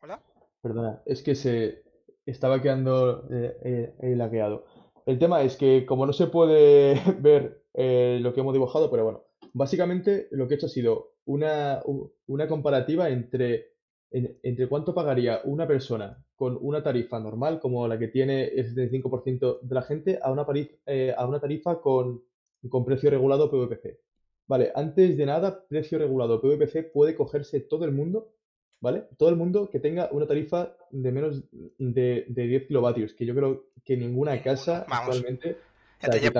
hola. 0.00 0.22
Perdona, 0.60 1.02
es 1.06 1.22
que 1.22 1.36
se 1.36 1.84
estaba 2.26 2.60
quedando 2.60 3.28
eh, 3.30 3.94
eh, 4.00 4.16
laqueado. 4.16 4.66
El 5.06 5.18
tema 5.18 5.42
es 5.42 5.56
que 5.56 5.86
como 5.86 6.04
no 6.04 6.12
se 6.12 6.26
puede 6.26 7.00
ver 7.20 7.64
eh, 7.74 8.18
lo 8.20 8.34
que 8.34 8.40
hemos 8.40 8.52
dibujado, 8.52 8.90
pero 8.90 9.04
bueno, 9.04 9.24
básicamente 9.52 10.28
lo 10.32 10.46
que 10.46 10.54
he 10.54 10.56
hecho 10.56 10.66
ha 10.66 10.70
sido 10.70 11.14
una, 11.28 11.80
una 12.26 12.48
comparativa 12.48 13.08
entre, 13.08 13.72
entre 14.10 14.68
cuánto 14.68 14.94
pagaría 14.94 15.40
una 15.44 15.66
persona 15.66 16.22
con 16.34 16.58
una 16.60 16.82
tarifa 16.82 17.18
normal, 17.18 17.60
como 17.60 17.86
la 17.88 17.98
que 17.98 18.08
tiene 18.08 18.44
el 18.44 18.74
75% 18.74 19.60
de 19.60 19.74
la 19.74 19.82
gente, 19.82 20.18
a 20.22 20.30
una, 20.30 20.44
tarifa, 20.44 20.74
a 21.16 21.26
una 21.26 21.40
tarifa 21.40 21.80
con, 21.80 22.22
con 22.68 22.84
precio 22.84 23.10
regulado 23.10 23.50
PVPC. 23.50 23.98
Vale, 24.46 24.72
antes 24.74 25.16
de 25.16 25.26
nada, 25.26 25.66
precio 25.68 25.98
regulado 25.98 26.40
PVPC 26.40 26.92
puede 26.92 27.14
cogerse 27.14 27.60
todo 27.60 27.84
el 27.84 27.92
mundo 27.92 28.32
¿vale? 28.80 29.08
Todo 29.16 29.28
el 29.28 29.36
mundo 29.36 29.68
que 29.70 29.80
tenga 29.80 30.08
una 30.12 30.26
tarifa 30.26 30.76
de 30.90 31.12
menos 31.12 31.42
de, 31.78 32.24
de 32.28 32.46
10 32.46 32.66
kilovatios, 32.66 33.14
que 33.14 33.26
yo 33.26 33.34
creo 33.34 33.70
que 33.84 33.96
ninguna 33.96 34.42
casa 34.42 34.86
actualmente... 34.88 35.58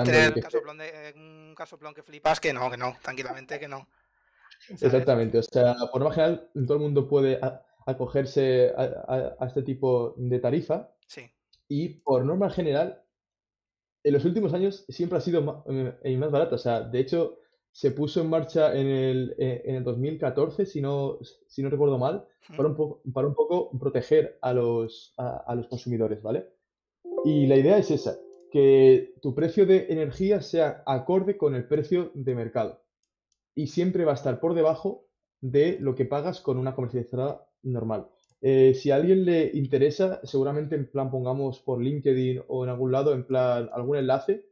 tener 0.05 0.33
un 1.15 1.53
casoplón, 1.55 1.93
que 1.93 2.03
flipas, 2.03 2.39
que 2.39 2.53
no, 2.53 2.71
que 2.71 2.77
no, 2.77 2.95
tranquilamente 3.01 3.59
que 3.59 3.67
no. 3.67 3.87
Exactamente, 4.69 5.39
o 5.39 5.43
sea, 5.43 5.75
por 5.91 6.01
norma 6.01 6.13
general, 6.13 6.49
todo 6.67 6.77
el 6.77 6.83
mundo 6.83 7.07
puede 7.07 7.39
acogerse 7.85 8.71
a, 8.77 9.35
este 9.45 9.63
tipo 9.63 10.13
de 10.17 10.39
tarifa. 10.39 10.91
Sí. 11.07 11.21
Y 11.67 11.89
por 12.01 12.25
norma 12.25 12.49
general, 12.49 13.01
en 14.03 14.13
los 14.13 14.25
últimos 14.25 14.53
años 14.53 14.85
siempre 14.89 15.17
ha 15.17 15.21
sido 15.21 15.41
más, 15.41 15.63
eh, 15.67 16.17
más 16.17 16.31
barato. 16.31 16.55
O 16.55 16.59
sea, 16.59 16.81
de 16.81 16.99
hecho, 16.99 17.39
se 17.71 17.91
puso 17.91 18.21
en 18.21 18.29
marcha 18.29 18.75
en 18.75 18.87
el, 18.87 19.35
eh, 19.37 19.61
en 19.65 19.75
el 19.75 19.83
2014, 19.83 20.65
si 20.65 20.81
no, 20.81 21.19
si 21.47 21.61
no 21.61 21.69
recuerdo 21.69 21.97
mal, 21.97 22.27
para 22.55 22.67
un, 22.67 22.75
poco, 22.75 23.01
para 23.13 23.27
un 23.27 23.35
poco 23.35 23.69
proteger 23.77 24.37
a 24.41 24.53
los, 24.53 25.13
a, 25.17 25.53
los 25.55 25.67
consumidores, 25.67 26.21
¿vale? 26.21 26.47
Y 27.25 27.45
la 27.47 27.57
idea 27.57 27.77
es 27.77 27.91
esa, 27.91 28.17
que 28.51 29.13
tu 29.21 29.35
precio 29.35 29.65
de 29.65 29.87
energía 29.89 30.41
sea 30.41 30.83
acorde 30.85 31.37
con 31.37 31.53
el 31.53 31.67
precio 31.67 32.11
de 32.15 32.35
mercado. 32.35 32.81
Y 33.55 33.67
siempre 33.67 34.05
va 34.05 34.11
a 34.11 34.15
estar 34.15 34.39
por 34.39 34.53
debajo 34.53 35.07
de 35.41 35.77
lo 35.79 35.95
que 35.95 36.05
pagas 36.05 36.41
con 36.41 36.57
una 36.57 36.75
comercializadora 36.75 37.45
normal. 37.63 38.07
Eh, 38.41 38.73
si 38.73 38.91
a 38.91 38.95
alguien 38.95 39.25
le 39.25 39.51
interesa, 39.53 40.21
seguramente 40.23 40.75
en 40.75 40.89
plan 40.89 41.11
pongamos 41.11 41.59
por 41.59 41.81
LinkedIn 41.81 42.43
o 42.47 42.63
en 42.63 42.69
algún 42.69 42.91
lado, 42.91 43.13
en 43.13 43.25
plan 43.25 43.69
algún 43.73 43.97
enlace 43.97 44.45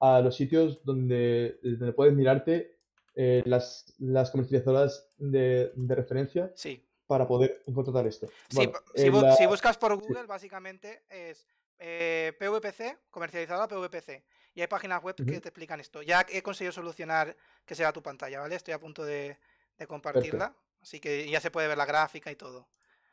a 0.00 0.20
los 0.20 0.36
sitios 0.36 0.84
donde, 0.84 1.58
donde 1.62 1.92
puedes 1.92 2.14
mirarte 2.14 2.76
eh, 3.14 3.42
las, 3.46 3.94
las 3.98 4.30
comercializadoras 4.30 5.08
de, 5.18 5.72
de 5.74 5.94
referencia 5.94 6.52
sí. 6.54 6.84
para 7.06 7.26
poder 7.26 7.62
contratar 7.72 8.06
esto. 8.06 8.28
Sí, 8.48 8.70
si, 8.94 9.10
si, 9.36 9.46
buscas 9.46 9.76
por 9.76 9.96
Google, 9.96 10.26
básicamente 10.26 11.02
es 11.08 11.46
eh, 11.78 12.32
PVPC, 12.38 13.10
comercializadora 13.10 13.68
PVPC. 13.68 14.24
Y 14.58 14.60
hay 14.60 14.66
páginas 14.66 15.00
web 15.04 15.14
que 15.14 15.40
te 15.40 15.50
explican 15.50 15.78
esto. 15.78 16.02
Ya 16.02 16.26
he 16.28 16.42
conseguido 16.42 16.72
solucionar 16.72 17.36
que 17.64 17.76
sea 17.76 17.92
tu 17.92 18.02
pantalla, 18.02 18.40
¿vale? 18.40 18.56
Estoy 18.56 18.74
a 18.74 18.80
punto 18.80 19.04
de, 19.04 19.38
de 19.78 19.86
compartirla. 19.86 20.52
Así 20.82 20.98
que 20.98 21.30
ya 21.30 21.40
se 21.40 21.52
puede 21.52 21.68
ver 21.68 21.78
la 21.78 21.86
gráfica 21.86 22.28
y 22.32 22.34
todo. 22.34 22.66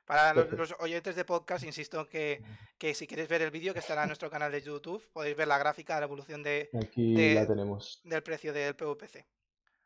Para 0.05 0.33
los, 0.33 0.73
oyentes 0.79 1.15
de 1.15 1.23
podcast, 1.23 1.63
insisto 1.63 2.07
que, 2.07 2.41
que, 2.79 2.95
si 2.95 3.05
queréis 3.05 3.29
ver 3.29 3.43
el 3.43 3.51
vídeo 3.51 3.73
que 3.73 3.79
estará 3.79 4.01
en 4.01 4.09
nuestro 4.09 4.27
canal 4.31 4.51
de 4.51 4.59
YouTube, 4.59 5.07
podéis 5.13 5.37
ver 5.37 5.47
la 5.47 5.59
gráfica 5.59 5.93
de 5.93 5.99
la 5.99 6.05
evolución 6.07 6.41
de, 6.41 6.67
Aquí 6.81 7.35
la 7.35 7.45
tenemos. 7.45 8.01
del 8.03 8.23
precio 8.23 8.51
del 8.51 8.75
PVPC. 8.75 9.23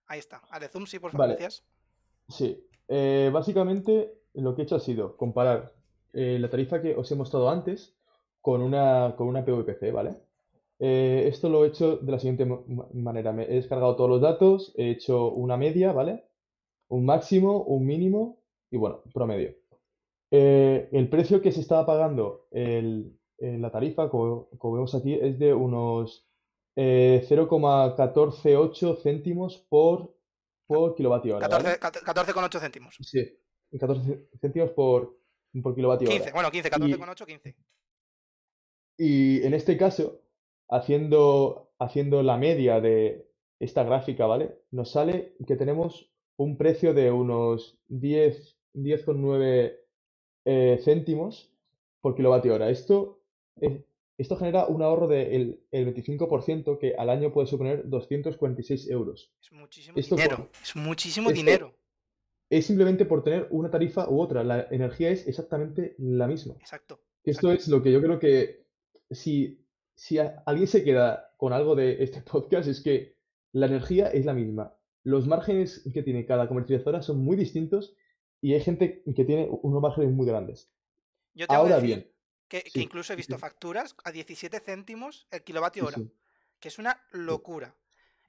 Ahí 0.07 0.19
está. 0.19 0.41
Ale, 0.51 0.69
zoom, 0.69 0.85
sí, 0.85 0.97
por 0.97 1.11
favor, 1.11 1.27
gracias. 1.27 1.65
Sí. 2.29 2.65
Eh, 2.87 3.29
básicamente 3.33 4.13
lo 4.35 4.55
que 4.55 4.61
he 4.61 4.63
hecho 4.63 4.77
ha 4.77 4.79
sido 4.79 5.17
comparar 5.17 5.73
eh, 6.13 6.37
la 6.39 6.49
tarifa 6.49 6.81
que 6.81 6.95
os 6.95 7.11
he 7.11 7.15
mostrado 7.15 7.49
antes 7.49 7.97
con 8.39 8.61
una, 8.61 9.13
con 9.17 9.27
una 9.27 9.43
PVPC, 9.43 9.91
¿vale? 9.91 10.28
Eh, 10.79 11.25
esto 11.27 11.49
lo 11.49 11.65
he 11.65 11.67
hecho 11.67 11.97
de 11.97 12.11
la 12.11 12.19
siguiente 12.19 12.45
manera. 12.93 13.33
Me 13.33 13.43
he 13.43 13.55
descargado 13.55 13.97
todos 13.97 14.09
los 14.09 14.21
datos, 14.21 14.73
he 14.77 14.91
hecho 14.91 15.29
una 15.31 15.57
media, 15.57 15.91
¿vale? 15.91 16.23
Un 16.87 17.05
máximo, 17.05 17.63
un 17.63 17.85
mínimo 17.85 18.41
y 18.71 18.77
bueno, 18.77 19.03
promedio. 19.13 19.53
Eh, 20.31 20.87
el 20.91 21.09
precio 21.09 21.41
que 21.41 21.51
se 21.51 21.59
estaba 21.59 21.85
pagando 21.85 22.47
en 22.51 23.19
la 23.39 23.71
tarifa, 23.71 24.09
como, 24.09 24.47
vemos 24.61 24.95
aquí, 24.95 25.15
es 25.15 25.37
de 25.37 25.53
unos 25.53 26.25
0,148 26.75 28.93
eh, 28.93 28.97
céntimos 29.03 29.57
por, 29.57 30.15
por 30.65 30.95
kilovatio 30.95 31.35
hora. 31.35 31.49
14,8 31.49 32.59
céntimos. 32.59 32.95
Sí, 33.01 33.37
14 33.77 34.29
céntimos 34.39 34.69
por, 34.71 35.19
por 35.61 35.75
kilovatio 35.75 36.07
15, 36.07 36.31
bueno, 36.31 36.49
15, 36.51 36.71
14,8, 36.71 37.25
15. 37.25 37.55
Y 38.97 39.43
en 39.43 39.53
este 39.53 39.77
caso, 39.77 40.21
haciendo, 40.69 41.71
haciendo 41.79 42.23
la 42.23 42.37
media 42.37 42.79
de 42.79 43.27
esta 43.59 43.83
gráfica, 43.83 44.25
¿vale? 44.25 44.59
Nos 44.71 44.91
sale 44.91 45.35
que 45.45 45.55
tenemos 45.55 46.11
un 46.37 46.57
precio 46.57 46.93
de 46.93 47.11
unos 47.11 47.77
10, 47.87 48.57
10,9 48.73 49.75
eh, 50.45 50.79
céntimos 50.83 51.51
por 52.01 52.15
kilovatio 52.15 52.55
hora. 52.55 52.69
Esto, 52.69 53.21
esto 54.17 54.37
genera 54.37 54.67
un 54.67 54.81
ahorro 54.81 55.07
del 55.07 55.59
el 55.71 55.95
25% 55.95 56.77
que 56.77 56.95
al 56.95 57.09
año 57.09 57.33
puede 57.33 57.47
suponer 57.47 57.89
246 57.89 58.89
euros. 58.89 59.33
Es 59.41 59.51
muchísimo 59.51 59.95
dinero. 59.95 60.49
es 60.63 60.75
muchísimo 60.75 61.31
dinero. 61.31 61.75
Es 62.49 62.65
simplemente 62.65 63.05
por 63.05 63.23
tener 63.23 63.47
una 63.51 63.69
tarifa 63.69 64.09
u 64.09 64.19
otra. 64.19 64.43
La 64.43 64.67
energía 64.71 65.11
es 65.11 65.27
exactamente 65.27 65.95
la 65.99 66.27
misma. 66.27 66.55
Exacto. 66.59 67.01
Esto 67.23 67.51
es 67.51 67.67
lo 67.67 67.83
que 67.83 67.91
yo 67.91 68.01
creo 68.01 68.17
que 68.17 68.65
si, 69.11 69.59
si 69.99 70.17
alguien 70.17 70.67
se 70.67 70.85
queda 70.85 71.33
con 71.35 71.51
algo 71.51 71.75
de 71.75 72.01
este 72.01 72.21
podcast 72.31 72.69
es 72.69 72.79
que 72.79 73.17
la 73.51 73.65
energía 73.65 74.07
es 74.07 74.25
la 74.25 74.33
misma. 74.33 74.73
Los 75.03 75.27
márgenes 75.27 75.83
que 75.93 76.03
tiene 76.03 76.25
cada 76.25 76.47
comercializadora 76.47 77.01
son 77.01 77.21
muy 77.21 77.35
distintos 77.35 77.95
y 78.39 78.53
hay 78.53 78.61
gente 78.61 79.03
que 79.03 79.25
tiene 79.25 79.49
unos 79.61 79.81
márgenes 79.81 80.11
muy 80.11 80.25
grandes. 80.25 80.71
Yo 81.33 81.47
te 81.47 81.53
Ahora 81.53 81.79
bien, 81.79 82.09
que, 82.47 82.63
incluso 82.75 83.11
he 83.11 83.17
visto 83.17 83.37
facturas 83.37 83.95
a 84.05 84.11
17 84.11 84.61
céntimos 84.61 85.27
el 85.31 85.43
kilovatio 85.43 85.87
hora, 85.87 85.97
que 86.61 86.69
es 86.69 86.79
una 86.79 87.03
locura. 87.11 87.75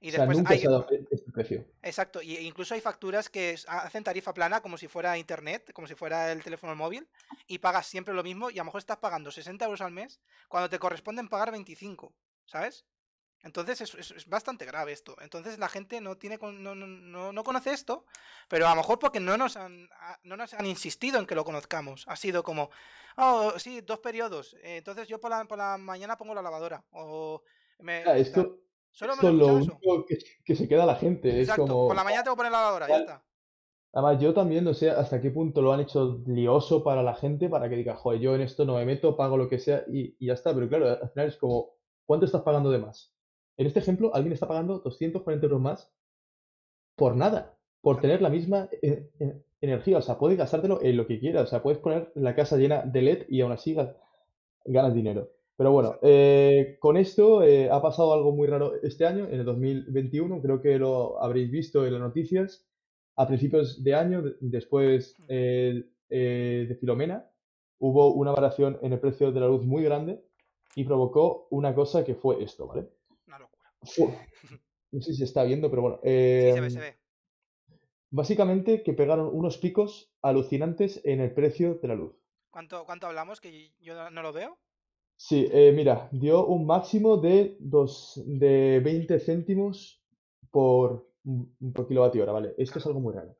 Y 0.03 0.09
después 0.09 0.35
nunca 0.35 0.57
se 0.57 0.67
ha 0.67 0.71
dado 0.71 0.87
este 1.11 1.31
precio. 1.31 1.63
Exacto, 1.83 2.23
y 2.23 2.35
incluso 2.37 2.73
hay 2.73 2.81
facturas 2.81 3.29
que 3.29 3.55
hacen 3.67 4.03
tarifa 4.03 4.33
plana 4.33 4.59
como 4.59 4.75
si 4.75 4.87
fuera 4.87 5.15
internet, 5.15 5.71
como 5.73 5.87
si 5.87 5.93
fuera 5.93 6.31
el 6.31 6.43
teléfono 6.43 6.75
móvil, 6.75 7.07
y 7.45 7.59
pagas 7.59 7.85
siempre 7.85 8.15
lo 8.15 8.23
mismo 8.23 8.49
y 8.49 8.57
a 8.57 8.61
lo 8.61 8.65
mejor 8.65 8.79
estás 8.79 8.97
pagando 8.97 9.29
60 9.29 9.63
euros 9.63 9.81
al 9.81 9.91
mes 9.91 10.19
cuando 10.47 10.69
te 10.69 10.79
corresponden 10.79 11.29
pagar 11.29 11.51
25, 11.51 12.11
¿sabes? 12.47 12.83
Entonces 13.43 13.81
es, 13.81 14.25
bastante 14.27 14.65
grave 14.65 14.91
esto. 14.91 15.15
Entonces 15.21 15.59
la 15.59 15.69
gente 15.69 16.01
no 16.01 16.17
tiene 16.17 16.39
no, 16.41 16.75
no, 16.75 17.31
no, 17.31 17.43
conoce 17.43 17.71
esto, 17.71 18.05
pero 18.47 18.67
a 18.67 18.71
lo 18.71 18.77
mejor 18.77 18.97
porque 18.97 19.19
no 19.19 19.37
nos 19.37 19.55
han 19.55 19.87
no 20.23 20.37
nos 20.37 20.53
han 20.53 20.65
insistido 20.65 21.19
en 21.19 21.27
que 21.27 21.35
lo 21.35 21.45
conozcamos. 21.45 22.05
Ha 22.07 22.15
sido 22.15 22.43
como, 22.43 22.71
oh, 23.17 23.53
sí, 23.57 23.81
dos 23.81 23.99
periodos. 23.99 24.55
Eh, 24.63 24.77
entonces 24.77 25.07
yo 25.07 25.19
por 25.19 25.31
la, 25.31 25.45
por 25.45 25.57
la 25.57 25.77
mañana 25.77 26.17
pongo 26.17 26.35
la 26.35 26.41
lavadora. 26.41 26.83
O 26.91 27.43
me, 27.79 28.03
esto, 28.19 28.59
Solo 28.91 29.15
me 29.15 29.31
lo 29.31 29.47
único 29.47 30.05
que, 30.45 30.55
se 30.55 30.67
queda 30.67 30.85
la 30.85 30.95
gente. 30.95 31.39
Exacto, 31.39 31.63
es 31.63 31.69
como... 31.69 31.87
por 31.87 31.95
la 31.95 32.03
mañana 32.03 32.23
tengo 32.23 32.35
que 32.35 32.39
poner 32.39 32.51
la 32.51 32.59
lavadora, 32.59 32.87
ya 32.87 32.97
está. 32.97 33.23
Además, 33.93 34.21
yo 34.21 34.33
también 34.33 34.63
no 34.63 34.73
sé 34.73 34.89
hasta 34.89 35.19
qué 35.19 35.31
punto 35.31 35.61
lo 35.61 35.73
han 35.73 35.81
hecho 35.81 36.21
lioso 36.25 36.83
para 36.83 37.03
la 37.03 37.13
gente 37.13 37.49
para 37.49 37.69
que 37.69 37.75
diga, 37.75 37.95
joder, 37.95 38.21
yo 38.21 38.35
en 38.35 38.41
esto 38.41 38.63
no 38.63 38.75
me 38.75 38.85
meto, 38.85 39.17
pago 39.17 39.35
lo 39.35 39.49
que 39.49 39.59
sea 39.59 39.83
y, 39.87 40.15
y 40.17 40.27
ya 40.27 40.33
está. 40.33 40.53
Pero 40.53 40.69
claro, 40.69 40.87
al 40.87 41.09
final 41.09 41.27
es 41.27 41.35
como, 41.37 41.71
¿cuánto 42.05 42.25
estás 42.25 42.41
pagando 42.43 42.71
de 42.71 42.79
más? 42.79 43.13
En 43.57 43.67
este 43.67 43.79
ejemplo, 43.79 44.15
alguien 44.15 44.33
está 44.33 44.47
pagando 44.47 44.79
240 44.79 45.45
euros 45.45 45.61
más 45.61 45.91
por 46.95 47.15
nada, 47.15 47.57
por 47.81 47.99
tener 47.99 48.21
la 48.21 48.29
misma 48.29 48.69
eh, 48.81 49.09
eh, 49.19 49.43
energía. 49.59 49.97
O 49.97 50.01
sea, 50.01 50.17
puedes 50.17 50.37
gastártelo 50.37 50.81
en 50.81 50.97
lo 50.97 51.05
que 51.05 51.19
quieras. 51.19 51.43
O 51.43 51.47
sea, 51.47 51.61
puedes 51.61 51.79
poner 51.79 52.11
la 52.15 52.35
casa 52.35 52.57
llena 52.57 52.83
de 52.83 53.01
LED 53.01 53.25
y 53.29 53.41
aún 53.41 53.51
así 53.51 53.75
ganas 54.65 54.93
dinero. 54.93 55.31
Pero 55.61 55.73
bueno, 55.73 55.99
eh, 56.01 56.77
con 56.79 56.97
esto 56.97 57.41
ha 57.71 57.81
pasado 57.83 58.15
algo 58.15 58.31
muy 58.31 58.47
raro 58.47 58.81
este 58.81 59.05
año, 59.05 59.27
en 59.27 59.41
el 59.41 59.45
2021. 59.45 60.41
Creo 60.41 60.59
que 60.59 60.79
lo 60.79 61.21
habréis 61.21 61.51
visto 61.51 61.85
en 61.85 61.93
las 61.93 62.01
noticias. 62.01 62.67
A 63.15 63.27
principios 63.27 63.83
de 63.83 63.93
año, 63.93 64.23
después 64.39 65.15
de 65.27 66.77
Filomena, 66.79 67.29
hubo 67.77 68.11
una 68.11 68.31
variación 68.31 68.79
en 68.81 68.93
el 68.93 68.99
precio 68.99 69.31
de 69.31 69.39
la 69.39 69.45
luz 69.45 69.63
muy 69.63 69.83
grande 69.83 70.25
y 70.73 70.83
provocó 70.83 71.45
una 71.51 71.75
cosa 71.75 72.03
que 72.03 72.15
fue 72.15 72.43
esto, 72.43 72.65
¿vale? 72.65 72.89
no 74.91 74.99
sé 74.99 75.11
si 75.11 75.17
se 75.19 75.25
está 75.25 75.43
viendo, 75.43 75.69
pero 75.69 75.83
bueno. 75.83 75.99
sí, 76.01 76.09
se 76.09 76.59
ve, 76.59 76.69
se 76.71 76.77
em, 76.79 76.81
ve. 76.85 76.97
Básicamente 78.09 78.81
que 78.81 78.93
pegaron 78.93 79.29
unos 79.31 79.59
picos 79.59 80.11
alucinantes 80.23 81.01
en 81.05 81.21
el 81.21 81.31
precio 81.35 81.75
de 81.75 81.87
la 81.87 81.93
luz. 81.93 82.15
¿Cuánto, 82.49 82.83
cuánto 82.83 83.05
hablamos? 83.05 83.39
Que 83.39 83.73
yo 83.79 84.09
no 84.09 84.23
lo 84.23 84.33
veo. 84.33 84.57
Sí, 85.23 85.47
eh, 85.51 85.71
mira, 85.71 86.09
dio 86.11 86.47
un 86.47 86.65
máximo 86.65 87.17
de, 87.17 87.55
dos, 87.59 88.19
de 88.25 88.79
20 88.79 89.19
céntimos 89.19 90.01
por, 90.49 91.11
por 91.75 91.87
kilovatio 91.87 92.23
hora, 92.23 92.31
¿vale? 92.31 92.55
Esto 92.57 92.79
es 92.79 92.87
algo 92.87 93.01
muy 93.01 93.13
raro. 93.13 93.37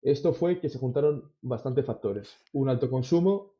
Esto 0.00 0.32
fue 0.32 0.60
que 0.60 0.68
se 0.68 0.78
juntaron 0.78 1.34
bastantes 1.42 1.84
factores. 1.84 2.38
Un 2.52 2.68
alto 2.68 2.88
consumo. 2.88 3.52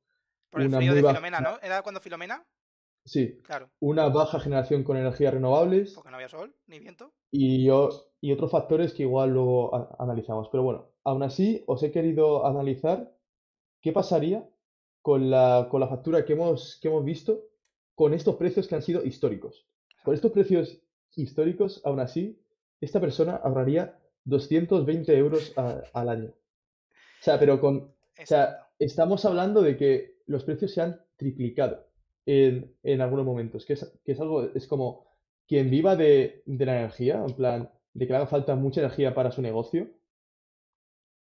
Por 0.50 0.62
el 0.62 0.70
frío 0.70 0.94
de 0.94 1.02
Filomena, 1.02 1.40
¿no? 1.40 1.58
¿Era 1.60 1.82
cuando 1.82 2.00
Filomena? 2.00 2.46
Sí. 3.04 3.40
Claro. 3.42 3.68
Una 3.80 4.08
baja 4.08 4.38
generación 4.38 4.84
con 4.84 4.96
energías 4.96 5.34
renovables. 5.34 5.94
Porque 5.94 6.10
no 6.10 6.16
había 6.16 6.28
sol 6.28 6.54
ni 6.68 6.78
viento. 6.78 7.12
Y, 7.32 7.64
yo, 7.64 7.88
y 8.20 8.30
otros 8.30 8.52
factores 8.52 8.94
que 8.94 9.02
igual 9.02 9.30
luego 9.30 9.98
analizamos. 9.98 10.48
Pero 10.48 10.62
bueno, 10.62 10.92
aún 11.02 11.24
así 11.24 11.64
os 11.66 11.82
he 11.82 11.90
querido 11.90 12.46
analizar 12.46 13.12
qué 13.80 13.90
pasaría 13.90 14.48
con 15.02 15.28
la, 15.28 15.66
con 15.68 15.80
la 15.80 15.88
factura 15.88 16.24
que 16.24 16.34
hemos, 16.34 16.78
que 16.80 16.86
hemos 16.86 17.04
visto 17.04 17.42
con 17.94 18.14
estos 18.14 18.36
precios 18.36 18.68
que 18.68 18.74
han 18.74 18.82
sido 18.82 19.04
históricos. 19.04 19.66
Con 20.02 20.14
estos 20.14 20.32
precios 20.32 20.80
históricos, 21.16 21.80
aún 21.84 22.00
así, 22.00 22.40
esta 22.80 23.00
persona 23.00 23.36
ahorraría 23.36 23.98
220 24.24 25.16
euros 25.16 25.52
al 25.56 26.08
año. 26.08 26.28
O 26.28 27.24
sea, 27.24 27.38
pero 27.38 27.60
con... 27.60 27.76
O 27.76 28.26
sea, 28.26 28.68
estamos 28.78 29.24
hablando 29.24 29.62
de 29.62 29.76
que 29.76 30.18
los 30.26 30.44
precios 30.44 30.72
se 30.72 30.80
han 30.80 31.00
triplicado 31.16 31.86
en, 32.26 32.74
en 32.82 33.00
algunos 33.00 33.26
momentos, 33.26 33.64
que 33.64 33.74
es, 33.74 34.00
que 34.04 34.12
es 34.12 34.20
algo, 34.20 34.50
es 34.54 34.66
como 34.66 35.06
quien 35.46 35.70
viva 35.70 35.96
de, 35.96 36.42
de, 36.46 36.66
la 36.66 36.78
energía, 36.78 37.24
en 37.26 37.34
plan, 37.34 37.70
de 37.92 38.06
que 38.06 38.12
le 38.12 38.16
haga 38.16 38.26
falta 38.26 38.54
mucha 38.56 38.80
energía 38.80 39.14
para 39.14 39.30
su 39.30 39.42
negocio, 39.42 39.88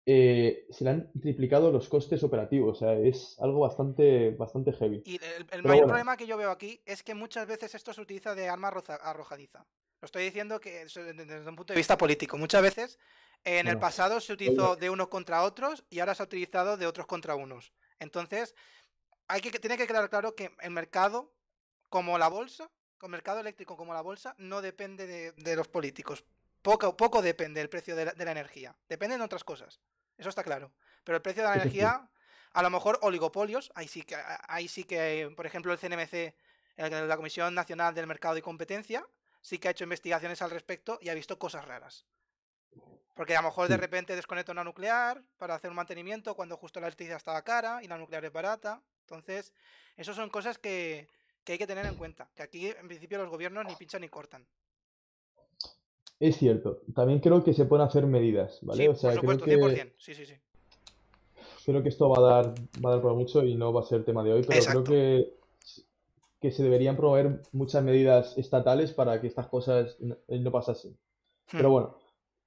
eh, 0.04 0.66
se 0.70 0.84
le 0.84 0.90
han 0.90 1.12
triplicado 1.20 1.70
los 1.70 1.88
costes 1.88 2.22
operativos. 2.22 2.76
O 2.76 2.80
sea, 2.80 2.94
es 2.94 3.36
algo 3.40 3.60
bastante, 3.60 4.30
bastante 4.30 4.72
heavy. 4.72 5.02
Y 5.04 5.20
el, 5.50 5.62
mayor 5.62 5.86
problema 5.86 6.16
que 6.16 6.26
yo 6.26 6.36
veo 6.36 6.50
aquí 6.50 6.80
es 6.86 7.02
que 7.02 7.14
muchas 7.14 7.46
veces 7.46 7.74
esto 7.74 7.92
se 7.92 8.00
utiliza 8.00 8.34
de 8.34 8.48
arma 8.48 8.68
arrojadiza. 8.68 9.64
Lo 10.00 10.06
estoy 10.06 10.24
diciendo 10.24 10.60
que 10.60 10.84
desde 10.84 11.48
un 11.48 11.56
punto 11.56 11.72
de 11.72 11.78
vista 11.78 11.96
político. 11.96 12.36
Muchas 12.36 12.62
veces 12.62 12.98
en 13.44 13.68
el 13.68 13.78
pasado 13.78 14.20
se 14.20 14.32
utilizó 14.32 14.76
de 14.76 14.90
unos 14.90 15.08
contra 15.08 15.42
otros 15.42 15.84
y 15.90 16.00
ahora 16.00 16.14
se 16.14 16.22
ha 16.22 16.26
utilizado 16.26 16.76
de 16.76 16.86
otros 16.86 17.06
contra 17.06 17.36
unos. 17.36 17.72
Entonces, 18.00 18.54
hay 19.28 19.40
que, 19.40 19.50
tiene 19.58 19.76
que 19.76 19.86
quedar 19.86 20.10
claro 20.10 20.34
que 20.34 20.50
el 20.60 20.70
mercado, 20.70 21.32
como 21.88 22.18
la 22.18 22.28
bolsa, 22.28 22.70
el 23.00 23.08
mercado 23.08 23.40
eléctrico 23.40 23.76
como 23.76 23.94
la 23.94 24.00
bolsa, 24.00 24.34
no 24.38 24.62
depende 24.62 25.32
de, 25.32 25.56
los 25.56 25.68
políticos. 25.68 26.24
Poco, 26.62 26.96
poco 26.96 27.22
depende 27.22 27.60
del 27.60 27.68
precio 27.68 27.96
de 27.96 28.06
la, 28.06 28.30
energía. 28.30 28.74
Depende 28.88 29.18
de 29.18 29.24
otras 29.24 29.44
cosas. 29.44 29.80
Eso 30.16 30.28
está 30.28 30.44
claro. 30.44 30.72
Pero 31.04 31.16
el 31.16 31.22
precio 31.22 31.42
de 31.42 31.48
la 31.48 31.56
energía, 31.56 32.08
a 32.52 32.62
lo 32.62 32.70
mejor 32.70 32.98
oligopolios, 33.02 33.72
ahí 33.74 33.88
sí 33.88 34.02
que, 34.02 34.16
ahí 34.48 34.68
sí 34.68 34.84
que 34.84 35.32
por 35.36 35.46
ejemplo, 35.46 35.72
el 35.72 35.78
CNMC, 35.78 36.34
la 36.76 37.16
Comisión 37.16 37.54
Nacional 37.54 37.94
del 37.94 38.06
Mercado 38.06 38.36
y 38.36 38.42
Competencia, 38.42 39.04
sí 39.40 39.58
que 39.58 39.68
ha 39.68 39.70
hecho 39.72 39.84
investigaciones 39.84 40.40
al 40.40 40.50
respecto 40.50 40.98
y 41.02 41.08
ha 41.08 41.14
visto 41.14 41.38
cosas 41.38 41.64
raras. 41.64 42.06
Porque 43.14 43.36
a 43.36 43.42
lo 43.42 43.48
mejor 43.48 43.68
de 43.68 43.76
repente 43.76 44.16
desconecta 44.16 44.52
una 44.52 44.64
nuclear 44.64 45.22
para 45.36 45.54
hacer 45.54 45.68
un 45.70 45.76
mantenimiento 45.76 46.34
cuando 46.34 46.56
justo 46.56 46.80
la 46.80 46.86
electricidad 46.86 47.18
estaba 47.18 47.42
cara 47.42 47.82
y 47.82 47.88
la 47.88 47.98
nuclear 47.98 48.24
es 48.24 48.32
barata. 48.32 48.80
Entonces, 49.00 49.52
esas 49.96 50.16
son 50.16 50.30
cosas 50.30 50.58
que, 50.58 51.08
hay 51.46 51.58
que 51.58 51.66
tener 51.66 51.84
en 51.84 51.96
cuenta. 51.96 52.30
Que 52.34 52.42
aquí, 52.42 52.68
en 52.68 52.88
principio, 52.88 53.18
los 53.18 53.28
gobiernos 53.28 53.66
ni 53.66 53.76
pinchan 53.76 54.00
ni 54.00 54.08
cortan. 54.08 54.46
Es 56.22 56.36
cierto. 56.36 56.82
También 56.94 57.18
creo 57.18 57.42
que 57.42 57.52
se 57.52 57.64
pueden 57.64 57.84
hacer 57.84 58.06
medidas, 58.06 58.60
¿vale? 58.62 58.88
o 58.88 58.94
sea, 58.94 59.12
por 59.20 59.40
creo 59.40 59.68
que... 59.68 59.92
Sí, 59.98 60.14
sí, 60.14 60.24
sí. 60.24 60.34
Creo 61.64 61.82
que 61.82 61.88
esto 61.88 62.08
va 62.08 62.18
a 62.18 62.20
dar, 62.20 62.54
va 62.84 62.90
a 62.90 62.92
dar 62.92 63.02
por 63.02 63.14
mucho 63.14 63.42
y 63.42 63.56
no 63.56 63.72
va 63.72 63.80
a 63.80 63.84
ser 63.84 64.04
tema 64.04 64.22
de 64.22 64.32
hoy, 64.32 64.44
pero 64.46 64.64
creo 64.64 64.84
que, 64.84 65.34
que 66.40 66.52
se 66.52 66.62
deberían 66.62 66.96
promover 66.96 67.42
muchas 67.50 67.82
medidas 67.82 68.38
estatales 68.38 68.92
para 68.92 69.20
que 69.20 69.26
estas 69.26 69.48
cosas 69.48 69.96
no, 69.98 70.52
pasasen. 70.52 70.96
Pero 71.50 71.70
hmm. 71.70 71.72
bueno, 71.72 71.96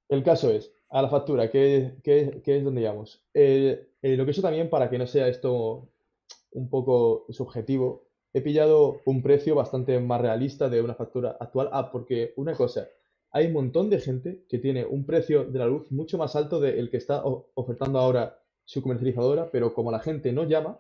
el 0.08 0.24
caso 0.24 0.52
es, 0.52 0.72
a 0.90 1.02
la 1.02 1.10
factura, 1.10 1.52
¿qué, 1.52 1.98
es 2.06 2.64
donde 2.64 2.80
llegamos? 2.80 3.26
Eh, 3.34 3.90
eh, 4.02 4.16
lo 4.16 4.24
que 4.24 4.32
he 4.32 4.34
hecho 4.34 4.42
también, 4.42 4.70
para 4.70 4.90
que 4.90 4.98
no 4.98 5.06
sea 5.06 5.28
esto 5.28 5.90
un 6.52 6.70
poco 6.70 7.26
subjetivo, 7.28 8.08
he 8.32 8.40
pillado 8.40 9.02
un 9.04 9.22
precio 9.22 9.54
bastante 9.54 10.00
más 10.00 10.22
realista 10.22 10.70
de 10.70 10.82
una 10.82 10.96
factura 10.96 11.36
actual. 11.42 11.68
Ah, 11.74 11.92
porque 11.92 12.32
una 12.38 12.54
cosa, 12.54 12.88
hay 13.36 13.48
un 13.48 13.54
montón 13.54 13.90
de 13.90 14.00
gente 14.00 14.46
que 14.48 14.60
tiene 14.60 14.86
un 14.86 15.06
precio 15.06 15.44
de 15.44 15.60
la 15.60 15.66
luz 15.66 15.92
mucho 15.92 16.18
más 16.18 16.38
alto 16.38 16.62
del 16.62 16.90
que 16.90 16.96
está 16.96 17.22
ofertando 17.26 18.00
ahora 18.00 18.40
su 18.64 18.82
comercializadora, 18.82 19.52
pero 19.52 19.74
como 19.74 19.92
la 19.92 20.00
gente 20.00 20.32
no 20.32 20.46
llama, 20.46 20.80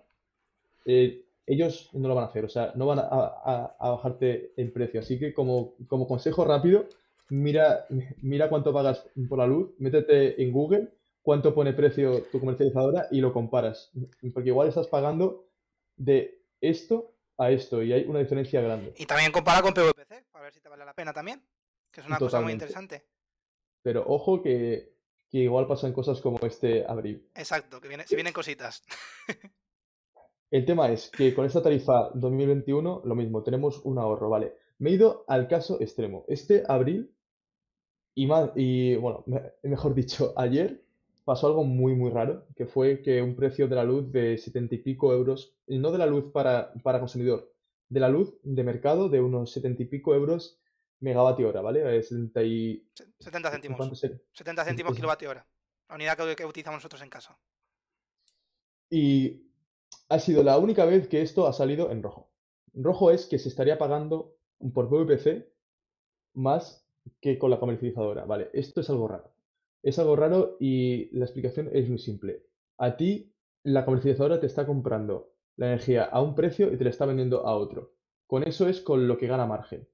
eh, 0.86 1.26
ellos 1.46 1.90
no 1.92 2.08
lo 2.08 2.16
van 2.16 2.24
a 2.24 2.28
hacer, 2.28 2.46
o 2.46 2.50
sea, 2.50 2.72
no 2.76 2.86
van 2.86 3.00
a, 3.00 3.76
bajarte 3.78 4.54
el 4.56 4.72
precio. 4.72 5.02
Así 5.02 5.20
que 5.20 5.34
como, 5.34 5.76
consejo 6.08 6.46
rápido, 6.46 6.88
mira, 7.28 7.88
mira 8.22 8.48
cuánto 8.48 8.72
pagas 8.72 9.06
por 9.28 9.38
la 9.38 9.48
luz, 9.48 9.72
métete 9.78 10.42
en 10.42 10.54
Google 10.54 10.88
cuánto 11.24 11.54
pone 11.54 11.74
precio 11.74 12.24
tu 12.32 12.40
comercializadora 12.40 13.08
y 13.12 13.20
lo 13.20 13.34
comparas. 13.34 13.92
Porque 14.34 14.50
igual 14.52 14.70
estás 14.70 14.88
pagando 14.88 15.50
de 15.98 16.40
esto 16.62 17.12
a 17.38 17.52
esto 17.52 17.84
y 17.84 17.92
hay 17.92 18.06
una 18.06 18.20
diferencia 18.20 18.62
grande. 18.62 18.94
Y 18.98 19.06
también 19.06 19.34
compara 19.34 19.62
con 19.62 19.74
PVPC 19.74 20.24
para 20.32 20.46
ver 20.46 20.54
si 20.54 20.62
te 20.62 20.70
vale 20.70 20.86
la 20.86 20.94
pena 20.94 21.12
también, 21.12 21.42
que 21.96 22.02
es 22.02 22.08
una 22.08 22.18
cosa 22.18 22.42
muy 22.42 22.52
interesante. 22.52 23.06
Pero 23.82 24.04
ojo 24.06 24.42
que, 24.42 24.94
igual 25.32 25.66
pasan 25.66 25.94
cosas 25.94 26.20
como 26.20 26.40
este 26.46 26.86
abril. 26.86 27.30
Exacto, 27.34 27.80
que 27.80 27.88
viene, 27.88 28.06
si 28.06 28.16
vienen 28.16 28.34
cositas. 28.34 28.84
El 30.52 30.66
tema 30.66 30.92
es 30.92 31.10
que 31.10 31.34
con 31.34 31.46
esta 31.46 31.64
tarifa 31.64 32.10
2021 32.14 33.02
lo 33.06 33.16
mismo, 33.16 33.44
tenemos 33.44 33.80
un 33.86 33.98
ahorro, 33.98 34.30
¿vale? 34.30 34.54
Me 34.78 34.90
he 34.90 34.94
ido 34.94 35.24
al 35.28 35.48
caso 35.48 35.82
extremo. 35.82 36.26
Este 36.28 36.64
abril 36.68 37.12
y, 38.14 38.28
más, 38.28 38.52
y 38.56 38.96
bueno, 38.96 39.24
mejor 39.64 39.96
dicho, 39.96 40.34
ayer 40.38 40.84
pasó 41.24 41.48
algo 41.48 41.64
muy, 41.64 41.96
muy 41.96 42.12
raro, 42.12 42.46
que 42.56 42.66
fue 42.66 43.02
que 43.02 43.22
un 43.22 43.36
precio 43.36 43.68
de 43.68 43.76
la 43.76 43.84
luz 43.86 44.12
de 44.12 44.38
70 44.38 44.76
y 44.76 44.78
pico 44.80 45.14
euros, 45.14 45.56
no 45.68 45.92
de 45.92 45.98
la 45.98 46.06
luz 46.06 46.32
para, 46.32 46.74
para 46.84 47.00
consumidor, 47.00 47.52
de 47.88 48.00
la 48.00 48.10
luz 48.10 48.38
de 48.44 48.64
mercado 48.64 49.10
de 49.10 49.22
unos 49.22 49.52
70 49.52 49.84
y 49.84 49.86
pico 49.86 50.14
euros 50.14 50.60
megavatio 51.00 51.50
hora, 51.50 51.62
¿vale? 51.62 52.02
70, 52.02 52.44
y... 52.44 52.88
70 53.20 53.52
céntimos. 53.52 54.02
70 54.32 54.66
céntimos 54.66 54.96
kilovatio 54.96 55.30
hora. 55.30 55.48
La 55.90 55.96
unidad 55.96 56.18
que, 56.18 56.36
que 56.36 56.46
utilizamos 56.46 56.78
nosotros 56.78 57.02
en 57.02 57.10
casa. 57.10 57.38
Y 58.90 59.52
ha 60.10 60.20
sido 60.20 60.44
la 60.44 60.58
única 60.58 60.86
vez 60.86 61.08
que 61.08 61.22
esto 61.22 61.48
ha 61.48 61.54
salido 61.54 61.92
en 61.92 62.04
rojo. 62.04 62.32
Rojo 62.74 63.12
es 63.12 63.26
que 63.26 63.40
se 63.40 63.50
estaría 63.50 63.78
pagando 63.78 64.38
por 64.74 64.90
PVPC 64.90 65.48
más 66.34 66.86
que 67.22 67.38
con 67.38 67.52
la 67.52 67.60
comercializadora. 67.60 68.26
Vale, 68.26 68.50
esto 68.54 68.82
es 68.82 68.90
algo 68.90 69.08
raro. 69.08 69.34
Es 69.84 70.00
algo 70.00 70.16
raro 70.16 70.58
y 70.60 71.16
la 71.18 71.26
explicación 71.26 71.70
es 71.72 71.88
muy 71.90 72.00
simple. 72.00 72.48
A 72.78 72.98
ti, 72.98 73.34
la 73.64 73.86
comercializadora 73.86 74.40
te 74.40 74.48
está 74.48 74.66
comprando 74.66 75.34
la 75.58 75.68
energía 75.68 76.04
a 76.04 76.22
un 76.22 76.36
precio 76.36 76.72
y 76.72 76.78
te 76.78 76.84
la 76.84 76.90
está 76.90 77.06
vendiendo 77.06 77.46
a 77.46 77.56
otro. 77.56 77.96
Con 78.28 78.44
eso 78.44 78.68
es 78.68 78.82
con 78.82 79.08
lo 79.08 79.18
que 79.18 79.28
gana 79.28 79.46
margen. 79.46 79.88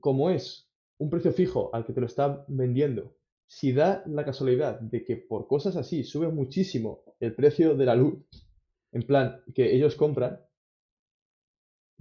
Como 0.00 0.30
es 0.30 0.68
un 0.98 1.10
precio 1.10 1.32
fijo 1.32 1.70
al 1.72 1.84
que 1.84 1.92
te 1.92 2.00
lo 2.00 2.06
está 2.06 2.44
vendiendo, 2.48 3.14
si 3.46 3.72
da 3.72 4.02
la 4.06 4.24
casualidad 4.24 4.80
de 4.80 5.04
que 5.04 5.16
por 5.16 5.46
cosas 5.46 5.76
así 5.76 6.04
sube 6.04 6.28
muchísimo 6.28 7.02
el 7.20 7.34
precio 7.34 7.74
de 7.74 7.86
la 7.86 7.94
luz, 7.94 8.18
en 8.92 9.02
plan 9.02 9.42
que 9.54 9.74
ellos 9.74 9.96
compran, 9.96 10.40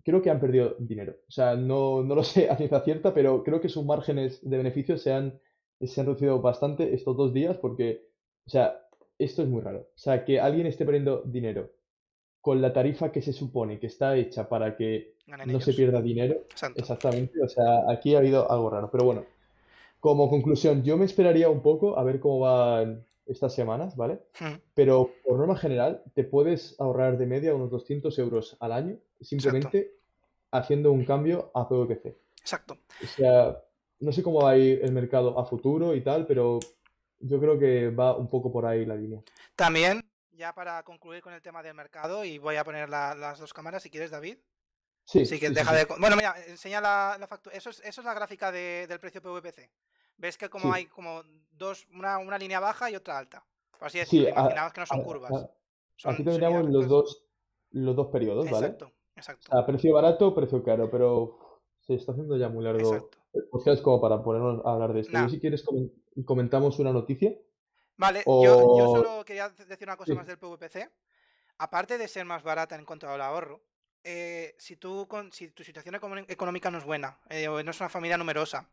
creo 0.04 0.22
que 0.22 0.30
han 0.30 0.40
perdido 0.40 0.76
dinero. 0.80 1.16
O 1.28 1.32
sea, 1.32 1.56
no, 1.56 2.04
no 2.04 2.16
lo 2.16 2.24
sé 2.24 2.50
a 2.50 2.58
ciencia 2.58 2.82
cierta, 2.82 3.14
pero 3.14 3.44
creo 3.44 3.62
que 3.62 3.70
sus 3.70 3.86
márgenes 3.86 4.40
de 4.42 4.58
beneficio 4.58 4.98
se 4.98 5.14
han 5.14 5.40
se 5.82 6.02
han 6.02 6.08
reducido 6.08 6.42
bastante 6.42 6.96
estos 6.96 7.16
dos 7.16 7.34
días 7.34 7.58
porque, 7.58 8.10
o 8.48 8.50
sea, 8.50 8.82
esto 9.20 9.44
es 9.44 9.48
muy 9.48 9.62
raro. 9.62 9.82
O 9.96 9.98
sea, 9.98 10.26
que 10.26 10.40
alguien 10.40 10.66
esté 10.66 10.86
perdiendo 10.86 11.22
dinero 11.24 11.72
con 12.48 12.62
la 12.62 12.72
tarifa 12.72 13.12
que 13.12 13.22
se 13.22 13.34
supone 13.34 13.78
que 13.78 13.88
está 13.88 14.16
hecha 14.16 14.48
para 14.48 14.78
que 14.78 15.16
no 15.48 15.60
se 15.60 15.74
pierda 15.74 16.02
dinero. 16.02 16.46
Exactamente. 16.76 17.44
O 17.44 17.50
sea, 17.50 17.92
aquí 17.92 18.16
ha 18.16 18.20
habido 18.20 18.50
algo 18.50 18.70
raro. 18.70 18.90
Pero 18.90 19.04
bueno, 19.04 19.26
como 20.00 20.30
conclusión, 20.30 20.82
yo 20.82 20.96
me 20.96 21.04
esperaría 21.04 21.50
un 21.50 21.62
poco 21.62 22.00
a 22.00 22.06
ver 22.06 22.22
cómo 22.22 22.40
van 22.40 23.06
estas 23.26 23.54
semanas, 23.54 23.98
¿vale? 23.98 24.22
Hmm. 24.40 24.62
Pero 24.74 25.12
por 25.26 25.38
norma 25.38 25.58
general, 25.58 26.04
te 26.14 26.24
puedes 26.24 26.80
ahorrar 26.80 27.18
de 27.18 27.26
media 27.26 27.54
unos 27.54 27.70
200 27.70 28.18
euros 28.18 28.56
al 28.62 28.72
año 28.72 28.98
simplemente 29.20 29.96
haciendo 30.50 30.94
un 30.94 31.04
cambio 31.04 31.52
a 31.54 31.68
PVPC. 31.68 32.16
Exacto. 32.40 32.78
O 33.04 33.08
sea, 33.08 33.62
no 34.00 34.14
sé 34.14 34.24
cómo 34.24 34.44
va 34.44 34.52
a 34.52 34.58
ir 34.58 34.80
el 34.86 34.94
mercado 34.94 35.38
a 35.38 35.44
futuro 35.44 35.94
y 35.94 36.00
tal, 36.00 36.26
pero 36.26 36.62
yo 37.20 37.42
creo 37.42 37.60
que 37.60 37.90
va 37.90 38.16
un 38.16 38.30
poco 38.30 38.54
por 38.54 38.66
ahí 38.66 38.86
la 38.86 38.96
línea. 38.96 39.22
También, 39.58 40.00
ya 40.38 40.54
para 40.54 40.84
concluir 40.84 41.22
con 41.22 41.34
el 41.34 41.42
tema 41.42 41.64
del 41.64 41.74
mercado, 41.74 42.24
y 42.24 42.38
voy 42.38 42.56
a 42.56 42.64
poner 42.64 42.90
las 42.90 43.40
dos 43.40 43.54
cámaras 43.54 43.84
si 43.84 43.90
quieres, 43.90 44.12
David. 44.12 44.38
Sí. 45.04 45.40
que 45.40 45.50
deja 45.50 45.74
de. 45.74 45.86
Bueno, 46.00 46.16
mira, 46.16 46.36
enseña 46.48 46.82
la, 46.82 47.26
factura. 47.28 47.56
Eso 47.56 47.70
es, 47.70 47.80
eso 47.80 48.02
es 48.02 48.06
la 48.06 48.14
gráfica 48.14 48.52
del 48.52 49.00
precio 49.00 49.22
PVPC. 49.22 49.70
Ves 50.18 50.38
que 50.38 50.50
como 50.50 50.74
hay 50.74 50.88
como 50.88 51.24
dos, 51.52 51.88
una, 51.94 52.18
una, 52.18 52.38
línea 52.38 52.60
baja 52.60 52.92
y 52.92 52.96
otra 52.96 53.18
alta. 53.18 53.46
Por 53.78 53.88
así 53.88 54.00
decirlo. 54.00 54.30
Imaginamos 54.30 54.74
que 54.74 54.80
no 54.82 54.86
son 54.86 55.04
curvas. 55.04 55.48
aquí 56.04 56.24
tendríamos 56.24 56.70
los 56.70 56.88
dos, 56.88 57.26
los 57.72 57.96
dos 57.96 58.08
periodos, 58.08 58.50
¿vale? 58.50 58.68
Exacto, 58.68 58.92
exacto. 59.16 59.58
A 59.58 59.66
precio 59.66 59.94
barato, 59.94 60.36
precio 60.36 60.62
caro, 60.64 60.90
pero 60.90 61.62
se 61.80 61.94
está 61.94 62.12
haciendo 62.12 62.36
ya 62.36 62.50
muy 62.50 62.64
largo. 62.64 62.96
Exacto 62.96 63.18
es 63.66 63.82
como 63.82 64.02
para 64.02 64.24
ponernos 64.24 64.66
a 64.66 64.74
hablar 64.74 64.94
de 64.94 65.02
esto. 65.02 65.30
si 65.30 65.40
quieres 65.40 65.66
comentamos 66.26 66.80
una 66.80 66.92
noticia. 66.92 67.36
Vale, 67.98 68.24
yo, 68.26 68.94
solo 68.96 69.26
quería 69.26 69.50
decir 69.50 69.88
una 69.88 69.98
cosa 69.98 70.14
más 70.14 70.28
del 70.28 70.38
PVPC. 70.38 70.90
Aparte 71.60 71.98
de 71.98 72.08
ser 72.08 72.26
más 72.26 72.44
barata 72.44 72.76
en 72.76 72.86
cuanto 72.86 73.10
al 73.10 73.20
ahorro, 73.20 73.62
eh, 74.04 74.56
si, 74.60 74.78
tú, 74.78 75.08
si 75.32 75.50
tu 75.50 75.64
situación 75.64 75.96
económica 76.28 76.70
no 76.70 76.78
es 76.78 76.84
buena, 76.84 77.20
eh, 77.30 77.48
o 77.48 77.62
no 77.64 77.72
es 77.72 77.80
una 77.80 77.90
familia 77.90 78.18
numerosa, 78.18 78.70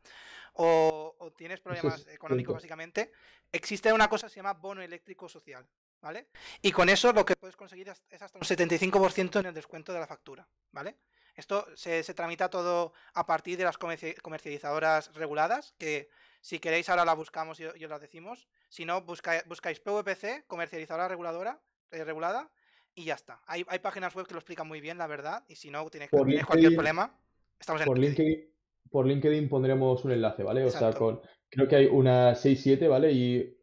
o, 0.54 1.32
tienes 1.36 1.60
problemas 1.62 2.06
económicos 2.08 2.54
básicamente, 2.54 3.12
existe 3.50 3.92
una 3.92 4.08
cosa 4.08 4.26
que 4.26 4.34
se 4.34 4.36
llama 4.36 4.52
bono 4.52 4.82
eléctrico 4.82 5.28
social, 5.28 5.66
¿vale? 6.02 6.28
Y 6.60 6.70
con 6.72 6.90
eso 6.90 7.12
lo 7.12 7.24
que 7.24 7.36
puedes 7.36 7.56
conseguir 7.56 7.88
es 7.88 8.22
hasta 8.22 8.38
un 8.38 8.44
75% 8.44 9.40
en 9.40 9.46
el 9.46 9.54
descuento 9.54 9.92
de 9.92 10.00
la 10.00 10.06
factura, 10.06 10.46
¿vale? 10.72 10.98
Esto 11.34 11.66
se, 11.74 12.02
tramita 12.14 12.48
todo 12.48 12.92
a 13.14 13.26
partir 13.26 13.58
de 13.58 13.64
las 13.64 13.76
comercializadoras 13.76 15.12
reguladas, 15.14 15.74
que 15.78 16.08
si 16.40 16.60
queréis 16.60 16.88
ahora 16.88 17.04
la 17.04 17.14
buscamos 17.14 17.58
y, 17.58 17.64
os 17.64 17.90
la 17.90 17.98
decimos. 17.98 18.46
Si 18.74 18.84
no, 18.84 19.02
buscáis, 19.02 19.44
buscáis 19.46 19.78
PVPC, 19.78 20.48
comercializadora 20.48 21.06
reguladora, 21.06 21.60
eh, 21.92 22.02
regulada, 22.02 22.50
y 22.92 23.04
ya 23.04 23.14
está. 23.14 23.40
Hay, 23.46 23.62
páginas 23.62 24.16
web 24.16 24.26
que 24.26 24.34
lo 24.34 24.40
explican 24.40 24.66
muy 24.66 24.80
bien, 24.80 24.98
la 24.98 25.06
verdad, 25.06 25.44
y 25.46 25.54
si 25.54 25.70
no 25.70 25.88
tienes, 25.90 26.10
cualquier 26.10 26.74
problema, 26.74 27.16
estamos 27.56 27.82
en 27.82 27.86
por 27.86 27.96
LinkedIn. 28.00 28.52
Por 28.90 29.06
LinkedIn 29.06 29.48
pondremos 29.48 30.04
un 30.04 30.10
enlace, 30.10 30.42
¿vale? 30.42 30.64
O 30.64 30.72
sea, 30.72 30.92
con, 30.92 31.20
creo 31.50 31.68
que 31.68 31.76
hay 31.76 31.86
una 31.86 32.32
6-7, 32.32 32.88
¿vale? 32.88 33.12
Y, 33.12 33.56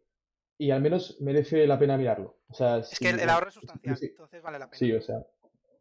y, 0.57 0.71
al 0.71 0.79
menos 0.79 1.17
merece 1.19 1.67
la 1.67 1.77
pena 1.77 1.97
mirarlo. 1.97 2.37
O 2.47 2.53
sea, 2.53 2.77
es 2.77 2.97
que 2.97 3.09
el, 3.09 3.29
ahorro 3.29 3.49
es 3.49 3.55
sustancial, 3.55 3.97
entonces 4.01 4.41
vale 4.41 4.59
la 4.59 4.69
pena. 4.69 4.79
Sí, 4.79 4.93
o 4.93 5.01
sea, 5.01 5.25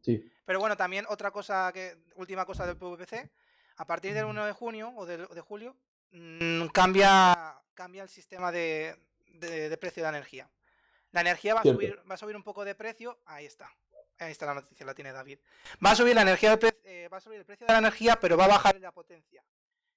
sí. 0.00 0.28
Pero 0.44 0.58
bueno, 0.58 0.76
también 0.76 1.04
otra 1.08 1.30
cosa, 1.30 1.70
que 1.72 1.98
última 2.16 2.44
cosa 2.44 2.66
del 2.66 2.76
PVPC, 2.76 3.30
a 3.76 3.86
partir 3.86 4.12
del 4.12 4.24
1 4.24 4.44
de 4.46 4.52
junio 4.52 4.92
o 4.96 5.06
de, 5.06 5.40
julio, 5.40 5.76
mm, 6.10 6.66
cambia, 6.72 7.54
cambia 7.74 8.02
el 8.02 8.08
sistema 8.08 8.50
de, 8.50 8.96
precio 9.78 10.02
de 10.02 10.10
la 10.10 10.16
energía. 10.16 10.50
La 11.12 11.22
energía 11.22 11.54
va 11.54 11.60
a, 11.60 11.64
subir, 11.64 11.98
va 12.08 12.14
a 12.14 12.18
subir 12.18 12.36
un 12.36 12.42
poco 12.42 12.64
de 12.64 12.74
precio, 12.74 13.20
ahí 13.26 13.46
está. 13.46 13.70
Ahí 14.18 14.32
está 14.32 14.46
la 14.46 14.54
noticia, 14.54 14.84
la 14.84 14.94
tiene 14.94 15.12
David. 15.12 15.38
Va 15.84 15.92
a 15.92 15.96
subir 15.96 16.14
la 16.14 16.22
energía, 16.22 16.58
eh, 16.84 17.08
va 17.12 17.16
a 17.16 17.20
subir 17.20 17.38
el 17.38 17.46
precio 17.46 17.66
de 17.66 17.72
la 17.72 17.78
energía, 17.78 18.16
pero 18.20 18.36
va 18.36 18.44
a 18.44 18.48
bajar 18.48 18.78
la 18.78 18.92
potencia. 18.92 19.42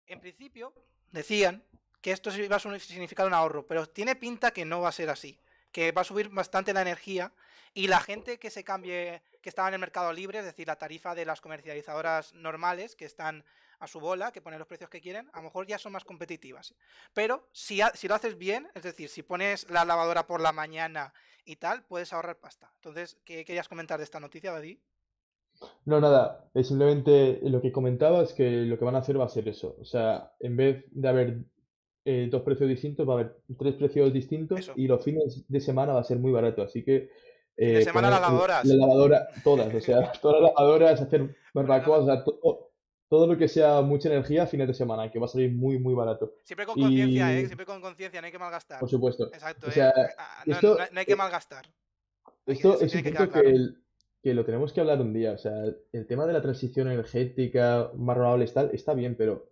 En 0.08 0.20
principio, 0.20 0.74
decían 1.12 1.64
que 2.02 2.12
esto 2.12 2.36
iba 2.38 2.56
a 2.56 2.60
significar 2.80 3.28
un 3.28 3.34
ahorro, 3.34 3.68
pero 3.68 3.88
tiene 3.88 4.16
pinta 4.16 4.52
que 4.52 4.66
no 4.66 4.82
va 4.82 4.90
a 4.90 4.94
ser 4.94 5.10
así. 5.10 5.40
Que 5.72 5.92
va 5.92 6.02
a 6.02 6.06
subir 6.06 6.30
bastante 6.30 6.74
la 6.74 6.82
energía 6.82 7.34
y 7.74 7.88
la 7.88 8.00
gente 8.00 8.40
que 8.40 8.50
se 8.50 8.64
cambie 8.64 9.22
que 9.42 9.50
estaba 9.50 9.68
en 9.68 9.74
el 9.74 9.80
mercado 9.80 10.14
libre, 10.14 10.40
es 10.40 10.46
decir, 10.46 10.68
la 10.68 10.78
tarifa 10.78 11.16
de 11.16 11.26
las 11.26 11.42
comercializadoras 11.42 12.34
normales 12.34 12.96
que 12.96 13.06
están 13.06 13.44
a 13.84 13.88
su 13.88 14.00
bola, 14.00 14.32
que 14.32 14.42
ponen 14.42 14.60
los 14.60 14.68
precios 14.68 14.90
que 14.90 15.02
quieren, 15.02 15.30
a 15.34 15.38
lo 15.40 15.44
mejor 15.44 15.68
ya 15.68 15.78
son 15.78 15.92
más 15.92 16.06
competitivas. 16.06 16.74
Pero 17.14 17.50
si, 17.52 17.82
si 17.96 18.08
lo 18.08 18.16
haces 18.16 18.38
bien, 18.38 18.70
es 18.76 18.84
decir, 18.84 19.10
si 19.10 19.24
pones 19.24 19.70
la 19.70 19.84
lavadora 19.84 20.26
por 20.26 20.40
la 20.40 20.54
mañana 20.54 21.14
y 21.44 21.58
tal, 21.58 21.84
puedes 21.84 22.14
ahorrar 22.14 22.38
pasta. 22.38 22.72
Entonces, 22.76 23.18
¿qué 23.26 23.44
querías 23.44 23.68
comentar 23.68 23.98
de 23.98 24.06
esta 24.06 24.22
noticia, 24.22 24.54
David? 24.54 24.78
No, 25.86 26.00
nada, 26.00 26.50
simplemente 26.64 27.40
lo 27.44 27.62
que 27.62 27.72
comentaba 27.74 28.24
es 28.24 28.34
que 28.34 28.50
lo 28.50 28.80
que 28.80 28.86
van 28.86 28.96
a 28.96 29.00
hacer 29.00 29.20
va 29.20 29.26
a 29.26 29.30
ser 29.30 29.48
eso. 29.50 29.76
O 29.80 29.86
sea, 29.86 30.32
en 30.40 30.56
vez 30.56 30.86
de 30.92 31.08
haber 31.10 31.38
eh, 32.06 32.28
dos 32.32 32.42
precios 32.44 32.70
distintos, 32.70 33.08
va 33.08 33.14
a 33.14 33.16
haber 33.20 33.38
tres 33.60 33.76
precios 33.76 34.14
distintos 34.14 34.72
y 34.76 34.88
los 34.88 35.04
fines 35.04 35.44
de 35.48 35.60
semana 35.60 35.94
va 35.94 36.00
a 36.00 36.06
ser 36.06 36.20
muy 36.20 36.32
barato. 36.32 36.62
Así 36.62 36.84
que 36.84 37.10
de 37.56 37.80
eh, 37.80 37.84
semana 37.84 38.10
lavadoras. 38.10 38.66
La 38.66 38.76
lavadora, 38.76 39.28
todas, 39.44 39.74
o 39.74 39.82
sea, 39.82 40.12
todas 40.22 40.42
las 40.42 40.54
lavadoras, 40.54 41.02
hacer 41.02 41.36
barbacoas, 41.54 42.02
o 42.02 42.06
sea, 42.06 42.24
todo, 42.24 42.73
todo, 43.14 43.28
lo 43.28 43.38
que 43.38 43.48
sea 43.48 43.82
mucha 43.82 44.10
energía 44.10 44.48
fines 44.48 44.68
de 44.68 44.74
semana, 44.74 45.12
que 45.12 45.20
va 45.20 45.26
a 45.26 45.30
salir 45.30 45.52
muy, 45.52 45.78
muy 45.78 45.94
barato. 45.94 46.34
Siempre 46.44 46.66
con 46.66 46.76
conciencia, 46.76 47.38
¿eh? 47.38 47.46
Siempre 47.46 47.66
con 47.66 47.80
conciencia, 47.80 48.20
no 48.20 48.26
hay 48.26 48.32
que 48.32 48.40
malgastar. 48.40 48.80
Por 48.80 48.90
supuesto. 48.90 49.28
Exacto, 49.28 49.68
¿eh? 49.68 49.92
Ah, 50.18 50.44
no, 50.46 50.54
esto, 50.54 50.78
no, 50.92 51.00
hay 51.00 51.06
que 51.06 51.16
malgastar. 51.16 51.66
Esto 52.46 52.82
es 52.82 52.96
un 52.96 53.04
punto 53.04 53.32
que, 53.32 53.70
que, 54.22 54.34
lo 54.34 54.44
tenemos 54.44 54.74
que 54.74 54.82
hablar 54.82 55.00
un 55.00 55.14
día, 55.14 55.34
o 55.34 55.38
sea, 55.38 55.54
el 55.92 56.08
tema 56.08 56.26
de 56.26 56.34
la 56.34 56.42
transición 56.42 56.88
energética, 56.88 57.92
más 57.96 58.18
renovables, 58.18 58.54
tal, 58.54 58.72
está 58.74 58.94
bien, 58.94 59.16
pero 59.16 59.48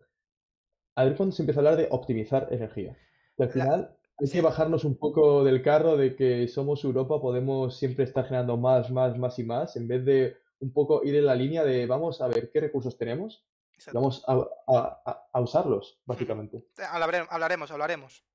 a 0.96 1.04
ver 1.06 1.16
cuándo 1.16 1.36
se 1.36 1.44
empieza 1.44 1.60
a 1.60 1.62
hablar 1.62 1.78
de 1.78 1.88
optimizar 1.92 2.48
energía. 2.52 2.98
al 3.38 3.50
final 3.50 3.96
hay 4.18 4.30
que 4.30 4.42
bajarnos 4.42 4.86
un 4.86 4.96
poco 4.98 5.44
del 5.44 5.62
carro 5.64 5.98
de 5.98 6.16
que 6.16 6.48
somos 6.48 6.84
Europa, 6.84 7.22
podemos 7.22 7.78
siempre 7.78 8.06
estar 8.06 8.26
generando 8.26 8.58
más, 8.58 8.92
más, 8.92 9.18
más 9.18 9.40
y 9.40 9.44
más, 9.44 9.76
en 9.76 9.88
vez 9.88 10.06
de 10.06 10.38
un 10.62 10.74
poco 10.74 11.04
ir 11.04 11.16
en 11.16 11.26
la 11.26 11.36
línea 11.36 11.64
de 11.64 11.86
vamos 11.86 12.22
a 12.22 12.28
ver 12.28 12.52
qué 12.52 12.62
recursos 12.62 12.98
tenemos, 12.98 13.46
vamos 13.94 14.24
a, 14.28 15.40
usarlos, 15.40 16.00
básicamente. 16.06 16.66
Hablaremos, 17.30 17.72
hablaremos. 17.72 18.26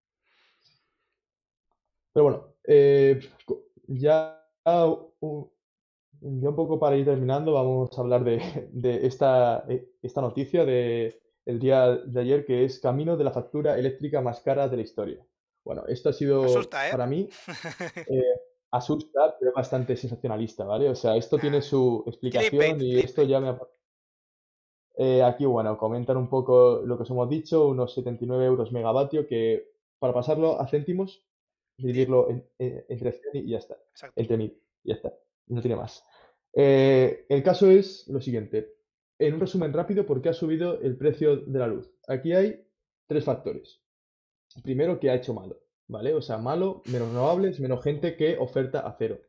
Pero 2.12 2.24
bueno, 2.24 2.54
eh, 2.64 3.20
ya, 3.88 4.42
un, 5.20 5.50
un 6.20 6.56
poco 6.56 6.78
para 6.78 6.96
ir 6.96 7.04
terminando, 7.04 7.52
vamos 7.52 7.96
a 7.96 8.00
hablar 8.00 8.24
de, 8.24 8.40
esta, 9.06 9.64
esta 10.02 10.20
noticia 10.20 10.64
de 10.64 11.20
el 11.44 11.60
día 11.60 11.96
de 11.96 12.20
ayer, 12.20 12.44
que 12.44 12.64
es 12.64 12.80
Camino 12.80 13.16
de 13.16 13.24
la 13.24 13.30
factura 13.30 13.78
eléctrica 13.78 14.20
más 14.20 14.40
cara 14.40 14.68
de 14.68 14.76
la 14.76 14.82
historia. 14.82 15.24
Bueno, 15.64 15.84
esto 15.86 16.08
ha 16.08 16.12
sido 16.12 16.44
asusta, 16.44 16.88
¿eh? 16.88 16.90
para 16.90 17.06
mí 17.06 17.28
eh, 18.08 18.40
asusta, 18.70 19.36
pero 19.38 19.52
bastante 19.52 19.96
sensacionalista, 19.96 20.64
¿vale? 20.64 20.88
O 20.88 20.94
sea, 20.94 21.16
esto 21.16 21.38
tiene 21.38 21.62
su 21.62 22.02
explicación 22.06 22.80
y 22.80 22.98
esto 22.98 23.22
ya 23.22 23.40
me 23.40 23.48
ha... 23.48 23.58
Eh, 24.98 25.22
aquí, 25.22 25.44
bueno, 25.44 25.76
comentan 25.76 26.16
un 26.16 26.28
poco 26.28 26.82
lo 26.84 26.96
que 26.96 27.02
os 27.02 27.10
hemos 27.10 27.28
dicho, 27.28 27.68
unos 27.68 27.94
79 27.94 28.44
euros 28.44 28.72
megavatio, 28.72 29.26
que 29.26 29.72
para 29.98 30.14
pasarlo 30.14 30.60
a 30.60 30.66
céntimos, 30.66 31.22
dividirlo 31.76 32.28
entre 32.58 33.12
100 33.12 33.46
y 33.46 33.50
ya 33.50 33.58
está. 33.58 33.76
Entre 34.14 34.36
1000, 34.36 34.62
y 34.84 34.88
ya 34.88 34.94
está. 34.94 35.12
No 35.48 35.60
tiene 35.60 35.76
más. 35.76 36.02
Eh, 36.54 37.26
el 37.28 37.42
caso 37.42 37.70
es 37.70 38.08
lo 38.08 38.20
siguiente. 38.20 38.76
En 39.18 39.34
un 39.34 39.40
resumen 39.40 39.72
rápido, 39.72 40.06
¿por 40.06 40.22
qué 40.22 40.30
ha 40.30 40.34
subido 40.34 40.80
el 40.80 40.96
precio 40.96 41.36
de 41.36 41.58
la 41.58 41.66
luz? 41.66 41.90
Aquí 42.08 42.32
hay 42.32 42.66
tres 43.06 43.24
factores. 43.24 43.82
Primero, 44.62 44.98
que 44.98 45.10
ha 45.10 45.14
hecho 45.14 45.34
malo, 45.34 45.60
¿vale? 45.88 46.14
O 46.14 46.22
sea, 46.22 46.38
malo, 46.38 46.82
menos 46.86 47.08
renovables, 47.08 47.60
menos 47.60 47.82
gente 47.82 48.16
que 48.16 48.36
oferta 48.38 48.80
a 48.80 48.96
cero. 48.98 49.20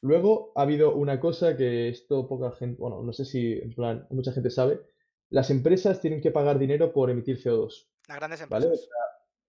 Luego 0.00 0.52
ha 0.54 0.62
habido 0.62 0.94
una 0.94 1.18
cosa 1.18 1.56
que 1.56 1.88
esto 1.88 2.28
poca 2.28 2.52
gente, 2.52 2.80
bueno, 2.80 3.02
no 3.02 3.12
sé 3.12 3.24
si 3.24 3.54
en 3.54 3.72
plan 3.72 4.06
mucha 4.10 4.32
gente 4.32 4.50
sabe, 4.50 4.80
las 5.30 5.50
empresas 5.50 6.00
tienen 6.00 6.20
que 6.20 6.30
pagar 6.30 6.58
dinero 6.58 6.92
por 6.92 7.10
emitir 7.10 7.42
CO2. 7.42 7.88
Las 8.08 8.18
grandes 8.18 8.40
empresas. 8.42 8.70
¿vale? 8.70 8.80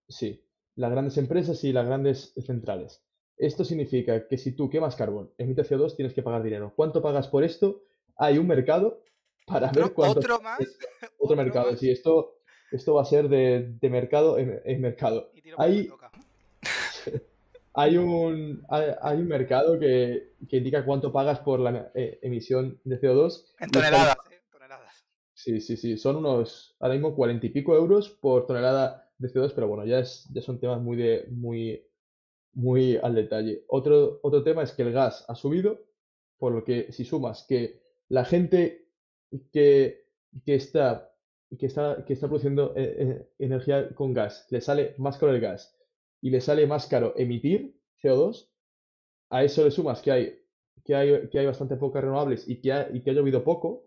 sí, 0.08 0.46
las 0.76 0.92
grandes 0.92 1.18
empresas 1.18 1.64
y 1.64 1.74
las 1.74 1.86
grandes 1.86 2.34
centrales. 2.38 3.04
Esto 3.38 3.66
significa 3.66 4.28
que 4.28 4.38
si 4.38 4.54
tú 4.54 4.70
quemas 4.70 4.96
carbón, 4.96 5.32
emites 5.38 5.70
CO2, 5.70 5.96
tienes 5.96 6.14
que 6.14 6.24
pagar 6.24 6.42
dinero. 6.42 6.74
¿Cuánto 6.76 7.02
pagas 7.02 7.28
por 7.28 7.44
esto? 7.44 7.84
Hay 8.16 8.38
un 8.38 8.48
mercado 8.48 9.04
para 9.46 9.72
ver 9.72 9.92
cuánto. 9.94 10.20
¿Otro 10.20 10.40
más? 10.42 10.60
Otro, 11.18 11.36
mercado, 11.36 11.76
sí. 11.76 11.92
Esto, 11.92 12.38
esto 12.72 12.94
va 12.94 13.02
a 13.02 13.06
ser 13.06 13.28
de, 13.28 13.78
mercado 13.90 14.38
en, 14.38 14.82
mercado. 14.82 15.32
Hay, 15.58 15.90
hay, 17.76 17.98
un, 17.98 18.66
hay, 18.70 19.18
un 19.18 19.28
mercado 19.28 19.80
que, 19.80 20.36
indica 20.50 20.86
cuánto 20.86 21.12
pagas 21.12 21.40
por 21.40 21.60
la 21.60 21.92
eh, 21.94 22.20
emisión 22.22 22.80
de 22.84 23.00
CO2. 23.00 23.54
En 23.60 23.70
toneladas, 23.70 24.16
¿eh? 24.32 24.42
toneladas. 24.52 25.06
Sí, 25.34 25.62
sí, 25.62 25.78
sí. 25.78 25.98
Son 25.98 26.16
unos, 26.16 26.76
ahora 26.80 26.96
mismo, 26.96 27.16
cuarenta 27.16 27.46
y 27.46 27.50
pico 27.50 27.76
euros 27.76 28.10
por 28.10 28.48
tonelada 28.48 29.10
de 29.18 29.30
CO2, 29.30 29.54
pero 29.54 29.68
bueno, 29.68 29.86
ya, 29.86 30.00
es, 30.00 30.28
ya 30.34 30.42
son 30.42 30.60
temas 30.60 30.82
muy 30.82 30.98
de 30.98 31.28
muy 31.32 31.86
muy 32.56 32.98
al 32.98 33.14
detalle. 33.14 33.66
Otro, 33.68 34.20
otro 34.24 34.44
tema 34.44 34.64
es 34.64 34.72
que 34.72 34.82
el 34.82 34.94
gas 34.94 35.26
ha 35.28 35.36
subido, 35.36 35.86
por 36.38 36.54
lo 36.54 36.64
que 36.64 36.92
si 36.92 37.06
sumas 37.06 37.46
que 37.48 37.82
la 38.10 38.26
gente 38.26 38.88
que, 39.52 40.06
que, 40.46 40.56
está, 40.56 41.14
que, 41.60 41.66
está, 41.66 42.04
que 42.06 42.14
está 42.14 42.28
produciendo 42.28 42.74
eh, 42.76 42.96
eh, 42.98 43.30
energía 43.40 43.94
con 43.94 44.14
gas 44.14 44.48
le 44.50 44.62
sale 44.62 44.96
más 44.98 45.18
caro 45.18 45.34
el 45.34 45.42
gas 45.42 45.75
y 46.26 46.32
le 46.32 46.42
sale 46.42 46.66
más 46.66 46.88
caro 46.88 47.14
emitir 47.18 47.80
CO2, 48.02 48.50
a 49.30 49.44
eso 49.44 49.64
le 49.64 49.70
sumas 49.70 50.02
que 50.02 50.12
hay, 50.12 50.40
que 50.84 50.96
hay, 50.96 51.30
que 51.30 51.38
hay 51.38 51.46
bastante 51.46 51.76
pocas 51.76 52.04
renovables 52.04 52.50
y 52.50 52.60
que, 52.62 52.74
ha, 52.74 52.90
y 52.92 53.04
que 53.04 53.12
ha 53.12 53.14
llovido 53.14 53.44
poco, 53.44 53.84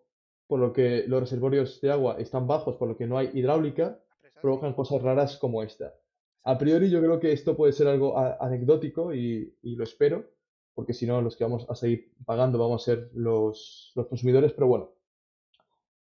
por 0.47 0.61
lo 0.61 0.73
que 0.73 1.03
los 1.09 1.19
reservorios 1.19 1.81
de 1.81 1.91
agua 1.91 2.15
están 2.21 2.47
bajos, 2.47 2.77
por 2.77 2.87
lo 2.87 2.97
que 2.97 3.09
no 3.09 3.19
hay 3.19 3.33
hidráulica, 3.35 3.99
provocan 4.41 4.73
cosas 4.75 5.03
raras 5.03 5.37
como 5.37 5.65
esta. 5.65 5.97
A 6.45 6.57
priori 6.57 6.91
yo 6.91 7.01
creo 7.01 7.19
que 7.19 7.33
esto 7.33 7.57
puede 7.57 7.73
ser 7.73 7.89
algo 7.89 8.17
anecdótico 8.17 9.13
y, 9.13 9.53
lo 9.65 9.83
espero, 9.83 10.31
porque 10.77 10.95
si 10.95 11.07
no 11.07 11.21
los 11.21 11.35
que 11.35 11.43
vamos 11.43 11.67
a 11.69 11.75
seguir 11.75 12.13
pagando 12.25 12.57
vamos 12.57 12.83
a 12.83 12.85
ser 12.85 13.11
los, 13.15 13.91
consumidores, 14.09 14.53
pero 14.53 14.69
bueno. 14.69 14.93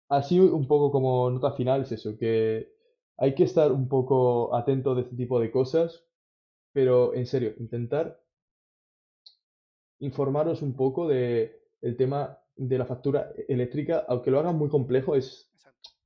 Así 0.08 0.38
un 0.38 0.68
poco 0.68 0.92
como 0.92 1.30
nota 1.30 1.50
final 1.50 1.82
es 1.82 1.90
eso, 1.90 2.16
que 2.16 2.72
hay 3.16 3.34
que 3.34 3.42
estar 3.42 3.72
un 3.72 3.88
poco 3.88 4.54
atento 4.54 4.94
de 4.94 5.02
este 5.02 5.16
tipo 5.16 5.40
de 5.40 5.50
cosas, 5.50 6.04
pero 6.78 7.12
en 7.12 7.26
serio, 7.26 7.54
intentar 7.58 8.22
informaros 9.98 10.62
un 10.62 10.76
poco 10.76 11.08
de 11.08 11.60
el 11.80 11.96
tema 11.96 12.38
de 12.54 12.78
la 12.78 12.86
factura 12.86 13.32
eléctrica, 13.48 14.04
aunque 14.06 14.30
lo 14.30 14.38
hagan 14.38 14.54
muy 14.54 14.68
complejo, 14.68 15.16
es 15.16 15.50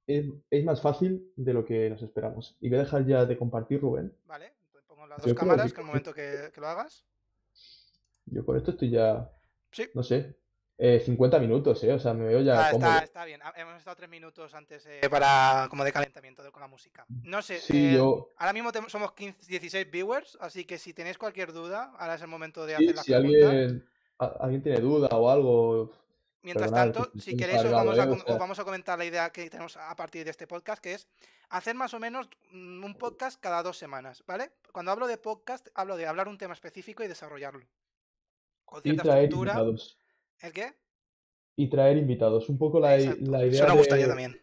es, 0.06 0.64
más 0.64 0.80
fácil 0.80 1.30
de 1.36 1.52
lo 1.52 1.66
que 1.66 1.90
nos 1.90 2.00
esperamos. 2.02 2.56
Y 2.58 2.70
voy 2.70 2.78
a 2.78 2.84
dejar 2.84 3.04
ya 3.04 3.26
de 3.26 3.36
compartir, 3.36 3.82
Rubén. 3.82 4.16
Vale, 4.24 4.54
pues 4.72 4.82
pongo 4.84 5.06
las 5.06 5.22
dos 5.22 5.34
cámaras, 5.34 5.74
que 5.74 5.80
el 5.82 5.86
momento 5.86 6.14
que, 6.14 6.50
lo 6.56 6.66
hagas. 6.66 7.04
Yo 8.24 8.42
con 8.46 8.56
esto 8.56 8.70
estoy 8.70 8.88
ya, 8.88 9.30
sí. 9.72 9.90
no 9.92 10.02
sé, 10.02 10.38
50 11.04 11.36
eh, 11.36 11.40
minutos, 11.40 11.84
¿eh? 11.84 11.92
O 11.92 11.98
sea, 11.98 12.12
me 12.12 12.24
veo 12.24 12.40
ya 12.40 12.68
ah, 12.68 13.00
Está, 13.04 13.24
bien, 13.24 13.40
hemos 13.56 13.76
estado 13.76 13.96
3 13.96 14.10
minutos 14.10 14.52
antes 14.54 14.84
eh, 14.86 15.08
para 15.08 15.68
como 15.70 15.84
de 15.84 15.92
calentamiento 15.92 16.42
con 16.50 16.60
la 16.60 16.66
música. 16.66 17.06
No 17.22 17.40
sé, 17.40 17.60
sí, 17.60 17.94
yo... 17.94 18.30
ahora 18.36 18.52
mismo 18.52 18.70
somos 18.88 19.12
15, 19.12 19.46
16 19.46 19.90
viewers, 19.90 20.36
así 20.40 20.64
que 20.64 20.78
si 20.78 20.92
tenéis 20.92 21.18
cualquier 21.18 21.52
duda, 21.52 21.92
ahora 21.98 22.16
es 22.16 22.22
el 22.22 22.28
momento 22.28 22.66
de 22.66 22.74
hacer 22.74 22.96
la 22.96 23.02
si 23.02 23.14
alguien, 23.14 23.84
alguien 24.18 24.62
tiene 24.62 24.80
duda 24.80 25.08
o 25.12 25.30
algo, 25.30 25.92
Mientras 26.42 26.72
tanto, 26.72 27.08
si 27.16 27.36
queréis, 27.36 27.64
os 27.64 27.70
vamos, 27.70 27.96
a, 27.96 28.02
¿eh? 28.02 28.36
vamos, 28.36 28.58
a, 28.58 28.64
comentar 28.64 28.98
la 28.98 29.04
idea 29.04 29.30
que 29.30 29.48
tenemos 29.48 29.76
a 29.76 29.94
partir 29.94 30.24
de 30.24 30.32
este 30.32 30.48
podcast, 30.48 30.82
que 30.82 30.94
es 30.94 31.06
hacer 31.50 31.76
más 31.76 31.94
o 31.94 32.00
menos 32.00 32.28
mm, 32.50 32.82
un 32.82 32.94
podcast 32.96 33.40
cada 33.40 33.62
dos 33.62 33.78
semanas, 33.78 34.24
¿vale? 34.26 34.50
Cuando 34.72 34.90
hablo 34.90 35.06
de 35.06 35.18
podcast, 35.18 35.68
hablo 35.74 35.96
de 35.96 36.06
hablar 36.08 36.26
un 36.26 36.38
tema 36.38 36.54
específico 36.54 37.04
y 37.04 37.08
desarrollarlo. 37.08 37.64
y 38.82 38.96
traer 38.96 39.32
invitados. 39.32 40.01
¿El 40.42 40.52
qué? 40.52 40.72
Y 41.56 41.68
traer 41.68 41.96
invitados. 41.96 42.48
Un 42.48 42.58
poco 42.58 42.80
la, 42.80 42.96
la 42.98 43.46
idea 43.46 43.72
gustaría 43.74 44.04
de, 44.04 44.10
también. 44.10 44.36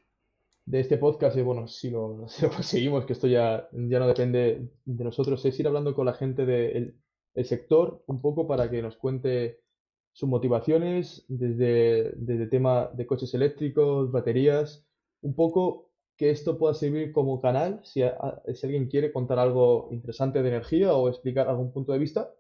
de 0.65 0.79
este 0.79 0.97
podcast, 0.97 1.37
y 1.37 1.41
bueno, 1.41 1.67
si 1.69 1.89
lo, 1.89 2.27
conseguimos, 2.55 3.05
que 3.05 3.13
esto 3.13 3.27
ya, 3.27 3.67
ya 3.71 3.99
no 3.99 4.07
depende 4.07 4.69
de 4.85 5.03
nosotros, 5.03 5.43
es 5.45 5.59
ir 5.59 5.67
hablando 5.67 5.93
con 5.93 6.05
la 6.05 6.13
gente 6.13 6.45
del 6.45 6.95
sector 7.43 8.03
un 8.07 8.21
poco 8.21 8.47
para 8.47 8.69
que 8.69 8.81
nos 8.81 8.97
cuente 8.97 9.61
sus 10.13 10.27
motivaciones 10.27 11.25
desde, 11.27 12.11
desde 12.15 12.43
el 12.43 12.49
tema 12.49 12.89
de 12.93 13.05
coches 13.05 13.33
eléctricos, 13.33 14.11
baterías, 14.11 14.85
un 15.21 15.35
poco 15.35 15.91
que 16.17 16.31
esto 16.31 16.57
pueda 16.57 16.73
servir 16.73 17.13
como 17.13 17.39
canal 17.39 17.79
si, 17.85 18.01
si 18.53 18.65
alguien 18.65 18.89
quiere 18.89 19.13
contar 19.13 19.39
algo 19.39 19.87
interesante 19.91 20.41
de 20.43 20.49
energía 20.49 20.93
o 20.93 21.07
explicar 21.07 21.47
algún 21.47 21.71
punto 21.71 21.93
de 21.93 21.99
vista, 21.99 22.33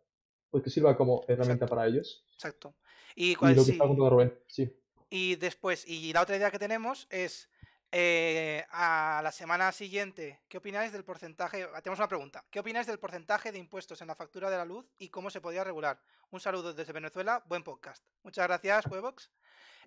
pues 0.49 0.63
que 0.63 0.69
sirva 0.69 0.97
como 0.97 1.23
herramienta 1.27 1.65
para 1.65 1.87
ellos. 1.87 2.25
Exacto. 2.33 2.75
Y, 3.21 3.35
cuál, 3.35 3.53
lo 3.53 3.65
que 3.65 3.71
está 3.71 3.83
Rubén, 3.83 4.33
sí. 4.47 4.73
Y 5.09 5.35
después, 5.35 5.85
y 5.85 6.13
la 6.13 6.21
otra 6.21 6.37
idea 6.37 6.51
que 6.51 6.57
tenemos 6.57 7.05
es 7.09 7.49
eh, 7.91 8.63
a 8.71 9.19
la 9.21 9.33
semana 9.33 9.73
siguiente, 9.73 10.39
¿qué 10.47 10.59
opináis 10.59 10.93
del 10.93 11.03
porcentaje? 11.03 11.67
Tenemos 11.83 11.99
una 11.99 12.07
pregunta. 12.07 12.45
¿Qué 12.49 12.61
opináis 12.61 12.87
del 12.87 12.97
porcentaje 12.97 13.51
de 13.51 13.59
impuestos 13.59 13.99
en 13.99 14.07
la 14.07 14.15
factura 14.15 14.49
de 14.49 14.55
la 14.55 14.63
luz 14.63 14.85
y 14.97 15.09
cómo 15.09 15.29
se 15.29 15.41
podría 15.41 15.65
regular? 15.65 15.99
Un 16.29 16.39
saludo 16.39 16.73
desde 16.73 16.93
Venezuela, 16.93 17.43
buen 17.45 17.61
podcast. 17.61 18.05
Muchas 18.23 18.47
gracias, 18.47 18.85
Huevox. 18.85 19.29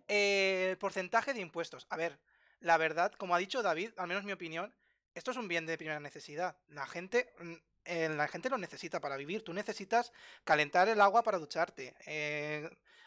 Eh, 0.09 0.69
el 0.73 0.77
porcentaje 0.77 1.33
de 1.33 1.41
impuestos. 1.41 1.87
A 1.89 1.97
ver, 1.97 2.19
la 2.61 2.77
verdad, 2.77 3.13
como 3.13 3.35
ha 3.35 3.39
dicho 3.39 3.63
David, 3.63 3.93
al 3.97 4.09
menos 4.09 4.25
mi 4.25 4.33
opinión, 4.33 4.75
esto 5.15 5.31
es 5.31 5.39
un 5.39 5.49
bien 5.49 5.65
de 5.65 5.79
primera 5.79 6.01
necesidad. 6.01 6.59
La 6.69 6.87
gente, 6.87 7.33
mm, 7.41 7.55
eh, 7.85 8.09
la 8.09 8.29
gente 8.29 8.51
lo 8.51 8.59
necesita 8.59 9.01
para 9.01 9.17
vivir. 9.17 9.43
Tú 9.45 9.53
necesitas 9.53 10.13
calentar 10.45 10.89
el 10.89 11.01
agua 11.01 11.23
para 11.23 11.39
ducharte 11.39 11.95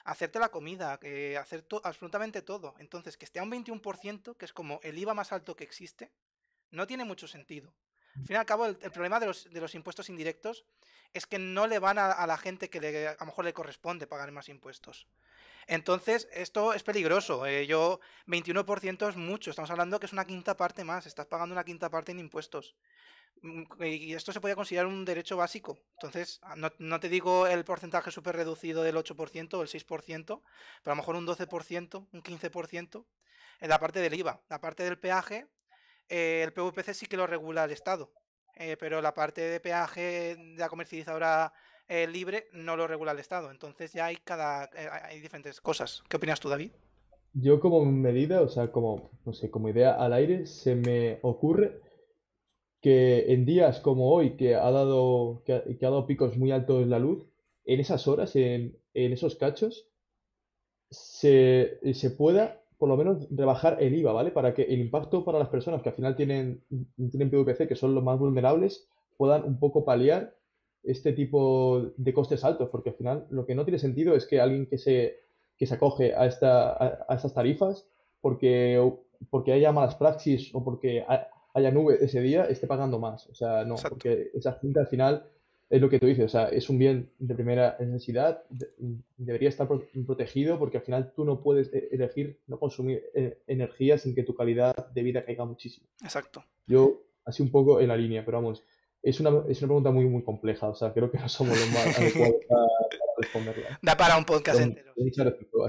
hacerte 0.05 0.39
la 0.39 0.49
comida, 0.49 0.99
que 0.99 1.35
hacer 1.37 1.65
absolutamente 1.83 2.41
todo. 2.41 2.75
Entonces, 2.77 3.17
que 3.17 3.25
esté 3.25 3.39
a 3.39 3.43
un 3.43 3.51
21%, 3.51 4.37
que 4.37 4.45
es 4.45 4.53
como 4.53 4.79
el 4.83 4.97
IVA 4.97 5.13
más 5.13 5.31
alto 5.31 5.55
que 5.55 5.63
existe, 5.63 6.11
no 6.71 6.87
tiene 6.87 7.05
mucho 7.05 7.27
sentido. 7.27 7.73
Al 8.15 8.25
fin 8.25 8.35
y 8.35 8.39
al 8.39 8.45
cabo, 8.45 8.65
el, 8.65 8.75
problema 8.77 9.19
de 9.19 9.27
los, 9.27 9.75
impuestos 9.75 10.09
indirectos 10.09 10.65
es 11.13 11.25
que 11.25 11.39
no 11.39 11.67
le 11.67 11.79
van 11.79 11.97
a, 11.97 12.25
la 12.25 12.37
gente 12.37 12.69
que 12.69 12.79
le, 12.79 13.07
a 13.07 13.17
lo 13.19 13.25
mejor 13.25 13.45
le 13.45 13.53
corresponde 13.53 14.07
pagar 14.07 14.31
más 14.31 14.49
impuestos. 14.49 15.07
Entonces, 15.67 16.27
esto 16.31 16.73
es 16.73 16.83
peligroso. 16.83 17.45
Eh, 17.45 17.65
yo, 17.65 17.99
21% 18.27 19.09
es 19.09 19.15
mucho. 19.15 19.49
Estamos 19.49 19.71
hablando 19.71 19.99
que 19.99 20.05
es 20.05 20.13
una 20.13 20.25
quinta 20.25 20.55
parte 20.55 20.83
más. 20.83 21.07
Estás 21.07 21.25
pagando 21.25 21.53
una 21.53 21.63
quinta 21.63 21.89
parte 21.89 22.11
en 22.11 22.19
impuestos. 22.19 22.75
Mm, 23.41 23.63
y 23.83 24.13
esto 24.13 24.31
se 24.31 24.39
podría 24.39 24.55
considerar 24.55 24.87
un 24.87 25.05
derecho 25.05 25.37
básico. 25.37 25.77
Entonces, 25.93 26.39
ah, 26.43 26.55
no, 26.55 26.99
te 26.99 27.09
digo 27.09 27.47
el 27.47 27.63
porcentaje 27.65 28.11
súper 28.11 28.35
reducido 28.35 28.83
del 28.83 28.95
8% 28.95 29.53
o 29.55 29.61
el 29.61 29.67
6%, 29.67 30.41
pero 30.83 30.91
a 30.91 30.95
lo 30.95 30.95
mejor 30.95 31.15
un 31.15 31.27
12%, 31.27 32.07
un 32.11 32.23
15% 32.23 33.05
en 33.61 33.69
la 33.69 33.79
parte 33.79 33.99
del 33.99 34.13
IVA. 34.13 34.41
La 34.49 34.61
parte 34.61 34.83
del 34.83 34.99
peaje, 34.99 35.47
eh, 36.09 36.43
el 36.43 36.53
PVPC 36.53 36.93
sí 36.93 37.05
que 37.05 37.17
lo 37.17 37.27
regula 37.27 37.65
el 37.65 37.71
Estado. 37.71 38.11
eh, 38.57 38.77
pero 38.79 39.01
la 39.01 39.13
parte 39.13 39.41
de 39.41 39.59
peaje 39.59 40.35
de 40.35 40.55
la 40.57 40.69
comercializadora 40.69 41.53
eh, 41.87 42.07
libre 42.07 42.47
no 42.53 42.75
lo 42.75 42.87
regula 42.87 43.11
el 43.11 43.19
Estado. 43.19 43.51
Entonces 43.51 43.93
ya 43.93 44.05
hay 44.05 44.17
cada 44.17 44.65
eh, 44.65 44.89
hay 45.03 45.19
diferentes 45.19 45.61
cosas. 45.61 46.03
¿Qué 46.09 46.17
opinas 46.17 46.39
tú, 46.39 46.49
David? 46.49 46.71
Yo 47.33 47.59
como 47.59 47.85
medida, 47.85 48.41
o 48.41 48.47
sea, 48.47 48.71
como, 48.71 49.11
no 49.25 49.33
sé, 49.33 49.51
como 49.51 49.69
idea 49.69 49.93
al 49.93 50.13
aire, 50.13 50.45
se 50.47 50.75
me 50.75 51.19
ocurre 51.21 51.81
que 52.81 53.33
en 53.33 53.45
días 53.45 53.79
como 53.81 54.11
hoy, 54.11 54.37
que 54.37 54.55
ha 54.55 54.71
dado, 54.71 55.43
que 55.45 55.53
ha, 55.53 55.63
dado 55.81 56.07
picos 56.07 56.37
muy 56.37 56.51
altos 56.51 56.81
en 56.81 56.89
la 56.89 56.99
luz, 56.99 57.25
en 57.65 57.79
esas 57.79 58.07
horas, 58.07 58.35
en, 58.35 58.77
en 58.93 59.11
esos 59.11 59.35
cachos, 59.35 59.89
se, 60.89 61.79
se 61.93 62.11
pueda 62.11 62.63
por 62.77 62.89
lo 62.89 62.97
menos 62.97 63.27
rebajar 63.31 63.77
el 63.81 63.95
IVA, 63.95 64.11
¿vale? 64.11 64.31
Para 64.31 64.53
que 64.53 64.63
el 64.63 64.79
impacto 64.79 65.23
para 65.23 65.39
las 65.39 65.49
personas 65.49 65.81
que 65.81 65.89
al 65.89 65.95
final 65.95 66.15
tienen, 66.15 66.63
tienen 66.95 67.29
PVC, 67.29 67.67
que 67.67 67.75
son 67.75 67.95
los 67.95 68.03
más 68.03 68.19
vulnerables, 68.19 68.87
puedan 69.17 69.43
un 69.43 69.59
poco 69.59 69.85
paliar 69.85 70.35
este 70.83 71.13
tipo 71.13 71.93
de 71.97 72.13
costes 72.13 72.43
altos, 72.43 72.69
porque 72.69 72.89
al 72.89 72.95
final 72.95 73.27
lo 73.29 73.45
que 73.45 73.55
no 73.55 73.65
tiene 73.65 73.79
sentido 73.79 74.15
es 74.15 74.25
que 74.25 74.39
alguien 74.39 74.67
que 74.67 74.77
se, 74.77 75.15
que 75.57 75.65
se 75.65 75.75
acoge 75.75 76.13
a, 76.13 76.25
esta, 76.25 76.73
a, 77.07 77.15
estas 77.15 77.33
tarifas 77.33 77.87
porque, 78.21 78.79
porque 79.29 79.53
haya 79.53 79.71
malas 79.71 79.95
praxis 79.95 80.53
o 80.53 80.63
porque 80.63 81.05
haya 81.53 81.71
nube 81.71 81.97
ese 82.01 82.21
día 82.21 82.45
esté 82.45 82.67
pagando 82.67 82.99
más. 82.99 83.27
O 83.29 83.35
sea, 83.35 83.63
no, 83.65 83.75
porque 83.89 84.31
esa 84.33 84.53
gente 84.53 84.79
al 84.79 84.87
final 84.87 85.25
es 85.69 85.81
lo 85.81 85.89
que 85.89 85.99
tú 85.99 86.05
dices, 86.05 86.25
o 86.25 86.29
sea, 86.29 86.47
es 86.49 86.69
un 86.69 86.77
bien 86.77 87.11
de 87.17 87.33
primera 87.33 87.75
necesidad, 87.79 88.43
debería 89.17 89.49
estar 89.49 89.67
protegido 89.67 90.59
porque 90.59 90.77
al 90.77 90.83
final 90.83 91.11
tú 91.15 91.25
no 91.25 91.41
puedes 91.41 91.73
e-, 91.73 91.89
elegir 91.91 92.39
no 92.47 92.59
consumir 92.59 93.03
eh, 93.15 93.39
energía 93.47 93.97
sin 93.97 94.13
que 94.13 94.23
tu 94.23 94.35
calidad 94.35 94.75
de 94.93 95.03
vida 95.03 95.25
caiga 95.25 95.43
muchísimo. 95.45 95.87
Exacto. 96.03 96.43
Yo, 96.67 97.01
así 97.25 97.41
un 97.41 97.51
poco 97.51 97.81
en 97.81 97.87
la 97.87 97.97
línea, 97.97 98.23
pero 98.23 98.37
vamos, 98.37 98.63
es 99.01 99.19
una, 99.19 99.29
es 99.49 99.59
una 99.61 99.67
pregunta 99.67 99.91
muy, 99.91 100.05
muy 100.05 100.23
compleja, 100.23 100.67
o 100.67 100.75
sea, 100.75 100.93
creo 100.93 101.09
que 101.09 101.17
no 101.17 101.29
somos 101.29 101.59
los 101.59 101.69
más 101.69 101.97
adecuados 101.97 102.35
para, 102.47 102.67
responderla. 103.17 103.79
Da 103.81 103.97
para 103.97 104.17
un 104.17 104.25
podcast 104.25 104.59
entero. 104.59 104.93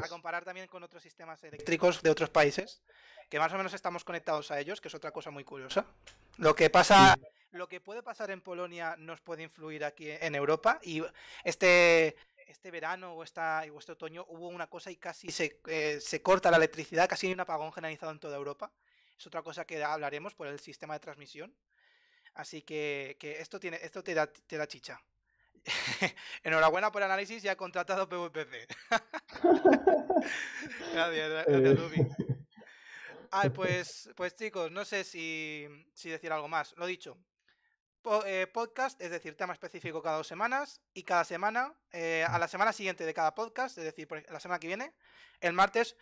A 0.02 0.08
comparar 0.08 0.44
también 0.44 0.66
con 0.66 0.82
otros 0.82 1.02
sistemas 1.02 1.42
eléctricos 1.44 2.02
de 2.02 2.10
otros 2.10 2.28
países, 2.28 2.82
que 3.30 3.38
más 3.38 3.52
o 3.52 3.56
menos 3.56 3.72
estamos 3.72 4.04
conectados 4.04 4.50
a 4.50 4.60
ellos, 4.60 4.80
que 4.80 4.88
es 4.88 4.94
otra 4.94 5.10
cosa 5.10 5.30
muy 5.30 5.44
curiosa. 5.44 5.86
Lo 6.38 6.54
que 6.54 6.70
pasa 6.70 7.16
lo 7.56 7.68
que 7.68 7.80
puede 7.80 8.02
pasar 8.02 8.30
en 8.30 8.40
Polonia 8.40 8.96
nos 8.98 9.20
puede 9.20 9.42
influir 9.42 9.84
aquí 9.84 10.10
en 10.10 10.34
Europa 10.34 10.78
y 10.82 11.02
este 11.44 12.16
este 12.46 12.70
verano 12.70 13.14
o, 13.14 13.22
esta, 13.22 13.64
o 13.72 13.78
este 13.78 13.92
otoño 13.92 14.24
hubo 14.28 14.48
una 14.48 14.68
cosa 14.68 14.90
y 14.90 14.96
casi 14.96 15.30
se, 15.30 15.60
eh, 15.66 15.98
se, 16.00 16.22
corta 16.22 16.50
la 16.50 16.56
electricidad, 16.56 17.08
casi 17.08 17.26
hay 17.26 17.32
un 17.32 17.40
apagón 17.40 17.72
generalizado 17.72 18.12
en 18.12 18.20
toda 18.20 18.36
Europa. 18.36 18.72
Es 19.18 19.26
otra 19.26 19.42
cosa 19.42 19.64
que 19.64 19.82
hablaremos 19.82 20.34
por 20.34 20.46
el 20.46 20.60
sistema 20.60 20.94
de 20.94 21.00
transmisión. 21.00 21.54
Así 22.34 22.62
que, 22.62 23.16
que 23.18 23.40
esto, 23.40 23.58
tiene, 23.58 23.78
esto 23.82 24.04
te, 24.04 24.14
da, 24.14 24.26
te 24.26 24.56
da 24.56 24.68
chicha. 24.68 25.00
Enhorabuena 26.44 26.92
por 26.92 27.02
el 27.02 27.06
análisis, 27.06 27.42
ya 27.42 27.52
ha 27.52 27.56
contratado 27.56 28.08
PVPC. 28.08 28.68
gracias, 30.92 31.46
gracias, 31.46 32.16
Ay, 33.30 33.50
pues, 33.54 34.10
pues 34.14 34.36
chicos, 34.36 34.70
no 34.70 34.84
sé 34.84 35.02
si, 35.02 35.66
si 35.94 36.10
decir 36.10 36.30
algo 36.30 36.46
más. 36.46 36.74
Lo 36.76 36.86
dicho, 36.86 37.16
eh, 37.16 37.35
podcast, 38.52 39.00
es 39.00 39.10
decir, 39.10 39.36
tema 39.36 39.52
específico 39.52 40.00
cada 40.02 40.18
dos 40.18 40.26
semanas 40.26 40.80
y 40.94 41.02
cada 41.02 41.24
semana, 41.24 41.74
eh, 41.92 42.24
a 42.28 42.38
la 42.38 42.48
semana 42.48 42.72
siguiente 42.72 43.04
de 43.04 43.12
cada 43.12 43.34
podcast, 43.34 43.76
es 43.78 43.84
decir, 43.84 44.08
la 44.30 44.40
semana 44.40 44.58
que 44.60 44.68
viene, 44.68 44.92
el 45.40 45.52
martes, 45.52 45.96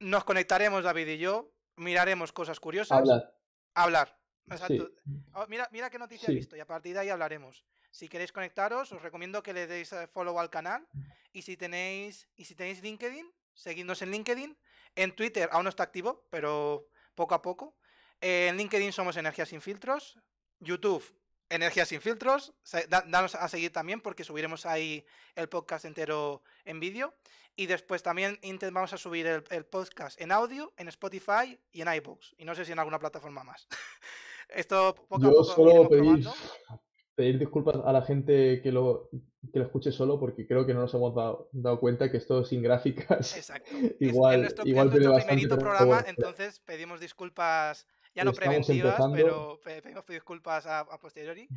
nos 0.00 0.24
conectaremos 0.24 0.84
David 0.84 1.08
y 1.08 1.18
yo, 1.18 1.52
miraremos 1.76 2.32
cosas 2.32 2.58
curiosas. 2.58 2.98
Hablar. 2.98 3.34
Hablar. 3.74 4.18
Exacto. 4.50 4.90
Oh, 5.32 5.46
mira, 5.48 5.68
mira 5.72 5.90
qué 5.90 5.98
noticia 5.98 6.28
he 6.30 6.34
visto 6.34 6.56
y 6.56 6.60
a 6.60 6.66
partir 6.66 6.94
de 6.94 7.00
ahí 7.00 7.08
hablaremos. 7.08 7.64
Si 7.90 8.08
queréis 8.08 8.32
conectaros, 8.32 8.92
os 8.92 9.00
recomiendo 9.00 9.42
que 9.42 9.52
le 9.52 9.66
deis 9.66 9.92
eh, 9.92 10.08
follow 10.08 10.38
al 10.40 10.50
canal. 10.50 10.86
Y 11.32 11.42
si 11.42 11.56
tenéis, 11.56 12.28
y 12.36 12.44
si 12.44 12.54
tenéis 12.54 12.82
LinkedIn, 12.82 13.32
seguidnos 13.54 14.02
en 14.02 14.10
LinkedIn. 14.10 14.58
En 14.96 15.14
Twitter 15.14 15.48
aún 15.52 15.64
no 15.64 15.70
está 15.70 15.84
activo, 15.84 16.26
pero 16.30 16.88
poco 17.14 17.34
a 17.34 17.42
poco. 17.42 17.76
en 18.20 18.56
LinkedIn 18.56 18.92
somos 18.92 19.16
Energía 19.16 19.46
Sin 19.46 19.60
Filtros. 19.60 20.18
YouTube, 20.60 21.04
Energía 21.50 21.84
sin 21.84 22.00
filtros, 22.00 22.54
danos 22.88 23.34
a 23.34 23.48
seguir 23.48 23.72
también 23.72 24.00
porque 24.00 24.24
subiremos 24.24 24.66
ahí 24.66 25.04
el 25.36 25.48
podcast 25.48 25.84
entero 25.84 26.42
en 26.64 26.80
vídeo. 26.80 27.14
Y 27.56 27.66
después 27.66 28.02
también 28.02 28.38
vamos 28.72 28.92
a 28.92 28.98
subir 28.98 29.26
el, 29.26 29.64
podcast 29.66 30.20
en 30.20 30.32
audio, 30.32 30.72
en 30.76 30.88
Spotify 30.88 31.58
y 31.70 31.82
en 31.82 31.94
iBooks. 31.94 32.34
Y 32.38 32.44
no 32.44 32.54
sé 32.54 32.64
si 32.64 32.72
en 32.72 32.78
alguna 32.80 32.98
plataforma 32.98 33.44
más. 33.44 33.68
Esto 34.48 34.94
poco 35.08 35.22
Yo 35.22 35.28
a 35.28 35.32
poco 35.32 35.44
solo 35.44 35.88
pedir, 35.88 36.26
pedir, 37.14 37.38
disculpas 37.38 37.76
a 37.84 37.92
la 37.92 38.02
gente 38.02 38.60
que 38.60 38.72
lo, 38.72 39.08
que 39.52 39.58
lo 39.60 39.66
escuche 39.66 39.92
solo 39.92 40.18
porque 40.18 40.46
creo 40.46 40.66
que 40.66 40.74
no 40.74 40.80
nos 40.80 40.94
hemos 40.94 41.14
dado, 41.14 41.48
dado 41.52 41.78
cuenta 41.78 42.10
que 42.10 42.16
esto 42.16 42.44
sin 42.44 42.62
gráficas. 42.62 43.36
Exacto. 43.36 43.70
igual, 44.00 44.34
es, 44.34 44.40
nuestro, 44.40 44.66
igual 44.66 44.88
es 44.88 44.94
nuestro 44.94 45.26
primerito 45.26 45.58
programa, 45.58 46.04
entonces 46.08 46.58
pedimos 46.60 47.00
disculpas 47.00 47.86
ya 48.14 48.24
no 48.24 48.32
preventivas, 48.32 49.00
pero 49.12 49.60
pedimos 49.62 50.06
disculpas 50.06 50.66
a, 50.66 50.86
posteriori. 50.98 51.48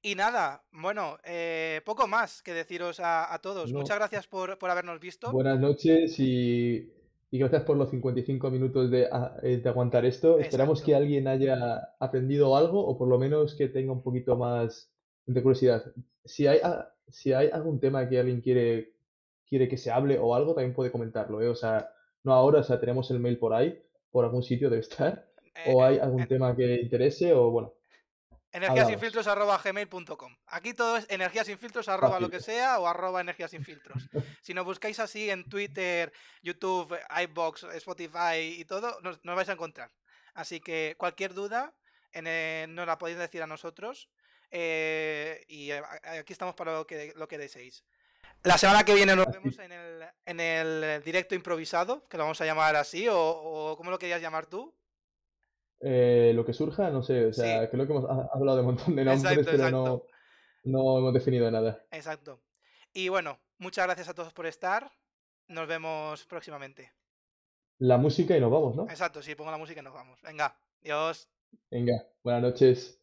Y 0.00 0.14
nada, 0.14 0.62
bueno, 0.72 1.18
eh, 1.24 1.80
poco 1.84 2.06
más 2.06 2.42
que 2.42 2.54
deciros 2.54 3.00
a, 3.02 3.38
todos. 3.42 3.72
Muchas 3.72 3.98
gracias 3.98 4.26
por, 4.26 4.56
habernos 4.62 5.00
visto. 5.00 5.30
Buenas 5.32 5.60
noches 5.60 6.18
y, 6.18 6.90
gracias 7.30 7.62
por 7.64 7.76
los 7.76 7.90
55 7.90 8.50
minutos 8.50 8.90
de, 8.90 9.08
eh, 9.42 9.58
de 9.58 9.68
aguantar 9.68 10.06
esto. 10.06 10.38
Esperamos 10.38 10.82
que 10.82 10.94
alguien 10.94 11.28
haya 11.28 11.94
aprendido 11.98 12.56
algo 12.56 12.86
o 12.86 12.96
por 12.96 13.08
lo 13.08 13.18
menos 13.18 13.54
que 13.54 13.68
tenga 13.68 13.92
un 13.92 14.02
poquito 14.02 14.36
más 14.36 14.90
de 15.26 15.42
curiosidad. 15.42 15.92
Si 16.24 16.46
hay, 16.46 16.60
ah, 16.62 16.90
si 17.08 17.32
hay 17.32 17.50
algún 17.52 17.80
tema 17.80 18.08
que 18.08 18.18
alguien 18.18 18.40
quiere, 18.40 18.94
quiere 19.46 19.68
que 19.68 19.76
se 19.76 19.90
hable 19.90 20.18
o 20.18 20.34
algo, 20.34 20.54
también 20.54 20.74
puede 20.74 20.90
comentarlo. 20.90 21.42
¿eh? 21.42 21.48
O 21.48 21.54
sea, 21.54 21.90
no 22.22 22.32
ahora, 22.32 22.60
o 22.60 22.62
sea, 22.62 22.80
tenemos 22.80 23.10
el 23.10 23.20
mail 23.20 23.38
por 23.38 23.52
ahí, 23.52 23.82
por 24.10 24.24
algún 24.24 24.42
sitio 24.42 24.70
debe 24.70 24.80
estar 24.80 25.27
o 25.66 25.84
hay 25.84 25.98
algún 25.98 26.26
tema 26.26 26.54
que 26.54 26.74
interese 26.74 27.32
o 27.32 27.50
bueno. 27.50 27.74
Energiasinfiltros.gmail.com 28.50 30.36
Aquí 30.46 30.72
todo 30.72 30.96
es 30.96 31.06
energiasinfiltros 31.10 31.88
arroba 31.88 32.18
lo 32.18 32.30
que 32.30 32.40
sea 32.40 32.78
o 32.78 32.86
arroba 32.86 33.20
energiasinfiltros. 33.20 34.08
si 34.42 34.54
nos 34.54 34.64
buscáis 34.64 34.98
así 35.00 35.28
en 35.28 35.48
Twitter, 35.48 36.12
YouTube, 36.42 36.98
iBox, 37.24 37.64
Spotify 37.74 38.56
y 38.58 38.64
todo, 38.64 38.98
nos, 39.02 39.20
vais 39.22 39.48
a 39.48 39.52
encontrar. 39.52 39.90
Así 40.34 40.60
que 40.60 40.94
cualquier 40.98 41.34
duda 41.34 41.74
nos 42.14 42.86
la 42.86 42.98
podéis 42.98 43.18
decir 43.18 43.42
a 43.42 43.46
nosotros. 43.46 44.08
Eh, 44.50 45.44
y 45.46 45.70
eh, 45.70 45.82
aquí 46.18 46.32
estamos 46.32 46.54
para 46.54 46.72
lo 46.72 46.86
que, 46.86 47.12
lo 47.16 47.28
que 47.28 47.36
deseéis. 47.36 47.84
La 48.44 48.56
semana 48.56 48.82
que 48.84 48.94
viene 48.94 49.14
nos 49.14 49.26
vemos 49.26 49.58
en 49.58 49.72
el, 49.72 50.04
en 50.24 50.40
el 50.40 51.02
directo 51.02 51.34
improvisado, 51.34 52.08
que 52.08 52.16
lo 52.16 52.22
vamos 52.22 52.40
a 52.40 52.46
llamar 52.46 52.76
así, 52.76 53.08
o, 53.08 53.18
o 53.18 53.76
¿cómo 53.76 53.90
lo 53.90 53.98
querías 53.98 54.22
llamar 54.22 54.46
tú? 54.46 54.74
Eh, 55.80 56.32
lo 56.34 56.44
que 56.44 56.52
surja, 56.52 56.90
no 56.90 57.02
sé, 57.02 57.26
o 57.26 57.32
sea, 57.32 57.70
creo 57.70 57.86
que 57.86 57.92
hemos 57.92 58.04
hablado 58.32 58.56
de 58.56 58.60
un 58.60 58.74
montón 58.74 58.96
de 58.96 59.04
nombres, 59.04 59.46
pero 59.46 59.70
No, 59.70 60.02
no 60.64 60.98
hemos 60.98 61.14
definido 61.14 61.50
nada. 61.50 61.84
Exacto. 61.90 62.42
Y 62.92 63.08
bueno, 63.08 63.38
muchas 63.58 63.86
gracias 63.86 64.08
a 64.08 64.14
todos 64.14 64.32
por 64.32 64.46
estar. 64.46 64.90
Nos 65.46 65.68
vemos 65.68 66.24
próximamente. 66.26 66.92
La 67.78 67.96
música 67.96 68.36
y 68.36 68.40
nos 68.40 68.50
vamos, 68.50 68.74
¿no? 68.74 68.84
Exacto, 68.84 69.22
sí, 69.22 69.34
pongo 69.34 69.52
la 69.52 69.56
música 69.56 69.80
y 69.80 69.84
nos 69.84 69.94
vamos. 69.94 70.20
Venga, 70.22 70.58
adiós. 70.82 71.28
Venga, 71.70 72.06
buenas 72.24 72.42
noches. 72.42 73.00